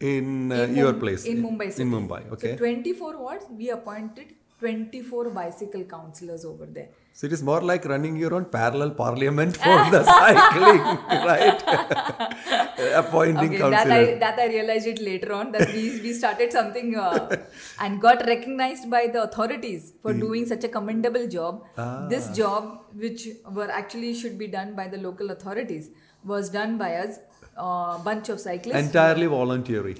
in, 0.00 0.52
uh, 0.52 0.56
in 0.64 0.74
your 0.76 0.92
Mum- 0.92 1.00
place 1.00 1.24
in 1.32 1.42
Mumbai 1.42 1.68
city. 1.72 1.82
in 1.82 1.90
mumbai 1.96 2.22
okay 2.32 2.52
So 2.52 2.56
24 2.64 3.18
wards, 3.18 3.44
we 3.60 3.70
appointed 3.70 4.34
24 4.60 5.30
bicycle 5.30 5.84
counselors 5.84 6.44
over 6.44 6.66
there. 6.66 6.88
So 7.18 7.26
it 7.26 7.32
is 7.32 7.42
more 7.42 7.62
like 7.62 7.86
running 7.86 8.14
your 8.22 8.34
own 8.34 8.44
parallel 8.44 8.90
parliament 8.90 9.56
for 9.56 9.76
the 9.92 10.00
cycling, 10.16 10.80
right? 11.28 11.62
Appointing 13.02 13.54
Okay, 13.54 13.70
that. 13.74 13.90
I 13.90 14.00
that 14.24 14.38
I 14.38 14.48
realized 14.48 14.86
it 14.86 15.00
later 15.06 15.32
on 15.32 15.52
that 15.52 15.72
we 15.76 15.84
we 16.02 16.12
started 16.18 16.52
something 16.56 16.90
uh, 17.04 17.38
and 17.80 18.02
got 18.02 18.26
recognized 18.32 18.90
by 18.96 19.02
the 19.14 19.22
authorities 19.22 19.94
for 20.02 20.12
doing 20.24 20.44
such 20.52 20.64
a 20.64 20.72
commendable 20.76 21.26
job. 21.36 21.64
This 22.10 22.28
job, 22.40 22.68
which 23.04 23.24
were 23.60 23.70
actually 23.80 24.12
should 24.20 24.36
be 24.44 24.50
done 24.58 24.76
by 24.82 24.86
the 24.96 25.00
local 25.08 25.30
authorities, 25.36 25.88
was 26.34 26.50
done 26.50 26.76
by 26.84 26.90
us, 26.96 27.18
uh, 27.56 27.96
bunch 28.10 28.28
of 28.28 28.40
cyclists. 28.48 28.86
Entirely 28.88 29.32
voluntary. 29.38 29.96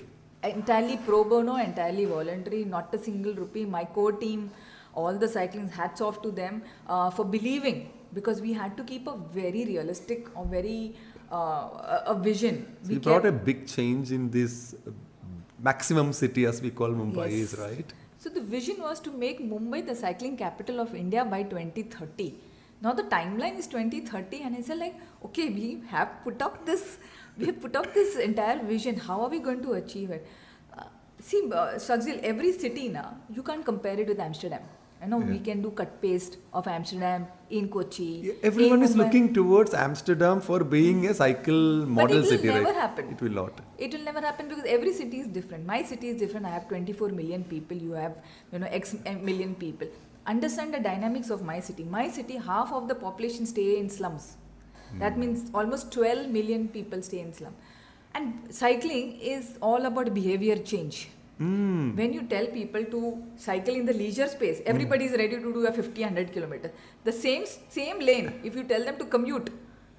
entirely 0.47 0.97
pro 1.05 1.25
bono, 1.25 1.57
entirely 1.57 2.05
voluntary, 2.05 2.65
not 2.65 2.95
a 2.95 2.99
single 2.99 3.35
rupee. 3.35 3.65
My 3.65 3.85
core 3.85 4.13
team, 4.13 4.51
all 4.97 5.19
the 5.25 5.29
cycling, 5.29 5.69
hats 5.69 6.01
off 6.01 6.23
to 6.23 6.31
them 6.31 6.63
uh, 6.89 7.11
for 7.11 7.25
believing 7.25 7.91
because 8.15 8.41
we 8.41 8.53
had 8.53 8.77
to 8.77 8.85
keep 8.85 9.07
a 9.07 9.17
very 9.41 9.65
realistic 9.67 10.27
or 10.35 10.45
very 10.47 10.95
uh, 11.31 12.03
a, 12.07 12.19
vision. 12.19 12.67
So 12.83 12.91
we 12.91 12.99
brought 12.99 13.27
a 13.27 13.33
big 13.33 13.67
change 13.67 14.13
in 14.13 14.31
this 14.31 14.75
uh, 14.75 14.91
maximum 15.61 16.13
city 16.13 16.47
as 16.47 16.63
we 16.63 16.71
call 16.71 16.89
Mumbai 16.89 17.31
Yes. 17.31 17.53
is, 17.53 17.59
right? 17.59 17.93
So 18.19 18.31
the 18.31 18.41
vision 18.41 18.77
was 18.81 19.01
to 19.01 19.11
make 19.11 19.41
Mumbai 19.41 19.87
the 19.87 19.95
cycling 19.95 20.37
capital 20.37 20.81
of 20.81 20.95
India 20.95 21.25
by 21.25 21.43
2030. 21.43 22.35
Now 22.83 22.93
the 22.93 23.05
timeline 23.05 23.59
is 23.59 23.67
2030, 23.67 24.43
and 24.43 24.57
I 24.57 24.61
said 24.61 24.79
like, 24.79 24.95
okay, 25.25 25.49
we 25.51 25.83
have 25.89 26.09
put 26.25 26.41
up 26.43 26.65
this, 26.65 26.99
we 27.39 27.47
have 27.47 27.61
put 27.61 27.77
up 27.77 27.93
this 27.95 28.17
entire 28.17 28.63
vision. 28.63 28.97
How 28.97 29.21
are 29.23 29.29
we 29.29 29.39
going 29.39 29.63
to 29.63 29.73
achieve 29.73 30.11
it? 30.11 30.27
Uh, 30.77 30.85
see, 31.21 31.43
uh, 31.53 31.75
Shakzil, 31.87 32.21
every 32.23 32.53
city 32.53 32.89
now 32.89 33.17
you 33.31 33.43
can't 33.43 33.65
compare 33.65 33.99
it 33.99 34.09
with 34.09 34.21
Amsterdam. 34.21 34.61
You 35.03 35.09
know, 35.09 35.19
we 35.19 35.39
can 35.39 35.61
do 35.63 35.71
cut 35.71 36.01
paste 36.01 36.39
of 36.55 36.67
Amsterdam 36.67 37.27
in 37.51 37.69
Kochi. 37.69 38.33
Everyone 38.43 38.79
in 38.79 38.85
is 38.85 38.95
Mumbai. 38.95 38.99
looking 38.99 39.35
towards 39.35 39.75
Amsterdam 39.75 40.41
for 40.41 40.65
being 40.65 41.07
a 41.07 41.15
cycle 41.15 41.87
model 41.87 42.17
it 42.17 42.21
will 42.21 42.29
city, 42.31 42.49
never 42.49 42.65
right? 42.65 42.75
happen. 42.75 43.11
It 43.11 43.21
will 43.21 43.33
not. 43.33 43.61
It 43.79 43.93
will 43.93 44.01
never 44.01 44.21
happen 44.21 44.49
because 44.49 44.65
every 44.67 44.93
city 44.95 45.21
is 45.21 45.27
different. 45.27 45.67
My 45.67 45.83
city 45.83 46.09
is 46.09 46.17
different. 46.17 46.47
I 46.47 46.51
have 46.51 46.67
24 46.69 47.11
million 47.11 47.45
people. 47.45 47.77
You 47.77 47.93
have, 47.93 48.17
you 48.53 48.59
know, 48.59 48.67
X 48.71 48.97
million 49.05 49.55
people. 49.55 49.89
Understand 50.27 50.73
the 50.73 50.81
dynamics 50.81 51.31
of 51.31 51.43
my 51.43 51.61
city. 51.61 51.85
My 51.85 52.09
city, 52.09 52.37
half 52.37 52.73
of 52.73 52.89
the 52.89 52.95
population 52.95 53.47
stay 53.47 53.79
in 53.79 53.91
slums. 53.91 54.37
That 54.99 55.13
hmm. 55.13 55.21
means 55.21 55.51
almost 55.55 55.93
12 55.93 56.29
million 56.31 56.69
people 56.69 57.03
stay 57.03 57.21
in 57.21 57.33
slum. 57.35 57.55
And 58.15 58.35
cycling 58.49 59.21
is 59.21 59.59
all 59.61 59.85
about 59.85 60.15
behavior 60.15 60.57
change. 60.57 61.09
Mm. 61.41 61.95
When 61.97 62.15
you 62.15 62.23
tell 62.23 62.47
people 62.47 62.83
to 62.85 63.23
cycle 63.37 63.75
in 63.75 63.85
the 63.85 63.93
leisure 63.93 64.27
space, 64.27 64.63
everybody 64.65 65.05
is 65.05 65.13
ready 65.13 65.37
to 65.37 65.53
do 65.53 65.67
a 65.67 65.73
50, 65.73 66.01
100 66.01 66.33
kilometers. 66.33 66.71
The 67.05 67.13
same 67.13 67.45
same 67.69 68.01
lane, 68.01 68.41
if 68.43 68.57
you 68.57 68.65
tell 68.65 68.83
them 68.83 68.97
to 68.99 69.05
commute 69.05 69.51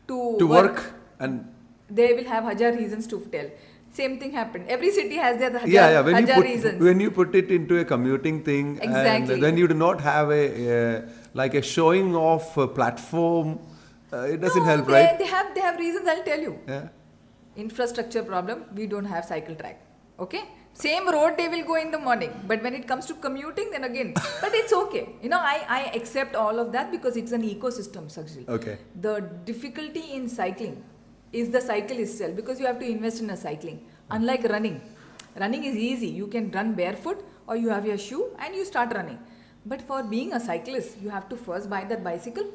to, 0.07 0.35
To 0.39 0.47
work 0.47 0.83
and 1.19 1.47
they 1.89 2.13
will 2.13 2.25
have 2.25 2.43
hajar 2.43 2.75
reasons 2.75 3.05
to 3.07 3.19
tell. 3.31 3.51
Same 3.91 4.17
thing 4.19 4.31
happened. 4.31 4.65
Every 4.67 4.91
city 4.91 5.15
has 5.15 5.37
their 5.37 5.51
hajar, 5.51 5.67
yeah, 5.67 5.91
yeah. 5.91 6.01
When 6.01 6.15
you 6.17 6.25
hajar 6.25 6.35
put 6.35 6.45
reasons. 6.45 6.83
when 6.83 6.99
you 6.99 7.11
put 7.11 7.35
it 7.35 7.51
into 7.51 7.79
a 7.79 7.85
commuting 7.85 8.43
thing, 8.43 8.79
Exactly. 8.81 9.35
and 9.35 9.43
then 9.43 9.57
you 9.57 9.67
do 9.67 9.75
not 9.75 10.01
have 10.01 10.31
a 10.31 10.43
uh, 10.79 11.01
like 11.35 11.53
a 11.53 11.61
showing 11.61 12.15
off 12.15 12.53
platform. 12.73 13.59
Uh, 14.11 14.21
it 14.21 14.41
doesn't 14.41 14.63
No, 14.63 14.69
help, 14.73 14.87
they, 14.87 14.93
right? 14.93 15.19
They 15.19 15.27
have 15.27 15.53
they 15.53 15.61
have 15.61 15.77
reasons. 15.77 16.07
I'll 16.07 16.23
tell 16.23 16.39
you. 16.39 16.59
Yeah. 16.67 16.87
Infrastructure 17.55 18.23
problem. 18.23 18.65
We 18.73 18.87
don't 18.87 19.05
have 19.05 19.25
cycle 19.25 19.55
track. 19.55 19.81
Okay. 20.19 20.43
Same 20.83 21.07
road 21.13 21.37
they 21.37 21.47
will 21.47 21.63
go 21.69 21.75
in 21.83 21.89
the 21.89 21.97
morning, 22.07 22.31
but 22.49 22.61
when 22.63 22.73
it 22.79 22.87
comes 22.87 23.05
to 23.07 23.15
commuting, 23.15 23.71
then 23.71 23.83
again. 23.85 24.13
but 24.41 24.53
it's 24.59 24.73
okay. 24.81 25.03
You 25.23 25.29
know, 25.33 25.39
I 25.53 25.55
I 25.77 25.79
accept 25.99 26.35
all 26.35 26.59
of 26.63 26.71
that 26.75 26.91
because 26.95 27.17
it's 27.21 27.33
an 27.37 27.45
ecosystem, 27.53 28.03
Sakshil. 28.15 28.47
Okay. 28.57 28.75
The 29.07 29.15
difficulty 29.49 30.03
in 30.17 30.29
cycling 30.35 30.75
is 31.31 31.49
the 31.55 31.61
cycle 31.69 31.97
itself 32.05 32.35
because 32.41 32.59
you 32.59 32.67
have 32.71 32.79
to 32.83 32.89
invest 32.97 33.21
in 33.23 33.31
a 33.31 33.37
cycling. 33.45 33.79
Unlike 34.17 34.45
running, 34.53 34.77
running 35.45 35.63
is 35.71 35.75
easy. 35.87 36.11
You 36.21 36.27
can 36.27 36.51
run 36.51 36.73
barefoot 36.81 37.25
or 37.47 37.55
you 37.63 37.69
have 37.69 37.85
your 37.93 37.97
shoe 37.97 38.23
and 38.39 38.55
you 38.55 38.63
start 38.73 38.93
running. 38.99 39.19
But 39.65 39.81
for 39.81 40.03
being 40.03 40.33
a 40.33 40.39
cyclist, 40.39 41.01
you 41.01 41.09
have 41.09 41.27
to 41.29 41.35
first 41.35 41.69
buy 41.69 41.83
that 41.85 42.03
bicycle, 42.03 42.45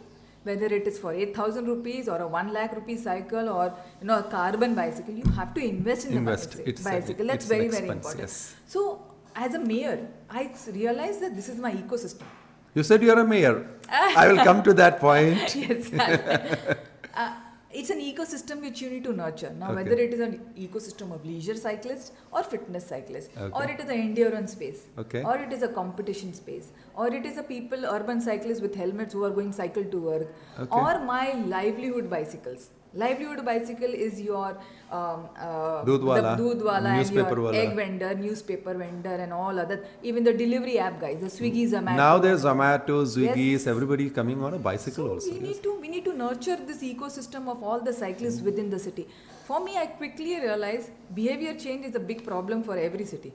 whether 0.45 0.67
it 0.67 0.87
is 0.87 0.99
for 0.99 1.13
8000 1.13 1.67
rupees 1.67 2.09
or 2.09 2.19
a 2.19 2.27
1 2.27 2.53
lakh 2.53 2.75
rupee 2.75 2.97
cycle 2.97 3.49
or 3.49 3.73
you 4.01 4.07
know 4.07 4.19
a 4.19 4.23
carbon 4.23 4.75
bicycle. 4.75 5.15
You 5.15 5.31
have 5.33 5.55
to 5.55 5.65
invest 5.65 6.07
in 6.07 6.17
Invest. 6.19 6.53
the 6.53 6.65
bicycle. 6.65 6.85
bicycle. 6.93 7.27
That's 7.27 7.45
it's 7.45 7.51
an 7.51 7.59
very 7.59 7.69
very 7.69 7.89
important. 7.89 8.21
yes. 8.21 8.55
So 8.67 9.03
as 9.35 9.55
a 9.55 9.61
mayor, 9.61 10.09
I 10.31 10.51
realized 10.73 11.21
that 11.23 11.35
this 11.37 11.49
is 11.49 11.59
my 11.59 11.73
ecosystem. 11.73 12.27
You 12.75 12.83
said 12.83 13.03
you're 13.03 13.19
a 13.19 13.27
mayor. 13.27 13.67
I 13.89 14.29
will 14.29 14.43
come 14.45 14.63
to 14.63 14.75
that 14.75 14.99
point. 15.01 15.55
yes. 15.55 15.93
uh, 17.15 17.35
it's 17.73 17.91
an 17.91 18.01
ecosystem 18.01 18.61
which 18.61 18.81
you 18.83 18.91
need 18.91 19.05
to 19.05 19.13
nurture. 19.13 19.53
Now, 19.59 19.71
Okay. 19.73 19.83
whether 19.83 19.99
it 20.07 20.13
is 20.15 20.21
an 20.21 20.35
ecosystem 20.57 21.13
of 21.17 21.25
leisure 21.25 21.55
cyclists 21.55 22.13
or 22.33 22.43
fitness 22.43 22.87
cyclists, 22.87 23.31
or 23.53 23.65
it 23.65 23.81
is 23.81 23.89
an 23.89 23.99
endurance 24.01 24.53
space, 24.53 24.83
Okay. 24.99 25.23
or 25.23 25.39
it 25.39 25.53
is 25.53 25.63
a 25.63 25.69
competition 25.69 26.33
space, 26.35 26.69
or 26.97 27.09
it 27.09 27.25
is 27.25 27.39
a 27.39 27.43
people, 27.43 27.87
urban 27.87 28.21
cyclists 28.21 28.61
with 28.61 28.75
helmets 28.75 29.13
who 29.15 29.25
are 29.25 29.31
going 29.31 29.53
cycle 29.53 29.85
to 29.97 29.99
work, 30.11 30.29
Okay. 30.59 30.85
or 30.85 31.05
my 31.05 31.33
livelihood 31.57 32.09
bicycles. 32.11 32.71
Livelihood 32.95 33.45
bicycle 33.45 33.93
is 34.07 34.21
your 34.21 34.49
um, 34.91 35.27
uh, 35.39 35.83
Doodh 35.85 36.03
wala, 36.03 36.37
the 36.37 36.43
doodh 36.43 36.63
wala 36.63 36.89
and 36.91 36.99
newspaper 36.99 37.37
your 37.37 37.41
wala. 37.45 37.57
egg 37.57 37.75
vendor, 37.75 38.15
newspaper 38.15 38.75
vendor, 38.75 39.15
and 39.15 39.33
all 39.33 39.59
other. 39.59 39.83
Even 40.03 40.23
the 40.25 40.33
delivery 40.35 40.79
app 40.79 41.01
guys, 41.01 41.19
the 41.21 41.27
Swiggy, 41.29 41.67
Zomato. 41.71 41.97
Now 41.97 42.19
there's 42.19 42.45
Zomato, 42.45 42.99
Swiggy's, 43.15 43.63
Yes. 43.63 43.67
everybody 43.67 44.11
coming 44.11 44.43
on 44.45 44.53
a 44.55 44.59
bicycle 44.59 45.07
So 45.07 45.13
also. 45.15 45.31
we 45.31 45.39
yes. 45.39 45.43
need 45.49 45.63
to 45.63 45.79
we 45.81 45.89
need 45.89 46.05
to 46.05 46.13
nurture 46.13 46.57
this 46.57 46.83
ecosystem 46.83 47.49
of 47.49 47.63
all 47.63 47.81
the 47.81 47.95
cyclists 47.95 48.43
within 48.43 48.69
the 48.69 48.79
city. 48.79 49.09
For 49.47 49.65
me, 49.65 49.79
I 49.79 49.87
quickly 49.87 50.39
realized 50.41 50.91
behavior 51.15 51.55
change 51.55 51.87
is 51.87 51.95
a 51.95 52.01
big 52.13 52.27
problem 52.27 52.63
for 52.63 52.77
every 52.77 53.07
city. 53.07 53.33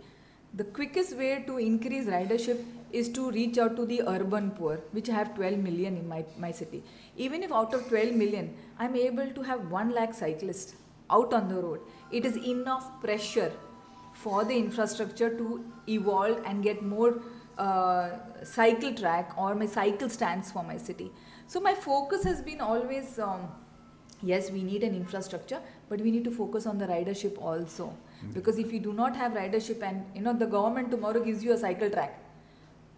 The 0.54 0.64
quickest 0.64 1.18
way 1.18 1.44
to 1.48 1.58
increase 1.58 2.06
ridership 2.06 2.64
is 2.92 3.10
to 3.10 3.30
reach 3.32 3.58
out 3.58 3.76
to 3.76 3.86
the 3.86 4.02
urban 4.08 4.52
poor, 4.52 4.78
which 4.92 5.10
I 5.10 5.14
have 5.16 5.36
12 5.36 5.58
million 5.60 5.98
in 5.98 6.08
my, 6.08 6.24
my 6.40 6.52
city. 6.52 6.84
Even 7.18 7.44
if 7.44 7.52
out 7.52 7.74
of 7.74 7.88
12 7.90 8.14
million, 8.14 8.56
I'm 8.80 8.96
able 8.96 9.30
to 9.32 9.42
have 9.42 9.72
1 9.72 9.92
lakh 9.92 10.14
cyclists 10.14 10.76
out 11.10 11.34
on 11.34 11.48
the 11.48 11.56
road, 11.56 11.80
it 12.12 12.26
is 12.26 12.38
enough 12.38 13.02
pressure 13.02 13.52
for 14.14 14.44
the 14.44 14.58
infrastructure 14.58 15.30
to 15.38 15.64
evolve 15.88 16.42
and 16.46 16.64
get 16.64 16.84
more 16.84 17.22
uh, 17.58 18.10
cycle 18.44 18.94
track 18.94 19.32
or 19.38 19.56
my 19.56 19.66
cycle 19.66 20.10
stands 20.10 20.52
for 20.52 20.64
my 20.64 20.78
city. 20.78 21.12
So 21.48 21.60
my 21.60 21.74
focus 21.74 22.24
has 22.24 22.42
been 22.42 22.62
always 22.62 23.20
um, 23.20 23.48
yes, 24.22 24.52
we 24.52 24.64
need 24.64 24.84
an 24.84 24.96
infrastructure, 24.96 25.60
but 25.90 26.02
we 26.02 26.12
need 26.12 26.24
to 26.24 26.32
focus 26.32 26.66
on 26.66 26.78
the 26.78 26.88
ridership 26.88 27.42
also. 27.42 27.94
Because 28.34 28.58
if 28.58 28.74
you 28.74 28.80
do 28.80 28.94
not 28.94 29.16
have 29.16 29.34
ridership 29.34 29.84
and 29.84 30.04
you 30.16 30.22
know 30.22 30.34
the 30.34 30.48
government 30.48 30.90
tomorrow 30.90 31.24
gives 31.24 31.44
you 31.44 31.54
a 31.54 31.58
cycle 31.58 31.90
track 31.90 32.20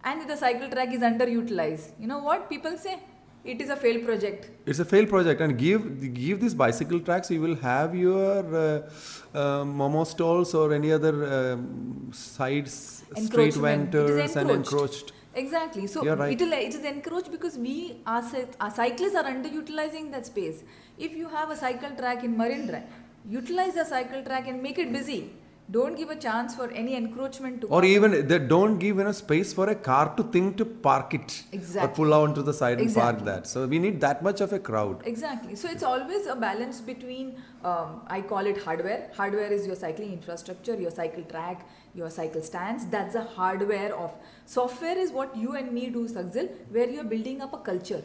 and 0.02 0.28
the 0.28 0.36
cycle 0.36 0.70
track 0.70 0.94
is 0.94 1.02
underutilized, 1.02 1.90
you 2.00 2.06
know 2.06 2.18
what 2.18 2.48
people 2.48 2.76
say? 2.78 2.98
It 3.42 3.60
is 3.60 3.70
a 3.70 3.76
failed 3.76 4.04
project. 4.04 4.50
It's 4.66 4.78
a 4.80 4.84
failed 4.84 5.08
project, 5.08 5.40
and 5.40 5.56
give 5.56 6.14
give 6.14 6.40
these 6.40 6.54
bicycle 6.54 7.00
tracks. 7.00 7.30
You 7.30 7.40
will 7.40 7.56
have 7.56 7.94
your 7.94 8.56
uh, 8.56 8.90
uh, 9.34 9.64
momo 9.64 10.06
stalls 10.06 10.54
or 10.54 10.74
any 10.74 10.92
other 10.92 11.14
um, 11.36 12.10
sides 12.12 13.04
street 13.16 13.54
vendors 13.54 14.36
and 14.36 14.50
encroached. 14.50 14.72
encroached. 14.72 15.12
Exactly. 15.34 15.86
So 15.86 16.04
right. 16.04 16.32
it, 16.32 16.42
it 16.42 16.74
is 16.74 16.84
encroached 16.84 17.30
because 17.30 17.56
we, 17.56 17.98
our, 18.06 18.22
our 18.60 18.70
cyclists 18.70 19.14
are 19.14 19.24
underutilizing 19.24 20.10
that 20.10 20.26
space. 20.26 20.64
If 20.98 21.14
you 21.14 21.28
have 21.28 21.50
a 21.50 21.56
cycle 21.56 21.90
track 21.90 22.24
in 22.24 22.36
Marine 22.36 22.66
Drive, 22.66 22.82
utilize 23.28 23.74
the 23.74 23.84
cycle 23.84 24.22
track 24.24 24.48
and 24.48 24.62
make 24.62 24.78
it 24.78 24.92
busy. 24.92 25.30
Don't 25.70 25.96
give 25.96 26.10
a 26.10 26.16
chance 26.16 26.54
for 26.56 26.68
any 26.70 26.94
encroachment 26.96 27.60
to 27.60 27.66
Or 27.68 27.80
come. 27.82 27.90
even 27.90 28.26
they 28.26 28.38
don't 28.38 28.78
give 28.78 28.98
enough 28.98 29.16
space 29.16 29.52
for 29.52 29.68
a 29.68 29.74
car 29.74 30.14
to 30.16 30.22
think 30.24 30.56
to 30.56 30.64
park 30.64 31.14
it 31.14 31.20
exactly. 31.20 31.54
or 31.54 31.58
Exactly. 31.60 31.94
pull 32.04 32.14
out 32.14 32.34
to 32.34 32.42
the 32.42 32.52
side 32.52 32.80
and 32.80 32.92
park 32.94 33.24
that. 33.24 33.46
So 33.46 33.66
we 33.66 33.78
need 33.78 34.00
that 34.00 34.22
much 34.22 34.40
of 34.40 34.52
a 34.52 34.58
crowd. 34.58 35.02
Exactly. 35.04 35.54
So 35.54 35.68
it's 35.68 35.84
always 35.84 36.26
a 36.26 36.34
balance 36.34 36.80
between, 36.80 37.36
um, 37.64 38.00
I 38.08 38.20
call 38.22 38.46
it 38.46 38.60
hardware. 38.64 39.10
Hardware 39.16 39.52
is 39.52 39.66
your 39.66 39.76
cycling 39.76 40.12
infrastructure, 40.12 40.74
your 40.74 40.90
cycle 40.90 41.22
track, 41.24 41.68
your 41.94 42.10
cycle 42.10 42.42
stands. 42.42 42.86
That's 42.86 43.12
the 43.12 43.22
hardware 43.22 43.94
of. 43.94 44.10
Software 44.46 44.98
is 44.98 45.12
what 45.12 45.36
you 45.36 45.52
and 45.52 45.70
me 45.72 45.88
do, 45.90 46.08
Sakzil, 46.08 46.50
where 46.70 46.88
you're 46.88 47.04
building 47.04 47.42
up 47.42 47.52
a 47.52 47.58
culture. 47.58 48.02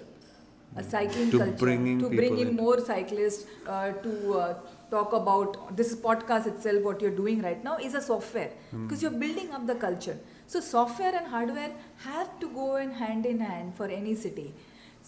A 0.78 0.84
cycling 0.84 1.32
To 1.32 1.38
culture. 1.40 1.54
to 1.56 2.10
bring 2.10 2.38
in 2.38 2.48
in. 2.50 2.56
more 2.56 2.80
cyclists, 2.86 3.46
uh, 3.66 3.92
to 4.06 4.34
uh, 4.34 4.54
talk 4.92 5.14
about 5.14 5.76
this 5.76 5.96
podcast 5.96 6.48
itself, 6.48 6.84
what 6.84 7.02
you're 7.02 7.18
doing 7.20 7.42
right 7.42 7.64
now 7.64 7.78
is 7.78 7.94
a 7.96 8.02
software 8.02 8.52
hmm. 8.72 8.88
because 8.88 9.02
you're 9.02 9.12
building 9.12 9.52
up 9.52 9.68
the 9.68 9.76
culture. 9.76 10.18
So, 10.48 10.60
software 10.60 11.16
and 11.16 11.28
hardware 11.28 11.72
have 12.04 12.40
to 12.40 12.50
go 12.50 12.76
in 12.78 12.92
hand 12.92 13.26
in 13.26 13.40
hand 13.40 13.76
for 13.76 13.88
any 13.88 14.16
city. 14.16 14.54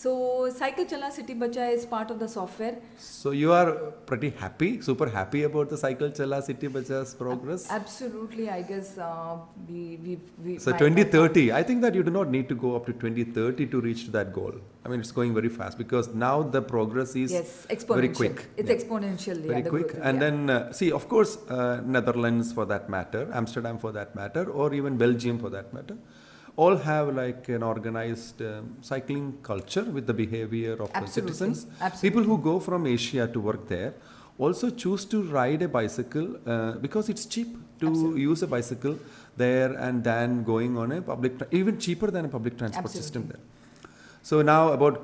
So, 0.01 0.47
Cycle 0.55 0.85
Chala 0.85 1.11
City 1.11 1.33
Bacha 1.33 1.69
is 1.69 1.83
part 1.83 2.11
of 2.11 2.19
the 2.19 2.27
software. 2.27 2.75
So 2.99 3.31
you 3.31 3.51
are 3.51 3.71
pretty 4.09 4.29
happy, 4.29 4.79
super 4.79 5.09
happy 5.09 5.41
about 5.41 5.69
the 5.71 5.77
Cycle 5.77 6.09
Chala 6.11 6.43
City 6.43 6.67
Bacha's 6.67 7.15
progress. 7.15 7.65
Absolutely, 7.71 8.47
I 8.47 8.61
guess 8.61 8.99
uh, 8.99 9.37
we 9.67 9.97
we 10.03 10.19
we. 10.45 10.59
So 10.59 10.71
2030, 10.71 11.51
I 11.51 11.63
think 11.63 11.81
that 11.81 11.95
you 11.95 12.03
do 12.03 12.11
not 12.11 12.29
need 12.29 12.47
to 12.49 12.53
go 12.53 12.75
up 12.75 12.85
to 12.85 12.93
2030 12.93 13.65
to 13.65 13.81
reach 13.81 14.05
to 14.05 14.11
that 14.11 14.33
goal. 14.33 14.53
I 14.85 14.89
mean, 14.89 14.99
it's 14.99 15.11
going 15.11 15.33
very 15.33 15.49
fast 15.49 15.79
because 15.79 16.09
now 16.13 16.43
the 16.43 16.61
progress 16.61 17.15
is 17.15 17.31
Yes, 17.31 17.65
exponential. 17.67 17.95
very 17.95 18.09
quick. 18.21 18.45
It's 18.55 18.69
Yeah. 18.69 18.75
exponential. 18.77 19.41
very 19.47 19.63
the 19.63 19.69
quick 19.71 19.87
growth 19.93 20.05
and 20.11 20.21
yeah. 20.21 20.29
then 20.29 20.49
uh, 20.51 20.71
see 20.71 20.91
of 20.91 21.09
course 21.09 21.33
uh, 21.49 21.81
netherlands 21.97 22.53
for 22.57 22.65
that 22.71 22.89
matter 22.95 23.21
amsterdam 23.41 23.77
for 23.83 23.91
that 23.97 24.15
matter 24.19 24.43
or 24.61 24.73
even 24.79 24.97
belgium 25.03 25.37
for 25.43 25.49
that 25.55 25.73
matter 25.77 25.97
all 26.57 26.75
have 26.75 27.15
like 27.15 27.47
an 27.49 27.63
organized 27.63 28.41
um, 28.41 28.75
cycling 28.81 29.25
culture 29.43 29.83
with 29.83 30.07
the 30.07 30.13
behavior 30.13 30.73
of 30.83 30.91
the 30.91 31.05
citizens 31.17 31.67
Absolutely. 31.79 32.09
people 32.09 32.23
who 32.29 32.37
go 32.49 32.59
from 32.59 32.87
asia 32.87 33.27
to 33.27 33.39
work 33.39 33.67
there 33.67 33.93
also 34.39 34.69
choose 34.69 35.05
to 35.05 35.21
ride 35.37 35.61
a 35.61 35.67
bicycle 35.67 36.27
uh, 36.45 36.71
because 36.85 37.09
it's 37.09 37.25
cheap 37.25 37.49
to 37.79 38.15
use 38.17 38.41
a 38.43 38.47
bicycle 38.47 38.97
there 39.35 39.71
and 39.73 40.03
then 40.03 40.43
going 40.43 40.77
on 40.77 40.91
a 40.97 41.01
public 41.01 41.33
even 41.51 41.79
cheaper 41.79 42.09
than 42.15 42.25
a 42.25 42.29
public 42.37 42.57
transport 42.57 42.89
system 42.89 43.23
Absolutely. 43.23 43.43
there 43.83 43.91
so 44.23 44.41
now 44.41 44.63
about 44.77 44.95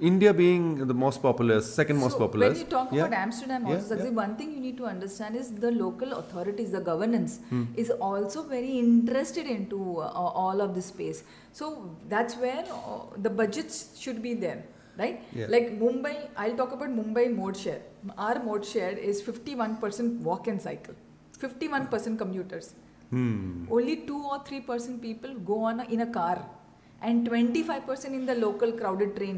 India 0.00 0.32
being 0.32 0.86
the 0.86 0.94
most 0.94 1.20
popular, 1.22 1.60
second 1.60 1.96
most 1.98 2.12
so 2.12 2.18
popular. 2.20 2.48
When 2.48 2.58
you 2.58 2.64
talk 2.74 2.92
Yeah. 2.92 3.06
about 3.06 3.14
Amsterdam, 3.20 3.66
Yeah, 3.66 3.74
also, 3.74 3.96
yeah. 3.96 4.10
one 4.18 4.36
thing 4.36 4.52
you 4.56 4.60
need 4.60 4.76
to 4.82 4.86
understand 4.86 5.34
is 5.40 5.50
the 5.64 5.70
local 5.72 6.12
authorities, 6.20 6.70
the 6.76 6.80
governance, 6.90 7.40
Hmm. 7.48 7.64
is 7.84 7.90
also 8.08 8.44
very 8.54 8.72
interested 8.84 9.46
into 9.56 9.80
uh, 10.00 10.42
all 10.44 10.60
of 10.66 10.74
this 10.76 10.86
space. 10.94 11.24
So 11.52 11.70
that's 12.14 12.36
where 12.44 12.64
uh, 12.78 13.00
the 13.26 13.32
budgets 13.40 13.98
should 14.04 14.22
be 14.28 14.34
there, 14.34 14.60
right? 15.02 15.20
Yeah. 15.40 15.46
Like 15.56 15.68
Mumbai, 15.80 16.14
I'll 16.36 16.56
talk 16.62 16.72
about 16.78 16.90
Mumbai 17.00 17.26
mode 17.40 17.56
share. 17.64 17.80
Our 18.16 18.38
mode 18.50 18.64
share 18.74 18.94
is 19.12 19.20
51% 19.30 20.20
walk 20.30 20.46
and 20.54 20.62
cycle, 20.68 20.94
51% 21.46 22.18
commuters. 22.24 22.74
Hmm. 23.10 23.66
Only 23.70 23.96
two 24.12 24.22
or 24.34 24.38
three 24.44 24.60
percent 24.60 25.02
people 25.02 25.34
go 25.52 25.58
on 25.72 25.80
a, 25.80 25.84
in 25.96 26.02
a 26.10 26.12
car. 26.20 26.36
and 27.08 27.26
25% 27.28 28.14
in 28.18 28.22
the 28.28 28.34
local 28.42 28.70
crowded 28.76 29.10
train. 29.16 29.36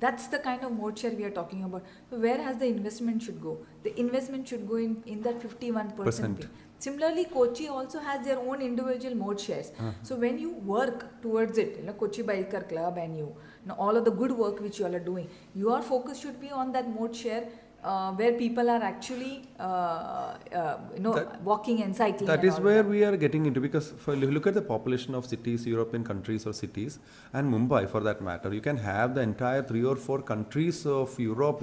That's 0.00 0.26
the 0.26 0.38
kind 0.38 0.62
of 0.64 0.72
mode 0.72 0.98
share 0.98 1.12
we 1.12 1.24
are 1.24 1.30
talking 1.30 1.64
about. 1.64 1.84
So 2.10 2.18
where 2.18 2.42
has 2.42 2.58
the 2.58 2.66
investment 2.66 3.22
should 3.22 3.40
go? 3.40 3.58
The 3.84 3.98
investment 3.98 4.48
should 4.48 4.68
go 4.68 4.76
in, 4.76 5.02
in 5.06 5.22
that 5.22 5.40
51% 5.40 5.96
Percent. 5.96 6.40
pay. 6.40 6.46
Similarly, 6.78 7.24
Kochi 7.26 7.68
also 7.68 8.00
has 8.00 8.26
their 8.26 8.38
own 8.38 8.60
individual 8.60 9.14
mode 9.14 9.40
shares. 9.40 9.70
Uh-huh. 9.78 9.92
So 10.02 10.16
when 10.16 10.38
you 10.38 10.50
work 10.54 11.22
towards 11.22 11.56
it, 11.56 11.76
you 11.78 11.84
know, 11.84 11.92
Kochi 11.92 12.22
Biker 12.22 12.68
Club 12.68 12.98
and 12.98 13.16
you, 13.16 13.26
you 13.62 13.68
know, 13.68 13.74
all 13.78 13.96
of 13.96 14.04
the 14.04 14.10
good 14.10 14.32
work 14.32 14.60
which 14.60 14.80
you 14.80 14.86
all 14.86 14.94
are 14.94 15.06
doing, 15.12 15.30
your 15.54 15.80
focus 15.80 16.20
should 16.20 16.40
be 16.40 16.50
on 16.50 16.72
that 16.72 16.88
mode 16.88 17.14
share 17.16 17.48
uh, 17.84 18.12
where 18.12 18.32
people 18.32 18.70
are 18.74 18.82
actually, 18.82 19.42
uh, 19.60 19.62
uh, 19.62 20.78
you 20.94 21.00
know, 21.06 21.14
That- 21.14 21.42
walking 21.42 21.82
and 21.82 21.94
cycling. 21.94 22.26
That 22.26 22.40
and 22.40 22.48
is 22.48 22.58
where 22.66 22.82
that. 22.82 22.88
we 22.94 23.04
are 23.04 23.16
getting 23.24 23.46
into 23.46 23.60
because 23.60 23.92
if 23.92 24.06
you 24.08 24.30
look 24.36 24.46
at 24.46 24.54
the 24.54 24.62
population 24.62 25.14
of 25.14 25.26
cities, 25.26 25.66
European 25.66 26.04
countries 26.10 26.46
or 26.46 26.54
cities, 26.54 26.98
and 27.32 27.52
Mumbai 27.54 27.82
for 27.88 28.00
that 28.08 28.22
matter, 28.30 28.52
you 28.54 28.62
can 28.68 28.78
have 28.78 29.14
the 29.14 29.20
entire 29.20 29.62
three 29.62 29.84
or 29.84 29.96
four 29.96 30.20
countries 30.22 30.86
of 30.86 31.18
Europe 31.20 31.62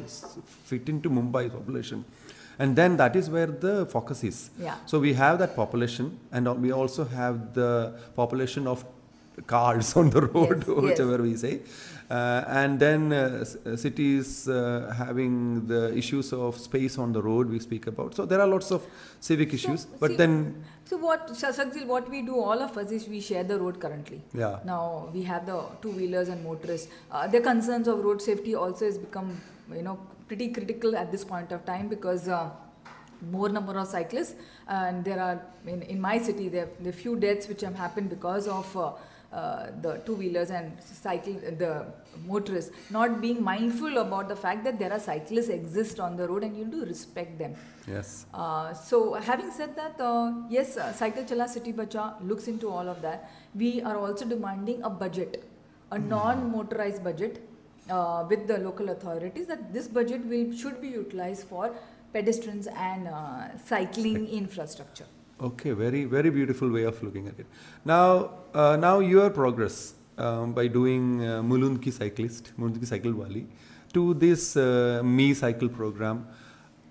fit 0.71 0.87
into 0.95 1.09
Mumbai's 1.09 1.51
population. 1.51 2.05
And 2.59 2.75
then 2.75 2.97
that 2.97 3.15
is 3.15 3.27
where 3.29 3.47
the 3.47 3.85
focus 3.87 4.23
is. 4.23 4.51
Yeah. 4.59 4.75
So 4.85 4.99
we 4.99 5.13
have 5.13 5.39
that 5.39 5.55
population, 5.55 6.19
and 6.31 6.47
we 6.61 6.71
also 6.71 7.05
have 7.05 7.53
the 7.55 7.95
population 8.15 8.67
of 8.67 8.85
cars 9.47 9.95
on 10.01 10.09
the 10.09 10.21
road, 10.21 10.63
Yes, 10.67 10.99
yes. 10.99 11.19
we 11.19 11.35
say. 11.35 11.61
Uh, 12.09 12.43
and 12.47 12.77
then 12.77 13.13
uh, 13.13 13.45
uh, 13.65 13.75
cities 13.77 14.49
uh, 14.49 14.93
having 14.97 15.65
the 15.67 15.95
issues 15.97 16.33
of 16.33 16.57
space 16.57 16.97
on 16.97 17.13
the 17.13 17.21
road 17.21 17.49
we 17.49 17.57
speak 17.57 17.87
about. 17.87 18.13
So 18.13 18.25
there 18.25 18.41
are 18.41 18.47
lots 18.47 18.69
of 18.71 18.85
civic 19.21 19.53
issues, 19.53 19.85
but 19.85 20.11
see- 20.11 20.17
then 20.17 20.63
So 20.83 20.97
what, 20.97 21.29
Shasakzil, 21.29 21.85
what 21.85 22.09
we 22.09 22.21
do, 22.21 22.35
all 22.37 22.61
of 22.61 22.77
us 22.77 22.91
is 22.91 23.07
we 23.07 23.21
share 23.21 23.45
the 23.45 23.57
road 23.57 23.79
currently. 23.79 24.21
Yeah. 24.33 24.59
Now 24.65 25.09
we 25.13 25.23
have 25.23 25.45
the 25.45 25.63
two 25.81 25.91
wheelers 25.91 26.27
and 26.27 26.43
motorists. 26.43 26.89
Uh, 27.09 27.27
the 27.27 27.39
concerns 27.39 27.87
of 27.87 28.03
road 28.03 28.21
safety 28.21 28.55
also 28.55 28.85
has 28.85 28.97
become, 28.97 29.39
you 29.73 29.81
know, 29.81 29.97
pretty 30.27 30.49
critical 30.49 30.97
at 30.97 31.11
this 31.13 31.23
point 31.23 31.53
of 31.53 31.65
time 31.65 31.87
because 31.87 32.27
uh, 32.27 32.49
more 33.31 33.47
number 33.47 33.77
of 33.77 33.87
cyclists 33.87 34.35
and 34.67 35.05
there 35.05 35.21
are 35.21 35.39
in, 35.67 35.81
in 35.83 36.01
my 36.01 36.17
city 36.17 36.49
there 36.49 36.67
there 36.79 36.89
are 36.89 36.99
few 37.05 37.15
deaths 37.15 37.47
which 37.47 37.61
have 37.61 37.75
happened 37.75 38.09
because 38.09 38.47
of 38.47 38.75
uh, 38.75 38.91
uh, 39.31 39.67
the 39.81 39.93
two 40.05 40.15
wheelers 40.15 40.49
and 40.49 40.71
cycle 40.83 41.33
the 41.57 41.85
motorists 42.25 42.71
not 42.89 43.21
being 43.21 43.41
mindful 43.41 43.97
about 43.99 44.27
the 44.27 44.35
fact 44.35 44.63
that 44.63 44.77
there 44.77 44.91
are 44.91 44.99
cyclists 44.99 45.49
exist 45.49 45.99
on 45.99 46.17
the 46.17 46.27
road 46.27 46.43
and 46.43 46.57
you 46.57 46.65
do 46.65 46.83
respect 46.85 47.37
them 47.39 47.55
yes. 47.87 48.25
uh, 48.33 48.73
so 48.73 49.13
having 49.13 49.51
said 49.51 49.75
that, 49.75 49.99
uh, 49.99 50.31
yes, 50.49 50.77
uh, 50.77 50.91
Cycle 50.93 51.23
Chala 51.23 51.47
City 51.47 51.71
Bacha 51.71 52.15
looks 52.21 52.47
into 52.47 52.69
all 52.69 52.87
of 52.87 53.01
that. 53.01 53.31
We 53.55 53.81
are 53.81 53.97
also 53.97 54.25
demanding 54.25 54.83
a 54.83 54.89
budget, 54.89 55.43
a 55.91 55.99
non-motorized 55.99 57.03
budget 57.03 57.41
uh, 57.89 58.25
with 58.29 58.47
the 58.47 58.57
local 58.57 58.89
authorities 58.89 59.47
that 59.47 59.73
this 59.73 59.87
budget 59.87 60.25
will 60.25 60.53
should 60.55 60.81
be 60.81 60.89
utilized 60.89 61.47
for 61.47 61.73
pedestrians 62.13 62.67
and 62.67 63.07
uh, 63.07 63.57
cycling 63.57 64.27
infrastructure. 64.27 65.05
Okay, 65.41 65.71
very 65.71 66.05
very 66.05 66.29
beautiful 66.29 66.69
way 66.69 66.83
of 66.83 67.01
looking 67.01 67.27
at 67.27 67.39
it. 67.39 67.47
Now, 67.83 68.29
uh, 68.53 68.77
now 68.77 68.99
your 68.99 69.31
progress 69.31 69.95
um, 70.19 70.53
by 70.53 70.67
doing 70.67 71.25
uh, 71.25 71.41
Mulundki 71.41 71.91
cyclist, 71.91 72.51
Mulundki 72.59 72.85
cycle 72.85 73.11
wali, 73.11 73.47
to 73.93 74.13
this 74.13 74.55
uh, 74.55 75.01
Me 75.03 75.33
Cycle 75.33 75.67
program. 75.67 76.27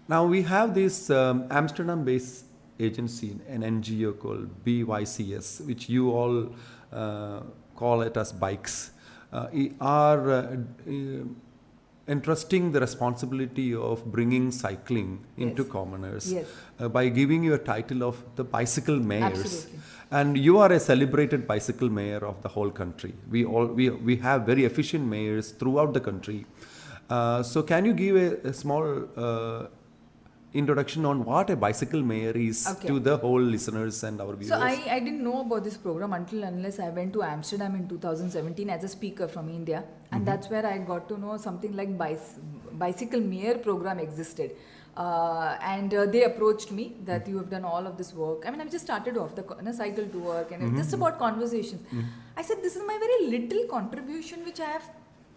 Now 0.08 0.24
we 0.26 0.42
have 0.42 0.74
this 0.74 1.10
um, 1.10 1.46
Amsterdam-based 1.48 2.46
agency, 2.80 3.38
an 3.48 3.62
NGO 3.62 4.18
called 4.18 4.64
BYCS, 4.64 5.64
which 5.64 5.88
you 5.88 6.10
all 6.10 6.52
uh, 6.92 7.42
call 7.76 8.00
it 8.00 8.16
as 8.16 8.32
bikes, 8.32 8.90
uh, 9.32 9.46
are 9.80 10.30
uh, 10.30 10.56
entrusting 12.14 12.72
the 12.74 12.80
responsibility 12.86 13.68
of 13.90 14.04
bringing 14.16 14.46
cycling 14.62 15.10
into 15.46 15.62
Yes. 15.62 15.72
commoners 15.76 16.24
Yes. 16.38 16.46
uh, 16.80 16.88
by 16.96 17.04
giving 17.20 17.42
you 17.48 17.54
a 17.60 17.62
title 17.72 18.02
of 18.10 18.16
the 18.38 18.44
bicycle 18.56 18.98
mayors. 19.12 19.40
Absolutely. 19.44 19.78
And 20.18 20.38
you 20.46 20.54
are 20.62 20.72
a 20.76 20.80
celebrated 20.90 21.46
bicycle 21.52 21.90
mayor 21.98 22.22
of 22.30 22.36
the 22.44 22.50
whole 22.54 22.70
country. 22.82 23.12
We 23.34 23.44
all 23.44 23.66
we, 23.80 23.84
we 24.08 24.16
have 24.28 24.40
very 24.52 24.64
efficient 24.70 25.04
mayors 25.16 25.50
throughout 25.60 25.92
the 25.98 26.02
country. 26.08 26.40
Uh, 27.16 27.42
so 27.52 27.62
can 27.62 27.84
you 27.88 27.92
give 28.00 28.16
a, 28.16 28.28
a 28.50 28.52
small 28.62 28.84
uh, 29.26 29.66
introduction 30.52 31.04
on 31.06 31.24
what 31.24 31.48
a 31.50 31.56
bicycle 31.56 32.02
mayor 32.02 32.32
is 32.32 32.66
Okay. 32.66 32.88
to 32.88 32.98
the 32.98 33.16
whole 33.16 33.40
listeners 33.40 34.02
and 34.02 34.20
our 34.20 34.34
viewers? 34.34 34.48
So 34.48 34.56
I, 34.56 34.82
I 34.96 34.98
didn't 35.00 35.22
know 35.22 35.40
about 35.42 35.62
this 35.64 35.76
program 35.76 36.12
until 36.12 36.42
unless 36.44 36.80
I 36.80 36.88
went 36.88 37.12
to 37.14 37.22
Amsterdam 37.22 37.76
in 37.76 37.88
2017 37.88 38.68
as 38.70 38.82
a 38.84 38.88
speaker 38.88 39.28
from 39.28 39.48
India, 39.48 39.84
and 40.12 40.26
that's 40.26 40.50
where 40.50 40.66
I 40.66 40.78
got 40.78 41.08
to 41.10 41.18
know 41.18 41.36
something 41.36 41.76
like 41.76 41.96
bicy- 41.96 42.38
bicycle 42.72 43.20
mayor 43.20 43.58
program 43.58 43.98
existed. 44.00 44.52
Uh, 44.96 45.56
and 45.62 45.94
uh, 45.94 46.04
they 46.04 46.24
approached 46.24 46.72
me 46.72 46.96
that 47.04 47.26
you 47.28 47.36
have 47.38 47.48
done 47.48 47.64
all 47.64 47.86
of 47.86 47.96
this 47.96 48.12
work. 48.12 48.42
I 48.44 48.50
mean, 48.50 48.60
I've 48.60 48.72
just 48.72 48.84
started 48.84 49.16
off 49.16 49.36
the 49.36 49.44
co- 49.44 49.56
you 49.56 49.62
know, 49.62 49.72
cycle 49.72 50.04
to 50.04 50.18
work 50.18 50.50
and 50.50 50.62
it's 50.64 50.76
just 50.82 50.92
about 50.94 51.16
conversations. 51.18 51.80
I 52.36 52.42
said, 52.42 52.58
this 52.60 52.74
is 52.74 52.82
my 52.84 52.98
very 52.98 53.30
little 53.38 53.64
contribution 53.68 54.44
which 54.44 54.58
I 54.58 54.64
have 54.64 54.90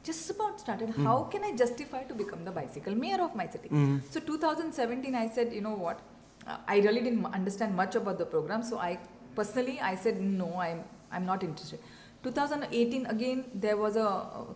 just 0.04 0.30
about 0.30 0.60
started. 0.60 0.89
How 1.04 1.24
can 1.32 1.43
I 1.43 1.51
justify 1.56 2.04
to 2.04 2.14
become 2.14 2.43
the 2.45 2.51
bicycle 2.51 2.95
mayor 2.95 3.22
of 3.22 3.36
my 3.36 3.47
city? 3.47 3.70
So 4.10 4.20
2017, 4.20 5.16
I 5.16 5.30
said, 5.30 5.54
you 5.54 5.62
know 5.62 5.76
what? 5.76 5.99
Uh, 6.45 6.58
I 6.68 6.80
really 6.80 7.01
didn't 7.01 7.26
understand 7.26 7.76
much 7.76 7.95
about 7.95 8.18
the 8.18 8.26
program, 8.26 8.64
so 8.64 8.78
I 8.78 8.99
personally 9.36 9.80
I 9.82 9.95
said 9.95 10.20
no, 10.22 10.49
I'm 10.60 10.84
I'm 11.12 11.26
not 11.26 11.43
interested. 11.43 11.80
2018 12.24 13.06
again 13.08 13.45
there 13.54 13.78
was 13.78 13.95
a 13.95 14.08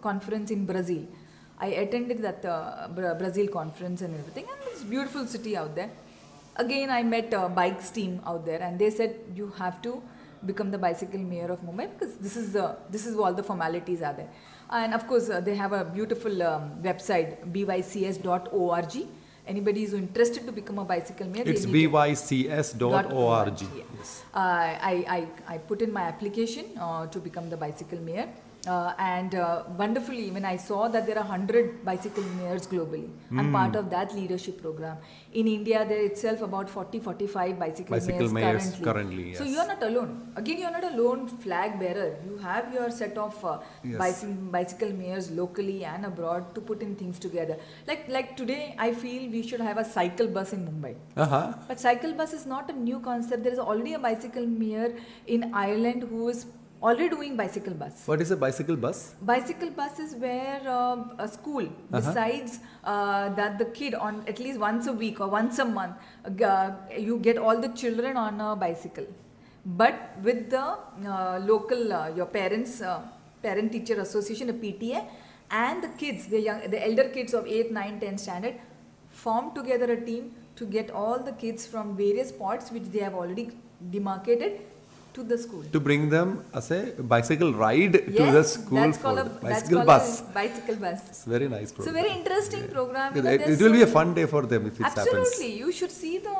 conference 0.01 0.51
in 0.51 0.65
Brazil. 0.65 1.05
I 1.59 1.67
attended 1.83 2.21
that 2.21 2.45
uh, 2.45 2.87
Brazil 3.23 3.47
conference 3.47 4.01
and 4.01 4.13
everything, 4.19 4.45
and 4.51 4.59
it's 4.71 4.83
beautiful 4.83 5.25
city 5.25 5.57
out 5.57 5.73
there. 5.75 5.89
Again, 6.55 6.89
I 6.89 7.01
met 7.03 7.33
a 7.33 7.49
bikes 7.49 7.89
team 7.89 8.21
out 8.25 8.45
there, 8.45 8.61
and 8.61 8.77
they 8.77 8.89
said 8.89 9.15
you 9.33 9.47
have 9.57 9.81
to 9.83 10.01
become 10.45 10.69
the 10.69 10.77
bicycle 10.77 11.19
mayor 11.19 11.49
of 11.51 11.61
Mumbai 11.61 11.89
because 11.93 12.15
this 12.17 12.35
is 12.37 12.53
the 12.53 12.75
this 12.89 13.05
is 13.07 13.15
all 13.17 13.33
the 13.33 13.43
formalities 13.43 14.01
are 14.01 14.13
there. 14.13 14.29
And 14.69 14.93
of 14.93 15.07
course, 15.07 15.29
uh, 15.29 15.39
they 15.39 15.55
have 15.55 15.71
a 15.71 15.85
beautiful 15.85 16.43
um, 16.43 16.71
website 16.81 17.51
bycs.org. 17.53 19.07
Anybody 19.47 19.83
is 19.83 19.93
interested 19.93 20.45
to 20.45 20.51
become 20.51 20.77
a 20.79 20.83
bicycle 20.83 21.27
mayor, 21.27 21.45
they 21.45 21.51
it's 21.51 21.65
need 21.65 21.83
to- 21.83 21.89
bycs.org. 21.89 23.61
Yes. 23.61 24.23
Uh, 24.33 24.37
I, 24.37 25.05
I, 25.47 25.53
I 25.55 25.57
put 25.59 25.81
in 25.81 25.91
my 25.93 26.01
application 26.01 26.65
uh, 26.79 27.07
to 27.07 27.19
become 27.19 27.49
the 27.49 27.55
bicycle 27.55 27.99
mayor. 27.99 28.27
Uh, 28.67 28.93
and 28.99 29.35
uh, 29.35 29.63
wonderfully, 29.77 30.29
when 30.31 30.43
I 30.43 30.57
saw 30.57 30.87
that 30.89 31.05
there 31.07 31.17
are 31.17 31.23
100 31.25 31.85
bicycle 31.85 32.23
mayors 32.39 32.67
globally, 32.67 33.07
I'm 33.31 33.45
Hmm. 33.47 33.53
part 33.57 33.75
of 33.81 33.89
that 33.91 34.13
leadership 34.13 34.61
program. 34.61 34.97
In 35.41 35.47
India, 35.47 35.85
there 35.91 36.03
itself 36.09 36.41
about 36.47 36.69
40 36.69 36.99
45 36.99 37.59
bicycle, 37.59 37.95
Bicycle 37.95 38.27
mayors, 38.29 38.33
mayors 38.37 38.63
currently. 38.63 38.85
currently, 38.87 39.33
So 39.35 39.45
you're 39.53 39.67
not 39.71 39.83
alone. 39.89 40.11
Again, 40.41 40.59
you're 40.63 40.71
not 40.77 40.83
a 40.89 40.93
lone 41.01 41.27
flag 41.45 41.79
bearer. 41.83 42.09
You 42.27 42.37
have 42.47 42.73
your 42.73 42.89
set 42.99 43.17
of 43.25 43.39
uh, 43.45 43.57
Yes. 43.83 43.97
bicycle, 44.03 44.33
bicycle 44.57 44.91
mayors 45.03 45.31
locally 45.31 45.77
and 45.93 46.05
abroad 46.11 46.53
to 46.55 46.61
put 46.71 46.81
in 46.81 46.95
things 47.03 47.19
together. 47.27 47.57
Like, 47.87 48.03
like 48.17 48.35
today, 48.35 48.75
I 48.77 48.91
feel 49.05 49.29
we 49.37 49.43
should 49.47 49.61
have 49.69 49.77
a 49.77 49.85
cycle 49.85 50.27
bus 50.27 50.53
in 50.59 50.65
Mumbai. 50.67 50.95
Uh-huh. 51.15 51.53
But 51.69 51.79
cycle 51.79 52.13
bus 52.13 52.33
is 52.33 52.45
not 52.45 52.69
a 52.69 52.73
new 52.73 52.99
concept. 52.99 53.43
There 53.43 53.53
is 53.53 53.59
already 53.59 53.93
a 53.93 53.99
bicycle 53.99 54.45
mayor 54.45 54.93
in 55.27 55.51
Ireland 55.53 56.03
who 56.11 56.27
is 56.35 56.45
already 56.81 57.09
doing 57.09 57.35
bicycle 57.35 57.73
bus. 57.73 58.03
What 58.05 58.21
is 58.21 58.31
a 58.31 58.37
bicycle 58.37 58.75
bus? 58.75 59.15
Bicycle 59.21 59.71
bus 59.71 59.99
is 59.99 60.15
where 60.15 60.61
uh, 60.65 60.97
a 61.17 61.27
school 61.27 61.67
decides 61.91 62.59
uh, 62.83 63.29
that 63.29 63.57
the 63.57 63.65
kid 63.65 63.95
on 63.95 64.23
at 64.27 64.39
least 64.39 64.59
once 64.59 64.87
a 64.87 64.93
week 64.93 65.19
or 65.19 65.27
once 65.27 65.59
a 65.59 65.65
month, 65.65 65.95
uh, 66.43 66.71
you 66.97 67.17
get 67.19 67.37
all 67.37 67.59
the 67.59 67.69
children 67.69 68.17
on 68.17 68.39
a 68.39 68.55
bicycle. 68.55 69.07
But 69.65 70.17
with 70.23 70.49
the 70.49 70.77
uh, 71.05 71.39
local, 71.43 71.91
uh, 71.91 72.09
your 72.15 72.25
parents, 72.25 72.81
uh, 72.81 73.01
parent 73.41 73.71
teacher 73.71 73.99
association, 73.99 74.49
a 74.49 74.53
PTA, 74.53 75.05
and 75.51 75.83
the 75.83 75.89
kids, 75.89 76.27
the 76.27 76.39
young, 76.39 76.69
the 76.69 76.85
elder 76.85 77.09
kids 77.09 77.33
of 77.33 77.45
8, 77.45 77.71
9, 77.71 77.99
10 77.99 78.17
standard, 78.17 78.55
form 79.09 79.53
together 79.53 79.91
a 79.91 80.05
team 80.05 80.35
to 80.55 80.65
get 80.65 80.91
all 80.91 81.19
the 81.19 81.33
kids 81.33 81.65
from 81.65 81.97
various 81.97 82.29
spots 82.29 82.71
which 82.71 82.83
they 82.83 82.99
have 82.99 83.13
already 83.13 83.49
demarcated 83.91 84.61
to 85.17 85.23
the 85.31 85.37
school. 85.45 85.63
To 85.75 85.79
bring 85.87 86.03
them 86.15 86.29
as 86.53 86.69
a 86.77 86.81
bicycle 87.13 87.51
ride 87.63 87.93
to 88.19 88.23
the 88.37 88.43
school 88.53 88.79
that's 88.81 88.97
called 89.05 89.19
a 89.19 89.23
that's 89.23 89.43
bicycle 89.49 89.77
called 89.77 89.87
bus. 89.91 90.21
a 90.21 90.33
bicycle 90.39 90.77
bus. 90.85 91.01
It's 91.09 91.23
very 91.35 91.47
nice 91.57 91.71
program. 91.71 91.95
very 92.01 92.13
interesting 92.19 92.63
program. 92.77 93.15
you 93.15 93.21
It, 93.21 93.27
it 93.33 93.45
there's 93.45 93.61
will 93.61 93.77
be 93.79 93.85
a 93.89 93.91
fun 93.97 94.13
day 94.19 94.25
for 94.33 94.43
them 94.53 94.67
if 94.71 94.79
it 94.79 94.83
happens 94.83 95.07
Absolutely, 95.07 95.51
you 95.63 95.71
should 95.79 95.91
see 95.91 96.15
the 96.29 96.37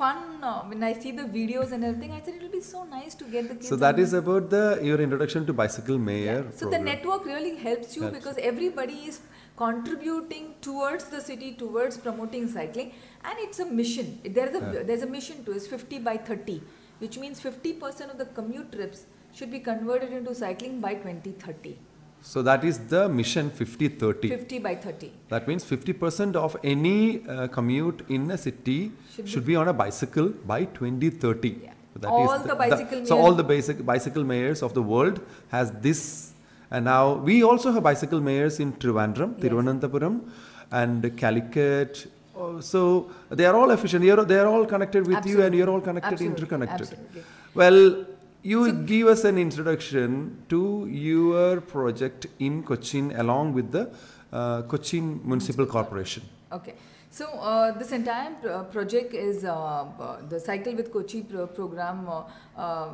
fun 0.00 0.18
uh, 0.50 0.60
when 0.70 0.82
I 0.90 0.92
see 1.02 1.12
the 1.20 1.26
videos 1.38 1.72
and 1.72 1.84
everything. 1.88 2.12
I 2.18 2.20
said 2.24 2.34
it 2.38 2.42
will 2.42 2.56
be 2.60 2.62
so 2.74 2.84
nice 2.84 3.14
to 3.22 3.24
get 3.34 3.48
the 3.50 3.56
kids. 3.56 3.68
So 3.72 3.76
that 3.84 3.98
on 4.04 4.14
about 4.22 4.50
the 4.56 4.64
your 4.90 5.00
introduction 5.06 5.46
to 5.50 5.52
bicycle 5.64 5.98
mayor. 6.10 6.40
so 6.60 6.70
the 6.76 6.82
network 6.90 7.26
really 7.34 7.54
helps 7.66 7.96
you 7.96 8.02
Helps. 8.02 8.18
because 8.18 8.38
everybody 8.52 8.98
is 9.10 9.20
contributing 9.60 10.44
towards 10.66 11.04
the 11.14 11.20
city 11.20 11.48
towards 11.62 11.96
promoting 12.04 12.44
cycling 12.56 12.92
and 13.24 13.42
it's 13.46 13.58
a 13.64 13.66
mission 13.80 14.06
there 14.36 14.48
is 14.50 14.54
a 14.60 14.62
Yeah. 14.66 14.84
there's 14.90 15.02
a 15.08 15.10
mission 15.16 15.42
to 15.48 15.56
it's 15.58 15.66
50 15.72 15.98
by 16.06 16.14
30 16.28 16.54
which 17.00 17.18
means 17.18 17.40
50% 17.40 18.10
of 18.10 18.18
the 18.18 18.26
commute 18.38 18.72
trips 18.72 19.06
should 19.32 19.50
be 19.50 19.60
converted 19.60 20.12
into 20.12 20.34
cycling 20.34 20.80
by 20.80 20.94
2030. 20.94 21.76
So 22.22 22.42
that 22.42 22.64
is 22.64 22.78
the 22.78 23.08
mission 23.08 23.50
5030. 23.50 24.28
50 24.28 24.58
by 24.58 24.74
30. 24.74 25.10
That 25.30 25.48
means 25.48 25.64
50% 25.64 26.36
of 26.36 26.56
any 26.62 27.26
uh, 27.26 27.48
commute 27.48 28.04
in 28.08 28.30
a 28.30 28.36
city 28.36 28.92
Should 29.14 29.28
should, 29.28 29.46
be- 29.46 29.52
be 29.52 29.56
on 29.56 29.68
a 29.68 29.72
bicycle 29.72 30.28
by 30.28 30.64
2030. 30.64 31.48
Yeah. 31.62 31.72
So 31.94 31.98
that 32.00 32.08
All 32.08 32.38
the 32.38 32.54
bicycle 32.54 33.06
So 33.06 33.18
all 33.18 33.32
the 33.32 33.42
basic 33.42 33.84
bicycle 33.84 34.22
mayors 34.22 34.62
of 34.62 34.74
the 34.74 34.82
world 34.82 35.20
has 35.48 35.72
this, 35.80 36.32
and 36.70 36.84
now 36.84 37.14
we 37.14 37.42
also 37.42 37.72
have 37.72 37.82
bicycle 37.82 38.20
mayors 38.20 38.60
in 38.60 38.74
Trivandrum, 38.74 39.34
Yes. 39.38 39.50
Thiruvananthapuram, 39.50 40.20
and 40.70 41.16
Calicut. 41.16 42.06
Oh, 42.40 42.60
So 42.60 43.10
they 43.28 43.44
are 43.44 43.54
all 43.54 43.70
efficient. 43.70 44.04
You're, 44.04 44.24
they 44.24 44.38
are 44.38 44.46
all 44.46 44.64
connected 44.64 45.06
with 45.06 45.26
you, 45.26 45.42
and 45.42 45.54
you're 45.54 45.68
all 45.68 45.80
connected, 45.80 46.12
Absolutely. 46.12 46.36
interconnected. 46.38 46.80
Absolutely. 46.80 47.22
Well, 47.54 48.06
you 48.42 48.72
give 48.72 49.08
us 49.08 49.24
an 49.24 49.36
introduction 49.36 50.42
to 50.48 50.86
your 50.90 51.60
project 51.60 52.26
in 52.38 52.62
Cochin 52.62 53.12
along 53.16 53.52
with 53.52 53.70
the 53.70 53.90
uh, 54.32 54.62
Cochin 54.62 55.20
Municipal 55.24 55.66
Corporation. 55.66 56.22
Okay. 56.50 56.74
So 57.10 57.26
uh, 57.26 57.72
this 57.76 57.92
entire 57.92 58.32
uh, 58.48 58.62
project 58.64 59.12
is 59.14 59.44
uh, 59.44 59.52
uh, 59.52 60.20
the 60.28 60.38
Cycle 60.38 60.74
with 60.74 60.92
Kochi 60.92 61.22
pro- 61.22 61.46
program. 61.48 62.08
Uh, 62.08 62.22
uh, 62.56 62.88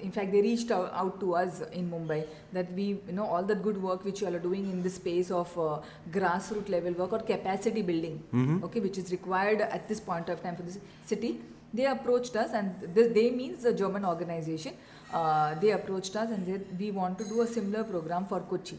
in 0.00 0.10
fact, 0.10 0.32
they 0.32 0.40
reached 0.40 0.70
out, 0.70 0.90
out 0.94 1.20
to 1.20 1.34
us 1.34 1.62
in 1.72 1.90
Mumbai 1.90 2.26
that 2.52 2.72
we, 2.72 2.82
you 3.06 3.12
know, 3.12 3.26
all 3.26 3.42
that 3.42 3.62
good 3.62 3.80
work 3.82 4.04
which 4.04 4.20
you 4.20 4.26
all 4.26 4.34
are 4.34 4.38
doing 4.50 4.70
in 4.70 4.82
the 4.82 4.90
space 4.90 5.30
of 5.30 5.56
uh, 5.58 5.80
grassroots 6.10 6.68
level 6.68 6.92
work 6.92 7.12
or 7.12 7.20
capacity 7.20 7.82
building, 7.82 8.22
okay, 8.64 8.80
which 8.80 8.98
is 8.98 9.10
required 9.12 9.60
at 9.60 9.88
this 9.88 10.00
point 10.00 10.28
of 10.28 10.42
time 10.42 10.56
for 10.56 10.62
this 10.62 10.78
city. 11.04 11.40
They 11.72 11.86
approached 11.86 12.34
us, 12.36 12.52
and 12.52 12.74
this, 12.94 13.12
they 13.14 13.30
means 13.30 13.62
the 13.62 13.72
German 13.72 14.04
organization. 14.04 14.74
Uh, 15.12 15.54
they 15.54 15.70
approached 15.70 16.16
us, 16.16 16.30
and 16.30 16.46
they, 16.46 16.60
we 16.78 16.90
want 16.90 17.18
to 17.18 17.24
do 17.24 17.42
a 17.42 17.46
similar 17.46 17.84
program 17.84 18.26
for 18.26 18.40
Kochi. 18.40 18.78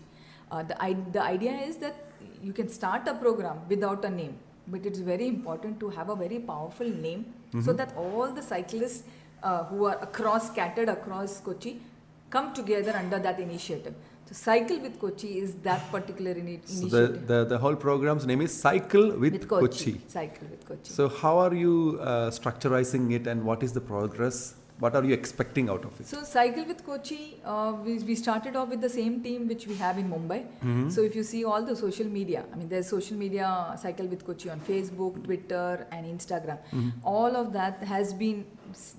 Uh, 0.52 0.64
the, 0.64 0.82
I, 0.84 0.94
the 1.12 1.22
idea 1.22 1.54
is 1.54 1.78
that 1.78 1.96
you 2.44 2.54
can 2.54 2.68
start 2.68 3.08
a 3.08 3.14
program 3.14 3.60
without 3.70 4.04
a 4.04 4.10
name, 4.10 4.38
but 4.68 4.86
it's 4.86 5.00
very 5.00 5.28
important 5.28 5.80
to 5.80 5.90
have 5.90 6.10
a 6.10 6.16
very 6.16 6.40
powerful 6.40 6.88
name 6.88 7.34
so 7.62 7.74
that 7.74 7.94
all 7.98 8.32
the 8.32 8.42
cyclists 8.42 9.04
uh, 9.44 9.64
who 9.66 9.86
are 9.86 9.98
across, 10.02 10.48
scattered 10.52 10.90
across 10.90 11.40
Kochi, 11.40 11.82
come 12.30 12.54
together 12.54 12.94
under 12.96 13.20
that 13.20 13.40
initiative. 13.40 13.94
So, 14.26 14.34
Cycle 14.34 14.80
with 14.80 15.00
Kochi 15.00 15.40
is 15.40 15.56
that 15.64 15.92
particular 15.92 16.34
ini- 16.36 16.62
So 16.66 16.82
initiative. 16.84 17.28
the, 17.28 17.34
the, 17.34 17.46
the 17.46 17.58
whole 17.58 17.76
program's 17.76 18.26
name 18.26 18.42
is 18.42 18.54
Cycle 18.58 19.12
with, 19.18 19.48
Kochi. 19.48 20.02
Cycle 20.08 20.48
with 20.50 20.66
Kochi. 20.66 20.94
So 20.94 21.10
how 21.10 21.38
are 21.38 21.54
you 21.54 22.00
uh, 22.02 22.30
structurizing 22.32 23.12
it 23.12 23.28
and 23.28 23.44
what 23.44 23.62
is 23.64 23.74
the 23.74 23.82
progress? 23.82 24.56
What 24.84 24.96
are 24.96 25.04
you 25.06 25.14
expecting 25.14 25.70
out 25.70 25.84
of 25.86 26.00
it? 26.00 26.08
So 26.08 26.24
Cycle 26.24 26.66
with 26.66 26.84
Kochi, 26.84 27.40
uh, 27.46 27.74
we, 27.86 28.00
we 28.00 28.16
started 28.16 28.56
off 28.56 28.70
with 28.70 28.82
the 28.82 28.90
same 28.90 29.22
team 29.22 29.48
which 29.48 29.68
we 29.68 29.76
have 29.76 30.00
in 30.00 30.10
Mumbai. 30.10 30.40
Mm-hmm. 30.46 30.90
So 30.90 31.02
if 31.02 31.16
you 31.16 31.24
see 31.24 31.44
all 31.46 31.64
the 31.64 31.76
social 31.76 32.08
media, 32.08 32.46
I 32.52 32.56
mean 32.56 32.68
there's 32.68 32.90
social 32.90 33.16
media 33.16 33.76
Cycle 33.80 34.08
with 34.08 34.26
Kochi 34.26 34.50
on 34.50 34.60
Facebook, 34.60 35.24
Twitter 35.24 35.86
and 35.92 36.08
Instagram. 36.08 36.58
Mm-hmm. 36.72 36.90
All 37.04 37.36
of 37.36 37.54
that 37.54 37.84
has 37.84 38.12
been, 38.12 38.46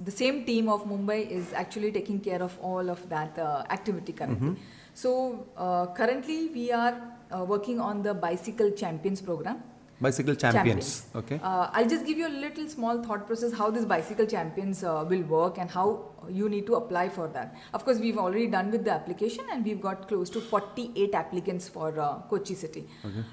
the 0.04 0.12
same 0.12 0.44
team 0.44 0.68
of 0.68 0.84
Mumbai 0.84 1.28
is 1.28 1.52
actually 1.52 1.90
taking 1.90 2.20
care 2.20 2.42
of 2.42 2.56
all 2.60 2.88
of 2.88 3.08
that 3.08 3.36
uh, 3.36 3.64
activity 3.70 4.12
currently. 4.12 4.50
Mm-hmm. 4.50 4.62
So 4.94 5.46
uh, 5.56 5.86
currently 5.86 6.48
we 6.50 6.70
are 6.70 6.96
uh, 7.34 7.44
working 7.44 7.80
on 7.80 8.02
the 8.04 8.14
Bicycle 8.14 8.70
Champions 8.70 9.20
program. 9.20 9.64
Bicycle 10.02 10.34
champions. 10.34 11.06
Okay. 11.14 11.38
Uh, 11.42 11.68
I'll 11.72 11.88
just 11.88 12.04
give 12.04 12.18
you 12.18 12.26
a 12.28 12.34
little 12.44 12.68
small 12.68 13.02
thought 13.02 13.26
process 13.26 13.52
how 13.60 13.70
this 13.70 13.84
bicycle 13.84 14.26
champions 14.26 14.82
uh, 14.84 15.04
will 15.08 15.22
work 15.22 15.58
and 15.58 15.70
how 15.70 15.86
you 16.28 16.48
need 16.48 16.66
to 16.66 16.74
apply 16.76 17.08
for 17.08 17.28
that. 17.36 17.54
Of 17.74 17.84
course, 17.84 17.98
we've 17.98 18.18
already 18.18 18.46
done 18.46 18.70
with 18.70 18.84
the 18.84 18.92
application 18.92 19.44
and 19.52 19.64
we've 19.64 19.80
got 19.80 20.06
close 20.08 20.30
to 20.30 20.40
48 20.40 21.14
applicants 21.14 21.68
for 21.68 21.88
uh, 22.00 22.18
Kochi 22.30 22.54
city. 22.54 22.84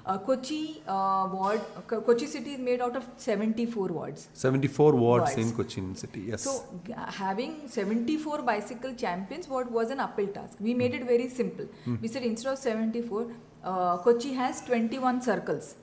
Uh, 0.06 0.18
Kochi 0.20 0.82
uh, 0.88 1.28
ward, 1.32 1.62
Ko- 1.88 2.02
Kochi 2.02 2.28
city 2.28 2.54
is 2.54 2.60
made 2.60 2.82
out 2.82 2.96
of 2.96 3.06
74 3.18 3.88
wards. 3.88 4.30
74 4.34 4.94
wards 4.96 5.36
Wards. 5.36 5.38
in 5.38 5.56
Kochi 5.56 5.84
city. 5.96 6.22
Yes. 6.30 6.44
So, 6.44 6.64
g- 6.86 6.94
having 7.24 7.68
74 7.68 8.42
bicycle 8.44 8.94
champions, 8.96 9.48
what 9.48 9.72
was 9.72 9.90
an 9.92 10.00
uphill 10.00 10.28
task? 10.28 10.58
We 10.60 10.74
made 10.74 10.94
it 10.94 11.06
very 11.06 11.30
simple. 11.30 11.68
We 12.02 12.08
said 12.08 12.24
instead 12.24 12.54
of 12.54 12.60
74, 12.60 13.28
uh, 13.64 13.98
Kochi 13.98 14.34
has 14.34 14.62
21 14.62 15.22
circles. 15.22 15.76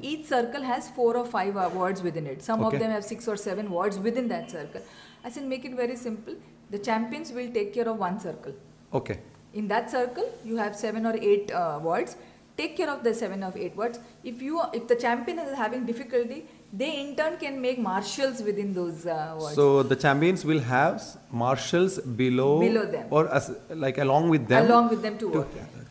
Each 0.00 0.26
circle 0.26 0.62
has 0.62 0.88
four 0.90 1.16
or 1.16 1.24
five 1.26 1.56
uh, 1.56 1.68
wards 1.74 2.02
within 2.02 2.26
it. 2.26 2.42
Some 2.42 2.62
Okay. 2.64 2.76
of 2.76 2.82
them 2.82 2.90
have 2.90 3.04
six 3.04 3.28
or 3.28 3.36
seven 3.36 3.70
wards 3.70 3.98
within 3.98 4.28
that 4.28 4.50
circle. 4.50 4.80
I 5.24 5.30
said, 5.30 5.44
make 5.44 5.64
it 5.64 5.74
very 5.74 5.96
simple. 5.96 6.34
The 6.70 6.78
champions 6.78 7.32
will 7.32 7.50
take 7.52 7.74
care 7.74 7.88
of 7.88 7.98
one 7.98 8.18
circle. 8.20 8.54
okay. 8.92 9.18
In 9.54 9.66
that 9.68 9.90
circle, 9.90 10.26
you 10.44 10.56
have 10.58 10.76
seven 10.76 11.06
or 11.06 11.14
eight 11.16 11.50
uh, 11.50 11.78
words. 11.82 12.16
Take 12.58 12.76
care 12.76 12.90
of 12.90 13.02
the 13.02 13.14
seven 13.14 13.42
or 13.42 13.52
eight 13.56 13.74
words. 13.76 13.98
If 14.22 14.42
you, 14.42 14.60
if 14.74 14.86
the 14.88 14.94
champion 14.96 15.38
is 15.38 15.56
having 15.56 15.86
difficulty, 15.86 16.44
they 16.72 17.00
in 17.00 17.16
turn 17.16 17.38
can 17.38 17.58
make 17.62 17.78
marshals 17.78 18.42
within 18.42 18.74
those 18.74 19.06
uh, 19.06 19.36
words. 19.40 19.54
So 19.54 19.82
the 19.82 19.96
champions 19.96 20.44
will 20.44 20.60
have 20.60 21.02
marshals 21.32 21.98
below, 21.98 22.60
Below 22.60 22.84
them. 22.86 23.06
or 23.10 23.26
as, 23.32 23.50
like 23.70 23.96
along 23.98 24.28
with 24.28 24.46
them. 24.48 24.66
along 24.66 24.90
with 24.90 25.00
them 25.00 25.16
to 25.18 25.30
to- 25.30 25.38
work. 25.38 25.48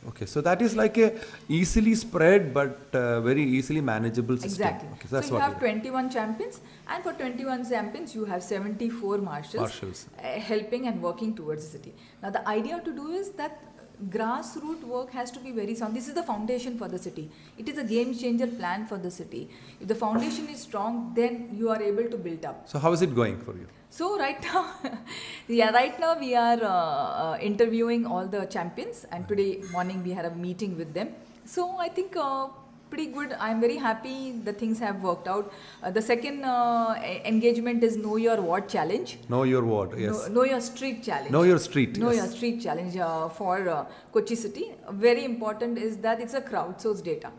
Okay, 0.10 0.26
so 0.26 0.42
that 0.42 0.62
is 0.62 0.76
like 0.76 0.98
a 0.98 1.14
easily 1.50 1.94
spread 1.94 2.54
but 2.54 2.80
uh, 2.94 3.20
very 3.22 3.44
easily 3.44 3.82
manageable 3.82 4.38
system. 4.38 4.52
Exactly. 4.52 4.90
Okay, 4.94 5.08
so 5.10 5.16
that's 5.16 5.28
so 5.28 5.34
you 5.36 5.40
what 5.40 5.52
have 5.52 5.60
21 5.60 6.10
champions, 6.10 6.62
and 6.88 7.04
for 7.04 7.14
21 7.14 7.70
champions, 7.70 8.16
you 8.16 8.24
have 8.26 8.42
74 8.42 9.18
marshals, 9.18 9.56
Marshals. 9.56 10.06
uh, 10.18 10.40
helping 10.40 10.88
and 10.88 11.02
working 11.02 11.36
towards 11.36 11.66
the 11.66 11.72
city. 11.78 11.94
Now, 12.24 12.30
the 12.30 12.48
idea 12.48 12.80
to 12.86 12.94
do 12.94 13.10
is 13.12 13.32
that 13.32 13.62
grassroots 14.06 14.84
work 14.84 15.12
has 15.12 15.32
to 15.32 15.40
be 15.40 15.52
very 15.52 15.76
sound. 15.76 15.96
This 15.96 16.08
is 16.08 16.14
the 16.14 16.24
foundation 16.24 16.78
for 16.78 16.88
the 16.88 17.00
city. 17.00 17.30
It 17.58 17.68
is 17.68 17.78
a 17.78 17.84
game 17.84 18.14
changer 18.18 18.48
plan 18.48 18.86
for 18.86 18.98
the 18.98 19.10
city. 19.10 19.50
If 19.82 19.88
the 19.88 19.96
foundation 19.96 20.48
is 20.50 20.62
strong, 20.62 21.14
then 21.16 21.50
you 21.54 21.70
are 21.70 21.82
able 21.82 22.10
to 22.10 22.18
build 22.18 22.46
up. 22.46 22.70
So 22.70 22.80
how 22.80 22.92
is 22.94 23.02
it 23.02 23.16
going 23.16 23.40
for 23.40 23.54
you? 23.54 23.68
So 23.90 24.20
right 24.20 24.42
now, 24.44 24.74
yeah, 25.48 25.72
right 25.72 26.00
now 26.00 26.20
we 26.20 26.36
are 26.36 26.62
uh, 26.62 26.68
uh, 26.68 27.38
interviewing 27.42 28.06
all 28.06 28.28
the 28.28 28.46
champions, 28.46 29.06
and 29.12 29.28
today 29.28 29.64
morning 29.72 30.04
we 30.04 30.12
had 30.12 30.26
a 30.26 30.36
meeting 30.36 30.78
with 30.78 30.94
them. 30.94 31.10
So 31.46 31.78
I 31.78 31.88
think 31.88 32.16
uh, 32.16 32.50
pretty 32.90 33.08
good. 33.08 33.34
I'm 33.40 33.60
very 33.60 33.78
happy 33.78 34.32
the 34.44 34.54
things 34.54 34.80
have 34.80 35.02
worked 35.04 35.28
out. 35.28 35.52
Uh, 35.84 35.92
the 35.92 36.02
second 36.02 36.44
uh, 36.44 36.96
engagement 37.26 37.84
is 37.84 37.98
Know 37.98 38.16
Your 38.18 38.42
Ward 38.42 38.70
Challenge. 38.70 39.18
Know 39.30 39.44
your 39.44 39.64
ward, 39.64 39.98
yes. 39.98 40.28
Know, 40.28 40.34
know 40.36 40.44
Your 40.44 40.62
Street 40.62 41.04
Challenge. 41.04 41.32
Know 41.32 41.44
your 41.44 41.60
street. 41.60 41.98
Know 41.98 42.12
yes. 42.12 42.24
Your 42.24 42.28
Street 42.36 42.62
Challenge 42.62 42.98
uh, 42.98 43.30
for 43.30 43.70
uh, 43.70 43.86
Kochi 44.12 44.36
City. 44.36 44.72
Very 44.92 45.26
important 45.26 45.78
is 45.78 45.98
that 45.98 46.22
it's 46.22 46.34
a 46.34 46.42
crowdsourced 46.42 47.04
data. 47.04 47.32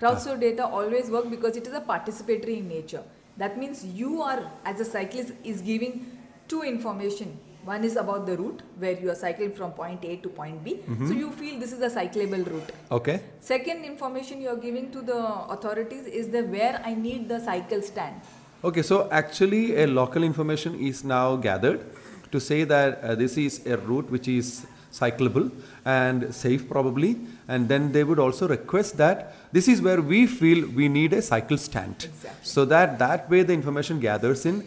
Crowdsourced 0.00 0.40
data 0.40 0.66
always 0.66 1.10
work 1.10 1.28
because 1.30 1.56
it 1.56 1.66
is 1.66 1.74
a 1.74 1.80
participatory 1.80 2.58
in 2.58 2.68
nature. 2.68 3.02
That 3.36 3.58
means 3.58 3.84
you 3.84 4.22
are, 4.22 4.50
as 4.64 4.80
a 4.80 4.84
cyclist, 4.84 5.32
is 5.44 5.60
giving 5.60 6.18
two 6.48 6.62
information. 6.62 7.38
One 7.68 7.84
is 7.84 7.96
about 7.96 8.24
the 8.24 8.34
route 8.36 8.62
where 8.78 8.98
you 8.98 9.10
are 9.10 9.14
cycling 9.14 9.52
from 9.52 9.72
point 9.72 10.04
A 10.04 10.16
to 10.24 10.28
point 10.30 10.64
B. 10.64 10.80
So 11.06 11.12
you 11.12 11.30
feel 11.32 11.58
this 11.60 11.72
is 11.72 11.82
a 11.82 11.90
cyclable 11.94 12.46
route. 12.50 12.70
Okay. 12.90 13.20
Second 13.40 13.84
information 13.84 14.40
you 14.40 14.48
are 14.48 14.60
giving 14.66 14.90
to 14.92 15.02
the 15.02 15.18
authorities 15.56 16.06
is 16.06 16.30
the 16.30 16.42
where 16.54 16.80
I 16.84 16.94
need 16.94 17.28
the 17.28 17.40
cycle 17.40 17.82
stand. 17.82 18.22
Okay, 18.64 18.82
so 18.82 19.08
actually 19.10 19.76
a 19.82 19.86
local 19.86 20.22
information 20.22 20.80
is 20.80 21.04
now 21.04 21.36
gathered 21.36 21.84
to 22.32 22.40
say 22.40 22.64
that 22.64 23.00
uh, 23.02 23.14
this 23.14 23.36
is 23.36 23.60
a 23.66 23.76
route 23.76 24.10
which 24.10 24.28
is 24.28 24.66
cyclable 24.90 25.50
and 25.84 26.34
safe 26.34 26.66
probably 26.68 27.10
and 27.46 27.68
then 27.68 27.92
they 27.92 28.02
would 28.02 28.18
also 28.18 28.48
request 28.48 28.96
that 28.96 29.34
this 29.52 29.68
is 29.68 29.82
where 29.82 30.00
we 30.00 30.26
feel 30.26 30.66
we 30.80 30.88
need 30.88 31.12
a 31.12 31.20
cycle 31.20 31.58
stand 31.58 31.94
Exactly. 32.04 32.30
so 32.42 32.64
that 32.64 32.98
that 32.98 33.28
way 33.30 33.42
the 33.42 33.52
information 33.52 34.00
gathers 34.00 34.46
in 34.46 34.66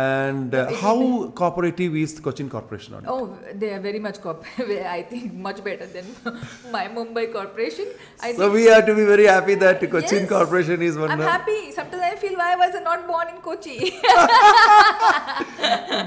and 0.00 0.54
uh, 0.54 0.72
how 0.82 1.28
cooperative 1.40 1.94
is 1.94 2.18
Cochin 2.18 2.48
Corporation 2.48 2.94
on 2.94 3.04
it? 3.04 3.08
Oh, 3.14 3.36
they 3.54 3.74
are 3.74 3.80
very 3.80 3.98
much 3.98 4.20
corp- 4.22 4.44
I 4.58 5.02
think 5.02 5.34
much 5.34 5.62
better 5.62 5.86
than 5.86 6.06
my 6.76 6.88
Mumbai 6.88 7.30
corporation. 7.32 7.88
I 8.20 8.32
so 8.32 8.50
we 8.50 8.64
have 8.64 8.86
to 8.86 8.94
be 8.94 9.04
very 9.04 9.26
happy 9.26 9.54
that 9.56 9.80
Cochin 9.96 10.20
Yes. 10.20 10.28
Corporation 10.30 10.80
is 10.80 10.96
one 10.96 11.10
I'm 11.10 11.20
of 11.20 11.26
happy. 11.26 11.72
Sometimes 11.72 12.02
I 12.02 12.16
feel 12.16 12.36
why 12.38 12.52
I 12.54 12.56
was 12.56 12.74
I 12.74 12.80
not 12.80 13.06
born 13.06 13.28
in 13.34 13.42
Kochi? 13.42 14.00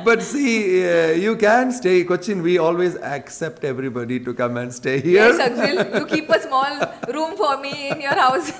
but 0.03 0.21
see, 0.23 0.83
uh, 0.83 1.11
you 1.11 1.35
can 1.35 1.71
stay 1.71 2.03
Cochin. 2.03 2.41
We 2.41 2.57
always 2.57 2.95
accept 2.97 3.63
everybody 3.63 4.19
to 4.21 4.33
come 4.33 4.57
and 4.57 4.73
stay 4.73 4.99
here. 4.99 5.27
yes, 5.27 5.39
Akhil, 5.49 5.99
you 5.99 6.05
keep 6.07 6.29
a 6.29 6.39
small 6.41 6.79
room 7.13 7.37
for 7.37 7.57
me 7.61 7.89
in 7.91 8.01
your 8.01 8.15
house. 8.15 8.51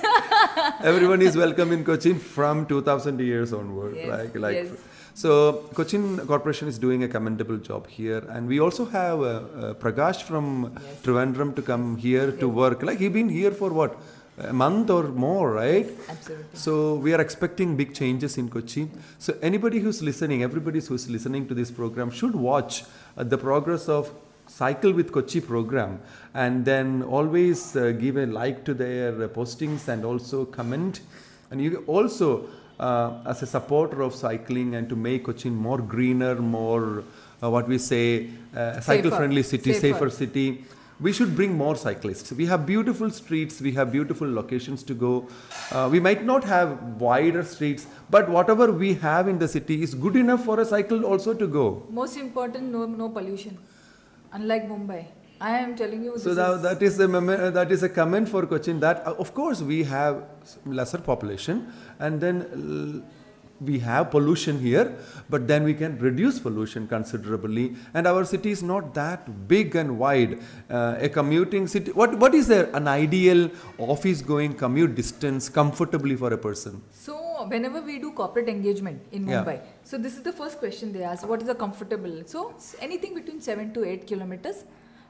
Everyone 0.82 1.20
is 1.22 1.36
welcome 1.36 1.72
in 1.72 1.84
Cochin 1.84 2.18
from 2.18 2.66
2000 2.66 3.20
years 3.20 3.52
onward. 3.52 3.96
Yes, 3.96 4.08
Like, 4.08 4.36
like. 4.36 4.54
yes. 4.54 4.68
So 5.16 5.66
Cochin 5.72 6.18
Corporation 6.26 6.68
is 6.68 6.78
doing 6.78 7.02
a 7.02 7.08
commendable 7.08 7.56
job 7.56 7.86
here, 7.86 8.22
and 8.28 8.46
we 8.46 8.60
also 8.60 8.84
have 8.84 9.20
uh, 9.20 9.24
uh, 9.24 9.74
Prakash 9.74 10.22
from 10.22 10.70
Yes. 10.74 11.00
Trivandrum 11.02 11.56
to 11.56 11.62
come 11.62 11.96
here 11.96 12.32
to 12.32 12.46
work. 12.46 12.82
Like 12.82 12.98
he's 12.98 13.10
been 13.10 13.30
here 13.30 13.50
for 13.50 13.70
what, 13.70 13.96
a 14.36 14.52
month 14.52 14.90
or 14.90 15.04
more, 15.04 15.52
right? 15.52 15.88
Absolutely. 16.10 16.44
So 16.52 16.96
we 16.96 17.14
are 17.14 17.20
expecting 17.22 17.78
big 17.78 17.94
changes 17.94 18.36
in 18.36 18.50
Kochi. 18.50 18.90
So 19.18 19.34
anybody 19.40 19.78
who's 19.78 20.02
listening, 20.02 20.42
everybody 20.42 20.80
who's 20.80 21.08
listening 21.08 21.48
to 21.48 21.54
this 21.54 21.70
program 21.70 22.10
should 22.10 22.34
watch 22.34 22.84
uh, 23.16 23.24
the 23.24 23.38
progress 23.38 23.88
of 23.88 24.12
Cycle 24.48 24.92
with 24.92 25.12
Kochi 25.12 25.40
program 25.40 25.98
and 26.34 26.66
then 26.66 27.02
always 27.02 27.74
uh, 27.74 27.92
give 27.92 28.18
a 28.18 28.26
like 28.26 28.66
to 28.66 28.74
their 28.74 29.14
uh, 29.22 29.28
postings 29.28 29.88
and 29.88 30.04
also 30.04 30.44
comment. 30.44 31.00
And 31.50 31.62
you 31.62 31.84
also, 31.86 32.50
uh, 32.78 33.12
as 33.26 33.42
a 33.42 33.46
supporter 33.46 34.02
of 34.02 34.14
cycling 34.14 34.74
and 34.74 34.88
to 34.88 34.96
make 34.96 35.24
Cochin 35.24 35.54
more 35.54 35.78
greener, 35.78 36.34
more 36.36 37.04
uh, 37.42 37.50
what 37.50 37.68
we 37.68 37.78
say, 37.78 38.30
uh, 38.54 38.80
cycle 38.80 39.10
friendly 39.10 39.42
city, 39.42 39.72
Safer. 39.72 39.94
safer 39.94 40.10
city. 40.10 40.64
We 40.98 41.12
should 41.12 41.36
bring 41.36 41.54
more 41.54 41.76
cyclists. 41.76 42.32
We 42.32 42.46
have 42.46 42.64
beautiful 42.64 43.10
streets, 43.10 43.60
we 43.60 43.72
have 43.72 43.92
beautiful 43.92 44.30
locations 44.32 44.82
to 44.84 44.94
go. 44.94 45.28
Uh, 45.70 45.88
we 45.92 46.00
might 46.00 46.24
not 46.24 46.42
have 46.44 46.82
wider 46.98 47.44
streets, 47.44 47.86
but 48.08 48.30
whatever 48.30 48.72
we 48.72 48.94
have 48.94 49.28
in 49.28 49.38
the 49.38 49.46
city 49.46 49.82
is 49.82 49.94
good 49.94 50.16
enough 50.16 50.44
for 50.44 50.58
a 50.60 50.64
cycle 50.64 51.04
also 51.04 51.34
to 51.34 51.46
go. 51.46 51.82
Most 51.90 52.16
important, 52.16 52.72
no, 52.72 52.86
no 52.86 53.10
pollution. 53.10 53.58
Unlike 54.32 54.68
Mumbai. 54.70 55.04
I 55.38 55.58
am 55.58 55.76
telling 55.76 56.02
you, 56.02 56.18
So 56.18 56.32
that, 56.34 56.54
is- 56.54 56.62
that 56.62 56.82
is 56.82 56.98
uh, 56.98 57.50
that 57.50 57.70
is 57.70 57.82
a 57.82 57.90
comment 57.90 58.26
for 58.26 58.46
Cochin 58.46 58.80
that 58.80 59.06
uh, 59.06 59.12
of 59.18 59.34
course 59.34 59.60
we 59.60 59.82
have 59.84 60.22
lesser 60.64 60.98
population 60.98 61.72
and 61.98 62.20
then 62.20 63.04
we 63.60 63.78
have 63.78 64.10
pollution 64.10 64.58
here, 64.58 64.94
but 65.30 65.46
then 65.48 65.64
we 65.64 65.74
can 65.74 65.98
reduce 65.98 66.38
pollution 66.38 66.86
considerably. 66.86 67.74
And 67.94 68.06
our 68.06 68.24
city 68.24 68.50
is 68.50 68.62
not 68.62 68.94
that 68.94 69.48
big 69.48 69.76
and 69.76 69.98
wide. 69.98 70.40
Uh, 70.70 70.96
a 70.98 71.08
commuting 71.08 71.66
city. 71.66 71.92
What 71.92 72.18
what 72.18 72.34
is 72.34 72.46
there 72.48 72.68
an 72.74 72.88
ideal 72.88 73.50
office 73.78 74.20
going 74.20 74.54
commute 74.54 74.94
distance 74.94 75.48
comfortably 75.48 76.16
for 76.16 76.32
a 76.32 76.38
person? 76.38 76.82
So 76.92 77.46
whenever 77.48 77.80
we 77.80 77.98
do 77.98 78.12
corporate 78.12 78.48
engagement 78.48 79.00
in 79.12 79.26
Yeah. 79.26 79.44
Mumbai, 79.44 79.60
so 79.84 79.98
this 79.98 80.16
is 80.16 80.22
the 80.22 80.32
first 80.32 80.58
question 80.58 80.92
they 80.92 81.02
ask: 81.02 81.26
What 81.26 81.40
is 81.40 81.46
the 81.46 81.54
comfortable? 81.54 82.22
So 82.26 82.54
anything 82.80 83.14
between 83.14 83.40
seven 83.40 83.72
to 83.74 83.84
eight 83.84 84.06
kilometers 84.06 84.64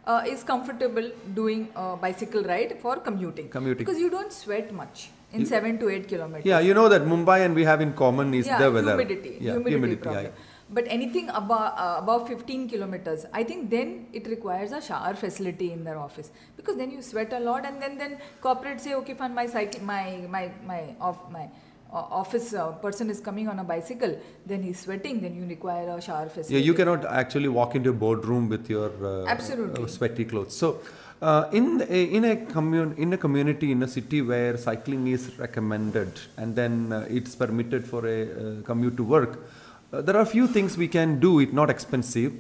uh, 0.07 0.23
is 0.27 0.45
comfortable 0.45 1.11
doing 1.35 1.69
a 1.75 1.97
bicycle 1.97 2.43
ride 2.45 2.79
for 2.81 2.97
commuting. 2.97 3.49
Commuting. 3.49 3.85
because 3.85 3.99
you 3.99 4.11
don't 4.11 4.33
sweat 4.33 4.73
much 4.73 5.11
in 5.33 5.47
seven 5.47 5.79
to 5.79 5.89
eight 5.89 6.09
kilometers. 6.09 6.47
Yeah, 6.47 6.61
you 6.61 6.75
know 6.75 6.89
that 6.89 7.03
Mumbai 7.03 7.45
and 7.45 7.55
we 7.55 7.65
have 7.65 7.81
in 7.81 7.93
common 7.95 8.33
is 8.35 8.47
yeah, 8.47 8.59
the 8.59 8.71
weather. 8.71 8.97
humidity, 8.97 9.39
Yeah, 9.41 9.53
humidity, 9.53 9.93
yeah, 9.95 9.97
problem. 10.03 10.25
yeah. 10.25 10.31
But 10.69 10.85
anything 10.89 11.29
above 11.29 11.75
uh, 11.79 11.97
above 11.99 12.27
15 12.29 12.69
kilometers, 12.69 13.25
I 13.33 13.45
think 13.45 13.71
then 13.71 14.07
it 14.13 14.27
requires 14.27 14.73
a 14.73 14.81
shower 14.81 15.15
facility 15.15 15.73
in 15.73 15.85
their 15.85 15.97
office 15.99 16.31
because 16.57 16.77
then 16.77 16.91
you 16.91 17.03
sweat 17.03 17.33
a 17.33 17.39
lot, 17.39 17.65
and 17.65 17.81
then 17.81 17.97
then 17.99 18.19
corporate 18.41 18.81
say, 18.81 18.95
okay, 18.95 19.15
fine, 19.15 19.33
my 19.35 19.47
cycle, 19.47 19.81
my 19.83 20.27
my 20.29 20.51
my 20.67 20.81
off 21.01 21.21
my 21.31 21.49
uh, 21.93 21.99
office 22.23 22.53
uh, 22.53 22.73
person 22.73 23.09
is 23.11 23.21
coming 23.21 23.47
on 23.49 23.61
a 23.61 23.65
bicycle, 23.65 24.19
then 24.45 24.61
he's 24.63 24.81
sweating, 24.81 25.21
then 25.21 25.37
you 25.37 25.47
require 25.47 25.89
a 25.97 26.01
shower 26.03 26.29
facility. 26.29 26.55
Yeah, 26.55 26.61
you 26.61 26.75
cannot 26.75 27.05
actually 27.05 27.49
walk 27.49 27.77
into 27.77 27.91
a 27.91 27.93
boardroom 27.93 28.49
with 28.49 28.69
your 28.69 28.91
uh, 29.05 29.27
Absolutely. 29.27 29.85
uh, 29.85 29.87
sweaty 29.87 30.25
clothes. 30.25 30.57
So, 30.57 30.81
uh, 31.23 31.49
in 31.53 31.83
a, 31.89 32.05
in 32.05 32.25
a 32.25 32.37
commun 32.37 32.95
in 32.99 33.13
a 33.13 33.17
community 33.17 33.73
in 33.73 33.83
a 33.83 33.89
city 33.89 34.21
where 34.23 34.57
cycling 34.57 35.07
is 35.09 35.39
recommended 35.39 36.13
and 36.37 36.55
then 36.55 36.93
uh, 36.93 37.07
it's 37.09 37.35
permitted 37.35 37.87
for 37.87 38.07
a 38.07 38.23
uh, 38.23 38.63
commute 38.63 38.97
to 38.97 39.05
work, 39.05 39.49
uh, 39.93 40.03
there 40.03 40.17
are 40.17 40.23
a 40.23 40.27
few 40.27 40.47
things 40.47 40.77
we 40.77 40.89
can 40.89 41.19
do. 41.19 41.41
It's 41.41 41.53
not 41.53 41.71
expensive, 41.71 42.33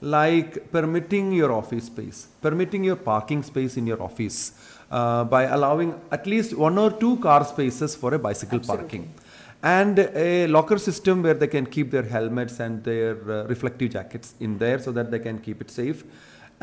like 0.00 0.70
permitting 0.72 1.32
your 1.32 1.52
office 1.52 1.84
space, 1.84 2.28
permitting 2.40 2.84
your 2.84 2.96
parking 2.96 3.42
space 3.42 3.76
in 3.76 3.86
your 3.86 4.02
office. 4.02 4.52
Uh, 4.90 5.24
by 5.24 5.44
allowing 5.44 5.98
at 6.10 6.26
least 6.26 6.54
one 6.54 6.76
or 6.76 6.90
two 6.90 7.16
car 7.16 7.46
spaces 7.46 7.94
for 7.94 8.12
a 8.12 8.18
bicycle 8.18 8.60
parking 8.60 9.10
and 9.62 9.98
a 9.98 10.46
locker 10.48 10.76
system 10.76 11.22
where 11.22 11.32
they 11.32 11.46
can 11.46 11.64
keep 11.64 11.90
their 11.90 12.02
helmets 12.02 12.60
and 12.60 12.84
their 12.84 13.14
reflective 13.46 13.90
jackets 13.90 14.34
in 14.40 14.58
there 14.58 14.78
so 14.78 14.92
that 14.92 15.10
they 15.10 15.18
can 15.18 15.38
keep 15.38 15.62
it 15.62 15.70
safe 15.70 16.04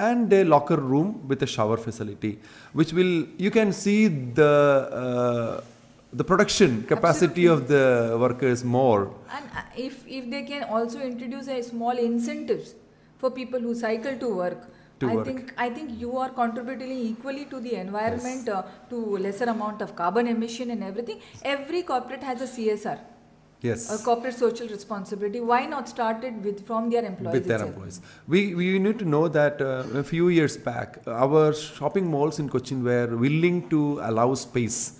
and 0.08 0.32
a 0.40 0.44
locker 0.54 0.78
room 0.92 1.10
with 1.30 1.44
a 1.48 1.50
shower 1.56 1.78
facility 1.88 2.32
which 2.80 2.92
will 3.00 3.14
you 3.46 3.52
can 3.58 3.72
see 3.82 4.00
the 4.42 4.54
uh, 5.04 5.62
the 6.20 6.24
production 6.32 6.72
capacity 6.92 7.46
of 7.46 7.68
the 7.68 8.18
workers 8.20 8.64
more. 8.64 9.02
And 9.38 9.46
uh, 9.56 9.62
if 9.88 9.96
if 10.08 10.30
they 10.34 10.44
can 10.52 10.64
also 10.78 11.00
introduce 11.12 11.48
a 11.48 11.62
small 11.62 11.96
incentives 12.10 12.74
for 13.18 13.30
people 13.40 13.60
who 13.60 13.76
cycle 13.76 14.16
to 14.26 14.30
work, 14.44 14.62
To 15.02 15.10
I 15.10 15.16
work. 15.18 15.26
think 15.28 15.52
I 15.66 15.70
think 15.76 15.92
you 16.00 16.18
are 16.22 16.30
contributing 16.38 16.90
equally 17.10 17.46
to 17.52 17.60
the 17.66 17.76
environment, 17.82 18.50
uh, 18.56 18.64
to 18.90 18.98
lesser 19.26 19.46
amount 19.52 19.84
of 19.86 19.96
carbon 20.00 20.28
emission 20.32 20.72
and 20.76 20.84
everything. 20.88 21.22
Every 21.54 21.84
corporate 21.92 22.24
has 22.30 22.42
a 22.48 22.50
CSR, 22.56 22.98
yes 23.62 23.82
a 23.94 23.98
corporate 24.04 24.38
social 24.38 24.68
responsibility. 24.68 25.40
Why 25.42 25.66
not 25.66 25.90
start 25.90 26.24
it 26.24 26.34
with 26.46 26.66
from 26.66 26.90
their 26.90 27.04
employees? 27.06 27.34
with 27.34 27.48
their 27.48 27.56
itself? 27.58 27.70
employees. 27.74 28.02
We, 28.28 28.56
we 28.56 28.80
need 28.80 29.00
to 29.00 29.06
know 29.06 29.28
that 29.28 29.62
uh, 29.62 29.84
a 30.00 30.04
few 30.04 30.30
years 30.30 30.56
back, 30.58 31.00
our 31.08 31.54
shopping 31.54 32.08
malls 32.08 32.40
in 32.40 32.50
Cochin 32.50 32.84
were 32.84 33.08
willing 33.18 33.68
to 33.70 34.00
allow 34.04 34.34
space. 34.36 35.00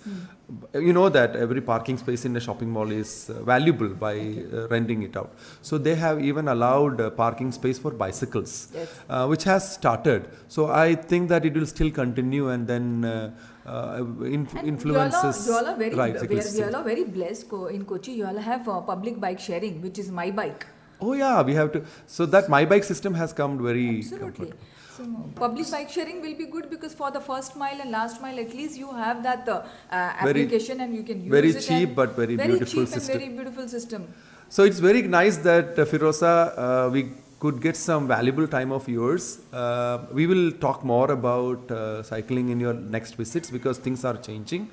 You 0.74 0.92
know 0.92 1.08
that 1.08 1.36
every 1.36 1.60
parking 1.60 1.96
space 1.96 2.24
in 2.24 2.36
a 2.36 2.40
shopping 2.40 2.70
mall 2.70 2.90
is 2.90 3.30
uh, 3.30 3.40
valuable 3.44 3.88
by 3.88 4.14
uh, 4.18 4.66
renting 4.68 5.04
it 5.04 5.16
out. 5.16 5.32
So 5.62 5.78
they 5.78 5.94
have 5.94 6.20
even 6.24 6.48
allowed 6.48 7.00
uh, 7.00 7.10
parking 7.10 7.52
space 7.52 7.78
for 7.78 7.92
bicycles, 7.92 8.68
Yes. 8.74 8.88
uh, 9.08 9.26
which 9.28 9.44
has 9.44 9.72
started. 9.74 10.28
So 10.48 10.66
I 10.70 10.96
think 10.96 11.28
that 11.28 11.46
it 11.46 11.54
will 11.54 11.66
still 11.66 11.90
continue 11.92 12.48
and 12.48 12.66
then 12.66 13.32
uh, 13.70 14.02
uh, 14.02 14.24
inf- 14.24 14.62
influences. 14.64 15.46
You 15.46 15.52
all, 15.54 15.58
are, 15.58 15.62
you 15.62 15.66
all 15.66 15.72
are 15.74 15.78
very, 15.78 15.94
right, 15.94 16.28
we 16.28 16.40
are, 16.40 16.52
we 16.56 16.62
all 16.64 16.76
are 16.76 16.82
very 16.82 17.04
blessed 17.04 17.48
co- 17.48 17.66
in 17.66 17.84
Kochi. 17.84 18.12
You 18.12 18.26
all 18.26 18.38
have 18.50 18.68
uh, 18.68 18.80
public 18.80 19.20
bike 19.20 19.38
sharing, 19.48 19.80
which 19.82 19.98
is 19.98 20.10
my 20.10 20.30
bike. 20.30 20.66
Oh 21.00 21.12
yeah, 21.12 21.40
we 21.42 21.54
have 21.54 21.72
to. 21.72 21.84
So 22.06 22.26
that 22.26 22.48
my 22.48 22.64
bike 22.64 22.84
system 22.84 23.14
has 23.14 23.32
come 23.32 23.62
very 23.62 23.98
Absolutely. 23.98 24.52
So 24.96 25.04
public 25.36 25.70
bike 25.70 25.88
sharing 25.88 26.20
will 26.20 26.36
be 26.40 26.46
good 26.46 26.68
because 26.68 26.92
for 26.94 27.10
the 27.10 27.20
first 27.20 27.56
mile 27.56 27.80
and 27.80 27.90
last 27.90 28.20
mile, 28.20 28.38
at 28.38 28.52
least 28.54 28.76
you 28.76 28.90
have 28.92 29.22
that 29.22 29.48
uh, 29.48 29.62
uh, 29.90 30.12
Very- 30.24 30.42
application 30.42 30.80
and 30.80 30.94
you 30.94 31.02
can 31.02 31.18
use 31.24 31.28
it. 31.28 31.36
very 31.38 31.50
it. 31.50 31.60
cheap 31.68 31.94
but 31.94 32.16
very 32.16 32.36
beautiful 32.36 32.66
cheap 32.66 32.88
system. 32.88 33.12
and 33.12 33.20
very 33.20 33.32
beautiful 33.38 33.68
system. 33.68 34.08
So 34.48 34.64
it's 34.64 34.80
very 34.80 35.02
nice 35.02 35.36
that 35.38 35.78
uh, 35.78 35.84
Firoza, 35.84 36.34
uh, 36.58 36.90
we 36.90 37.12
could 37.40 37.60
get 37.62 37.74
some 37.74 38.06
valuable 38.06 38.46
time 38.46 38.70
of 38.70 38.86
yours. 38.86 39.40
Uh, 39.52 40.04
we 40.12 40.26
will 40.26 40.52
talk 40.52 40.84
more 40.84 41.10
about 41.10 41.70
uh, 41.70 42.02
cycling 42.02 42.50
in 42.50 42.60
your 42.60 42.74
next 42.74 43.14
visits 43.14 43.50
because 43.50 43.78
things 43.78 44.04
are 44.04 44.16
changing. 44.18 44.70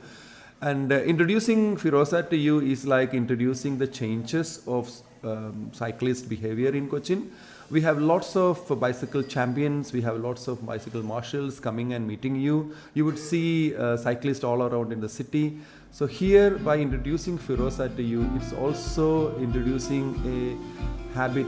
And 0.61 0.91
uh, 0.91 0.95
introducing 0.95 1.78
Firoza 1.78 2.30
to 2.30 2.36
you 2.36 2.59
is 2.59 2.86
like 2.86 3.13
introducing 3.13 3.78
the 3.78 3.88
changes 3.88 4.61
of 4.68 4.91
um, 5.24 5.70
cyclist 5.72 6.28
behavior 6.28 6.72
in 6.72 6.89
Cochin. 6.89 7.32
We 7.70 7.82
have 7.82 8.01
lots 8.01 8.36
of 8.36 8.80
bicycle 8.80 9.24
champions, 9.24 9.93
we 9.93 10.01
have 10.01 10.18
lots 10.18 10.47
of 10.47 10.65
bicycle 10.65 11.03
marshals 11.03 11.59
coming 11.59 11.93
and 11.93 12.05
meeting 12.05 12.36
you. 12.36 12.74
You 12.93 13.05
would 13.05 13.20
see 13.20 13.76
uh, 13.76 13.97
cyclists 13.97 14.43
all 14.43 14.63
around 14.63 14.91
in 14.91 14.99
the 14.99 15.09
city. 15.09 15.59
So 15.91 16.05
here, 16.05 16.51
by 16.51 16.78
introducing 16.78 17.38
Firoza 17.38 17.95
to 17.95 18.03
you, 18.03 18.30
it's 18.36 18.51
also 18.53 19.38
introducing 19.38 20.15
a 20.36 21.13
habit 21.18 21.47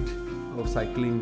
of 0.58 0.68
cycling 0.70 1.18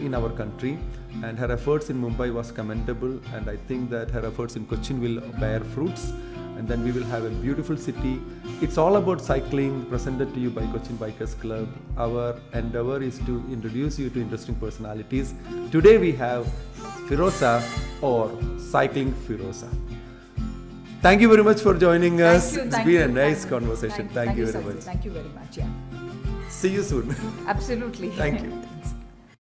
in 0.00 0.14
our 0.14 0.30
country. 0.30 0.78
And 1.24 1.38
her 1.38 1.50
efforts 1.50 1.90
in 1.90 2.00
Mumbai 2.00 2.32
was 2.32 2.52
commendable, 2.52 3.20
and 3.34 3.50
I 3.50 3.56
think 3.68 3.90
that 3.90 4.10
her 4.10 4.24
efforts 4.24 4.56
in 4.56 4.66
Cochin 4.66 5.00
will 5.00 5.20
bear 5.40 5.60
fruits. 5.60 6.12
And 6.56 6.68
then 6.68 6.84
we 6.84 6.92
will 6.92 7.04
have 7.04 7.24
a 7.24 7.30
beautiful 7.30 7.76
city. 7.76 8.20
It's 8.60 8.76
all 8.76 8.96
about 8.96 9.22
cycling, 9.22 9.86
presented 9.86 10.34
to 10.34 10.40
you 10.40 10.50
by 10.50 10.60
Cochin 10.66 10.98
Bikers 10.98 11.38
Club. 11.40 11.66
Our 11.96 12.38
endeavor 12.52 13.02
is 13.02 13.18
to 13.20 13.42
introduce 13.50 13.98
you 13.98 14.10
to 14.10 14.20
interesting 14.20 14.54
personalities. 14.56 15.32
Today 15.70 15.96
we 15.96 16.12
have 16.12 16.46
Firoza 17.08 17.62
or 18.02 18.30
Cycling 18.60 19.12
Firoza. 19.26 19.68
Thank 21.00 21.22
you 21.22 21.30
very 21.30 21.42
much 21.42 21.62
for 21.62 21.72
joining 21.74 22.20
us. 22.20 22.50
Thank 22.50 22.56
you. 22.56 22.62
It's 22.66 22.74
thank 22.74 22.86
been 22.86 22.94
you, 22.94 23.02
a 23.04 23.08
nice 23.08 23.38
thank- 23.38 23.50
conversation. 23.50 24.08
Thank, 24.10 24.36
you 24.36 24.46
very 24.52 24.64
much. 24.64 24.76
Thank 24.76 25.04
you 25.06 25.12
very 25.12 25.28
much. 25.30 25.56
Yeah. 25.56 25.89
See 26.50 26.68
you 26.68 26.82
soon. 26.82 27.14
Absolutely. 27.46 28.10
Thank 28.10 28.42
you. 28.42 28.62